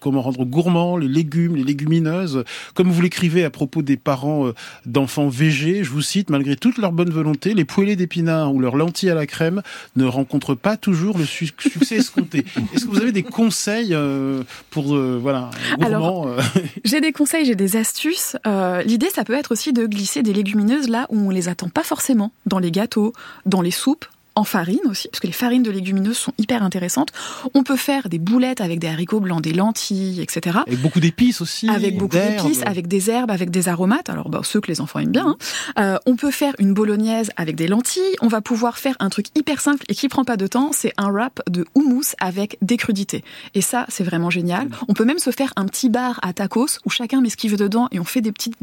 Comment 0.00 0.22
rendre 0.22 0.44
gourmand 0.44 0.96
les 0.96 1.08
légumes, 1.08 1.56
les 1.56 1.64
légumineuses 1.64 2.44
Comme 2.74 2.90
vous 2.90 3.02
l'écrivez 3.02 3.44
à 3.44 3.50
propos 3.50 3.82
des 3.82 3.96
parents 3.96 4.52
d'enfants 4.86 5.28
végés, 5.28 5.84
je 5.84 5.90
vous 5.90 6.02
cite, 6.02 6.30
malgré 6.30 6.56
tout 6.56 6.72
leur 6.78 6.92
bonne 6.92 7.10
volonté, 7.10 7.54
les 7.54 7.64
poêlés 7.64 7.96
d'épinards 7.96 8.54
ou 8.54 8.60
leurs 8.60 8.76
lentilles 8.76 9.10
à 9.10 9.14
la 9.14 9.26
crème 9.26 9.62
ne 9.96 10.04
rencontrent 10.04 10.54
pas 10.54 10.76
toujours 10.76 11.18
le 11.18 11.24
succès 11.24 11.96
escompté. 11.96 12.44
Est-ce 12.74 12.84
que 12.84 12.90
vous 12.90 13.00
avez 13.00 13.12
des 13.12 13.22
conseils 13.22 13.92
euh, 13.92 14.42
pour 14.70 14.94
euh, 14.94 15.18
voilà 15.20 15.50
Alors, 15.80 16.26
euh 16.26 16.40
J'ai 16.84 17.00
des 17.00 17.12
conseils, 17.12 17.44
j'ai 17.44 17.54
des 17.54 17.76
astuces. 17.76 18.36
L'idée, 18.84 19.10
ça 19.10 19.24
peut 19.24 19.34
être 19.34 19.52
aussi 19.52 19.72
de 19.72 19.86
glisser 19.86 20.22
des 20.22 20.32
légumineuses 20.32 20.88
là 20.88 21.06
où 21.10 21.18
on 21.18 21.30
les 21.30 21.48
attend 21.48 21.68
pas 21.68 21.82
forcément, 21.82 22.32
dans 22.46 22.58
les 22.58 22.70
gâteaux, 22.70 23.12
dans 23.46 23.60
les 23.60 23.70
soupes 23.70 24.06
en 24.34 24.44
farine 24.44 24.80
aussi, 24.88 25.08
parce 25.08 25.20
que 25.20 25.26
les 25.26 25.32
farines 25.32 25.62
de 25.62 25.70
légumineuses 25.70 26.16
sont 26.16 26.32
hyper 26.38 26.62
intéressantes. 26.62 27.10
On 27.54 27.62
peut 27.62 27.76
faire 27.76 28.08
des 28.08 28.18
boulettes 28.18 28.60
avec 28.60 28.78
des 28.78 28.88
haricots 28.88 29.20
blancs, 29.20 29.42
des 29.42 29.52
lentilles, 29.52 30.20
etc. 30.20 30.58
Avec 30.66 30.80
beaucoup 30.80 31.00
d'épices 31.00 31.40
aussi. 31.40 31.68
Avec 31.68 31.98
beaucoup 31.98 32.16
d'épices, 32.16 32.62
avec 32.64 32.88
des 32.88 33.10
herbes, 33.10 33.30
avec 33.30 33.50
des 33.50 33.68
aromates. 33.68 34.08
Alors, 34.08 34.28
bah, 34.28 34.40
ceux 34.42 34.60
que 34.60 34.68
les 34.68 34.80
enfants 34.80 35.00
aiment 35.00 35.12
bien. 35.12 35.26
Hein. 35.26 35.36
Euh, 35.78 35.98
on 36.06 36.16
peut 36.16 36.30
faire 36.30 36.54
une 36.58 36.74
bolognaise 36.74 37.30
avec 37.36 37.56
des 37.56 37.68
lentilles. 37.68 38.02
On 38.20 38.28
va 38.28 38.40
pouvoir 38.40 38.78
faire 38.78 38.96
un 39.00 39.10
truc 39.10 39.26
hyper 39.34 39.60
simple 39.60 39.84
et 39.88 39.94
qui 39.94 40.08
prend 40.08 40.24
pas 40.24 40.36
de 40.36 40.46
temps. 40.46 40.70
C'est 40.72 40.92
un 40.96 41.10
wrap 41.10 41.40
de 41.50 41.66
houmous 41.74 42.14
avec 42.20 42.56
des 42.62 42.76
crudités. 42.76 43.24
Et 43.54 43.60
ça, 43.60 43.86
c'est 43.88 44.04
vraiment 44.04 44.30
génial. 44.30 44.68
On 44.88 44.94
peut 44.94 45.04
même 45.04 45.18
se 45.18 45.30
faire 45.30 45.52
un 45.56 45.66
petit 45.66 45.88
bar 45.88 46.18
à 46.22 46.32
tacos 46.32 46.78
où 46.84 46.90
chacun 46.90 47.20
met 47.20 47.30
ce 47.30 47.36
qu'il 47.36 47.50
veut 47.50 47.56
dedans 47.56 47.88
et 47.92 48.00
on 48.00 48.04
fait 48.04 48.20
des 48.20 48.32
petites, 48.32 48.56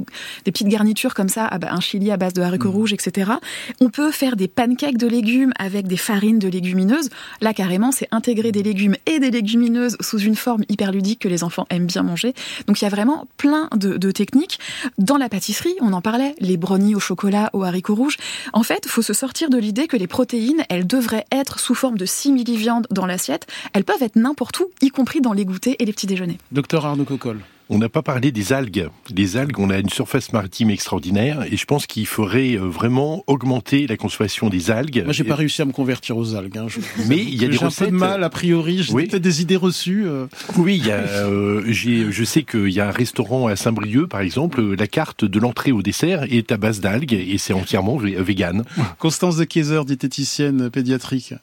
des 0.46 0.52
petites 0.52 0.68
garnitures 0.68 1.14
comme 1.14 1.30
ça, 1.30 1.48
ah 1.50 1.60
bah, 1.60 1.70
un 1.72 1.80
chili 1.80 2.12
à 2.12 2.18
base 2.18 2.34
de 2.34 2.42
haricots 2.42 2.70
mmh. 2.70 2.76
rouges, 2.76 2.94
etc. 2.94 3.32
On 3.80 3.90
peut 3.90 4.12
faire 4.12 4.36
des 4.36 4.48
pancakes 4.48 4.98
de 4.98 5.08
légumes 5.08 5.54
avec 5.60 5.88
des 5.88 5.98
farines 5.98 6.40
de 6.40 6.48
légumineuses. 6.48 7.10
Là, 7.42 7.54
carrément, 7.54 7.92
c'est 7.92 8.08
intégrer 8.12 8.52
des 8.52 8.64
légumes 8.64 8.96
et 9.06 9.20
des 9.20 9.30
légumineuses 9.30 9.98
sous 10.00 10.18
une 10.18 10.36
forme 10.36 10.64
hyper 10.70 10.92
ludique 10.92 11.20
que 11.20 11.28
les 11.28 11.44
enfants 11.44 11.68
aiment 11.70 11.86
bien 11.86 12.02
manger. 12.02 12.34
Donc, 12.66 12.82
il 12.82 12.86
y 12.86 12.88
a 12.88 12.90
vraiment 12.90 13.28
plein 13.38 13.70
de, 13.76 14.12
techniques. 14.12 14.60
Dans 14.98 15.18
la 15.18 15.30
pâtisserie, 15.30 15.76
on 15.82 15.94
en 15.94 16.02
parlait, 16.02 16.34
les 16.40 16.58
brownies 16.58 16.96
au 16.96 17.00
chocolat, 17.00 17.50
aux 17.54 17.64
haricots 17.64 17.96
rouges. 17.96 18.18
En 18.54 18.64
fait, 18.64 18.88
faut 18.88 19.02
se 19.02 19.14
sortir 19.14 19.50
de 19.50 19.58
l'idée 19.58 19.88
que 19.88 19.98
les 19.98 20.08
protéines, 20.08 20.64
elles 20.70 20.88
devraient 20.88 21.26
être 21.32 21.60
sous 21.60 21.76
forme 21.76 21.98
de 21.98 22.06
simili-viande 22.06 22.88
dans 22.90 23.06
l'assiette. 23.06 23.46
Elles 23.74 23.84
peuvent 23.84 24.02
être 24.02 24.16
n'importe 24.16 24.60
où, 24.62 24.66
y 24.82 24.90
compris 24.90 25.22
dans 25.22 25.34
les 25.34 25.46
goûters 25.46 25.76
et 25.78 25.86
les 25.86 25.92
petits 25.92 26.08
déjeuners. 26.08 26.38
Docteur 26.52 26.86
Arnaud 26.86 27.06
Coccol. 27.06 27.40
On 27.72 27.78
n'a 27.78 27.90
pas 27.90 28.02
parlé 28.02 28.32
des 28.32 28.52
algues. 28.52 28.90
Les 29.16 29.38
algues, 29.38 29.60
on 29.60 29.70
a 29.70 29.78
une 29.78 29.90
surface 29.90 30.34
maritime 30.34 30.72
extraordinaire 30.72 31.44
et 31.44 31.56
je 31.56 31.66
pense 31.66 31.86
qu'il 31.86 32.08
faudrait 32.08 32.56
euh, 32.56 32.62
vraiment 32.62 33.24
augmenter 33.28 33.86
la 33.86 33.96
consommation 33.96 34.50
des 34.50 34.72
algues. 34.72 35.04
Moi, 35.04 35.14
j'ai 35.14 35.24
pas 35.24 35.36
réussi 35.36 35.62
à 35.62 35.66
me 35.66 35.72
convertir 35.72 36.18
aux 36.18 36.34
algues. 36.34 36.58
Hein. 36.58 36.66
Mais 37.08 37.18
il 37.18 37.40
y 37.40 37.46
a 37.46 37.48
des 37.48 37.58
recettes. 37.58 37.84
un 37.84 37.86
peu 37.86 37.92
de 37.92 37.98
mal 37.98 38.24
a 38.24 38.30
priori. 38.32 38.82
J'ai 38.82 38.94
peut-être 38.94 39.22
des 39.22 39.44
idées 39.44 39.56
reçues. 39.56 40.08
Euh. 40.08 40.26
Oui, 40.58 40.78
il 40.78 40.88
y 40.88 40.92
a, 40.92 40.98
euh, 40.98 41.62
je 41.72 42.24
sais 42.24 42.42
qu'il 42.42 42.70
y 42.70 42.80
a 42.80 42.88
un 42.88 42.92
restaurant 42.92 43.46
à 43.46 43.56
Saint-Brieuc, 43.56 44.08
par 44.08 44.22
exemple. 44.22 44.62
La 44.74 44.88
carte 44.88 45.24
de 45.24 45.40
l'entrée 45.40 45.72
au 45.72 45.84
dessert 45.84 46.24
est 46.24 46.52
à 46.52 46.58
base 46.58 46.80
d'algues 46.80 47.14
et 47.14 47.38
c'est 47.38 47.54
entièrement 47.54 47.98
vegan. 47.98 48.64
Constance 48.98 49.38
de 49.38 49.44
Kayser, 49.44 49.82
diététicienne 49.86 50.72
pédiatrique. 50.72 51.36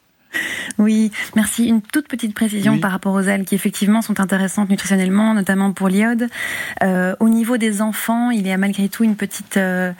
Oui, 0.78 1.11
merci. 1.34 1.66
Une 1.68 1.80
toute 1.80 2.09
petite 2.09 2.34
précision 2.34 2.78
par 2.78 2.91
rapport 2.91 3.14
aux 3.14 3.28
algues 3.28 3.45
qui 3.45 3.55
effectivement 3.55 4.03
sont 4.03 4.20
intéressantes 4.20 4.68
nutritionnellement, 4.68 5.32
notamment 5.34 5.72
pour 5.72 5.89
l'iode. 5.89 6.28
Euh, 6.82 7.14
au 7.20 7.28
niveau 7.28 7.57
des 7.57 7.80
enfants, 7.80 8.30
il 8.30 8.47
y 8.47 8.51
a 8.51 8.57
malgré 8.59 8.89
tout 8.89 9.05
une 9.05 9.16
petite 9.16 9.57
euh, 9.57 9.93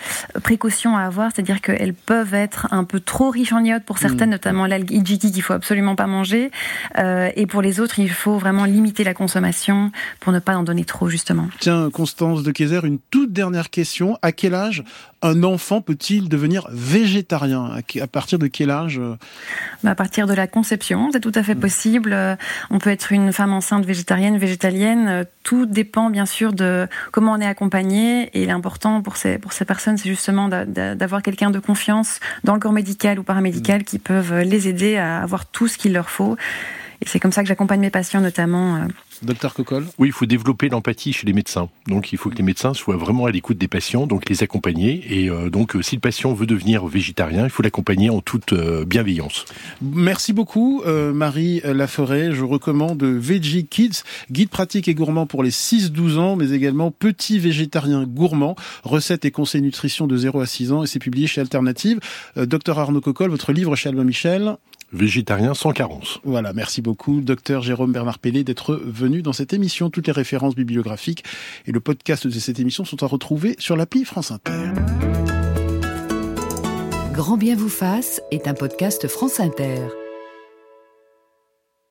précaution 0.43 0.97
à 0.97 1.03
avoir, 1.03 1.31
c'est-à-dire 1.35 1.61
qu'elles 1.61 1.95
peuvent 1.95 2.35
être 2.35 2.69
un 2.73 2.85
peu 2.85 3.01
trop 3.01 3.31
riches 3.31 3.53
en 3.53 3.65
iode 3.65 3.85
pour 3.85 3.99
certaines, 3.99 4.29
mm. 4.29 4.33
notamment 4.33 4.67
l'algue 4.67 4.91
IGT 4.91 5.31
qu'il 5.31 5.43
faut 5.43 5.55
absolument 5.55 5.97
pas 5.97 6.07
manger, 6.07 6.51
euh, 6.99 7.31
et 7.37 7.47
pour 7.47 7.63
les 7.63 7.81
autres, 7.81 7.99
il 7.99 8.11
faut 8.11 8.39
vraiment 8.39 8.65
limiter 8.65 9.05
la 9.05 9.15
consommation 9.15 9.91
pour 10.21 10.33
ne 10.33 10.39
pas 10.39 10.57
en 10.57 10.63
donner 10.63 10.85
trop 10.85 11.09
justement. 11.09 11.49
Tiens, 11.61 11.89
Constance 11.91 12.43
de 12.43 12.51
Kayser, 12.53 12.81
une 12.85 12.99
toute 13.11 13.33
dernière 13.33 13.71
question. 13.71 14.19
À 14.23 14.33
quel 14.33 14.55
âge 14.55 14.85
un 15.27 15.43
enfant 15.43 15.81
peut-il 15.81 16.29
devenir 16.29 16.69
végétarien? 16.71 17.79
À 18.01 18.07
partir 18.07 18.39
de 18.39 18.47
quel 18.47 18.71
âge 18.71 19.01
bah, 19.83 19.91
À 19.91 19.95
partir 19.95 20.27
de 20.27 20.35
la 20.35 20.47
conception, 20.47 21.11
c'est 21.13 21.21
tout 21.21 21.33
à 21.35 21.43
fait 21.43 21.55
mm. 21.55 21.61
possible. 21.61 22.13
Euh, 22.13 22.37
on 22.71 22.79
peut 22.79 22.91
être 22.91 23.13
une 23.13 23.33
femme 23.33 23.53
enceinte 23.53 23.85
végétarienne, 23.85 24.39
végétalienne. 24.39 25.09
Euh, 25.09 25.25
tout 25.43 25.67
dépend 25.67 26.11
bien 26.11 26.27
sûr 26.27 26.53
de 26.53 26.89
comment 27.13 27.33
on 27.33 27.41
est 27.41 27.47
accompagné. 27.47 28.31
Et 28.35 28.47
l'important 28.47 29.03
pour 29.03 29.17
ces, 29.17 29.39
pour 29.39 29.53
ces 29.53 29.65
personnes, 29.65 29.97
c'est 29.97 30.09
justement 30.09 30.49
d'avoir 30.49 31.23
quelqu'un 31.23 31.51
de 31.51 31.59
confiance 31.59 32.21
dans 32.45 32.55
le 32.55 32.61
corps 32.61 32.73
médical 32.73 33.19
ou 33.19 33.23
paramédical 33.23 33.81
mm. 33.81 33.85
qui 33.85 33.99
peuvent 33.99 34.41
les 34.41 34.69
aider 34.69 34.97
à 34.97 35.23
avoir 35.23 35.47
tout 35.47 35.69
ce 35.69 35.79
qu'il 35.79 35.93
leur 35.93 36.11
faut. 36.11 36.37
Et 37.03 37.07
c'est 37.07 37.21
comme 37.21 37.33
ça 37.33 37.43
que 37.43 37.49
j'accompagne 37.49 37.81
mes 37.81 37.91
patients 37.91 38.21
notamment 38.21 38.77
euh, 38.77 38.87
Docteur 39.23 39.55
Coccol 39.55 39.87
Oui, 39.99 40.09
il 40.09 40.13
faut 40.13 40.27
développer 40.27 40.69
l'empathie 40.69 41.13
chez 41.13 41.27
les 41.27 41.33
médecins. 41.33 41.69
Donc 41.87 42.13
il 42.13 42.19
faut 42.19 42.31
que 42.31 42.37
les 42.37 42.43
médecins 42.43 42.75
soient 42.75 42.97
vraiment 42.97 43.27
à 43.27 43.31
l'écoute 43.31 43.59
des 43.59 43.69
patients, 43.69 44.07
donc 44.07 44.29
les 44.29 44.43
accompagner. 44.43 45.05
Et 45.09 45.31
euh, 45.31 45.51
donc 45.51 45.77
euh, 45.77 45.83
si 45.83 45.95
le 45.95 46.01
patient 46.01 46.33
veut 46.33 46.47
devenir 46.47 46.87
végétarien, 46.87 47.45
il 47.45 47.51
faut 47.51 47.63
l'accompagner 47.63 48.11
en 48.11 48.21
toute 48.21 48.53
euh, 48.53 48.85
bienveillance. 48.85 49.45
Merci 49.81 50.33
beaucoup 50.33 50.83
Marie 50.87 51.61
Laforêt. 51.65 52.33
Je 52.33 52.45
recommande 52.45 53.03
Veggie 53.03 53.67
Kids, 53.67 54.03
guide 54.31 54.49
pratique 54.49 54.89
et 54.89 54.95
gourmand 54.95 55.27
pour 55.27 55.43
les 55.43 55.51
6-12 55.51 56.19
ans, 56.19 56.37
mais 56.37 56.51
également 56.51 56.91
petit 56.91 57.39
végétarien 57.39 58.05
gourmand, 58.05 58.57
recettes 58.85 59.25
et 59.25 59.31
conseils 59.31 59.63
nutrition 59.63 60.07
de 60.07 60.17
0 60.17 60.41
à 60.41 60.47
6 60.47 60.73
ans. 60.73 60.85
Et 60.85 60.87
c'est 60.87 60.99
publié 60.99 61.27
chez 61.27 61.41
Alternative. 61.41 62.01
Docteur 62.37 62.79
Arnaud 62.79 63.01
Coccol, 63.01 63.31
votre 63.31 63.53
livre 63.53 63.75
chez 63.77 63.89
Albin 63.89 64.05
Michel 64.05 64.57
Végétarien 64.93 65.55
sans 65.55 65.73
carence. 65.73 66.21
Voilà, 66.25 66.53
merci 66.53 66.81
beaucoup, 66.81 67.21
docteur 67.21 67.63
Jérôme 67.63 67.93
Bernard 67.93 68.19
Pellet, 68.19 68.45
d'être 68.45 68.81
venu 68.85 69.23
dans 69.23 69.33
cette 69.33 69.53
émission. 69.53 69.91
Toutes 69.91 70.07
les 70.07 70.13
références 70.13 70.55
bibliographiques 70.55 71.25
et 71.67 71.73
le 71.73 71.81
podcast 71.81 72.27
de 72.27 72.39
cette 72.39 72.61
émission 72.61 72.85
sont 72.85 73.03
à 73.03 73.07
retrouver 73.07 73.57
sur 73.59 73.77
l'appli 73.77 74.05
France 74.05 74.31
Inter. 74.31 74.73
Grand 77.13 77.37
bien 77.37 77.57
vous 77.57 77.69
fasse 77.69 78.21
est 78.31 78.47
un 78.47 78.55
podcast 78.55 79.09
France 79.09 79.41
Inter. 79.41 79.81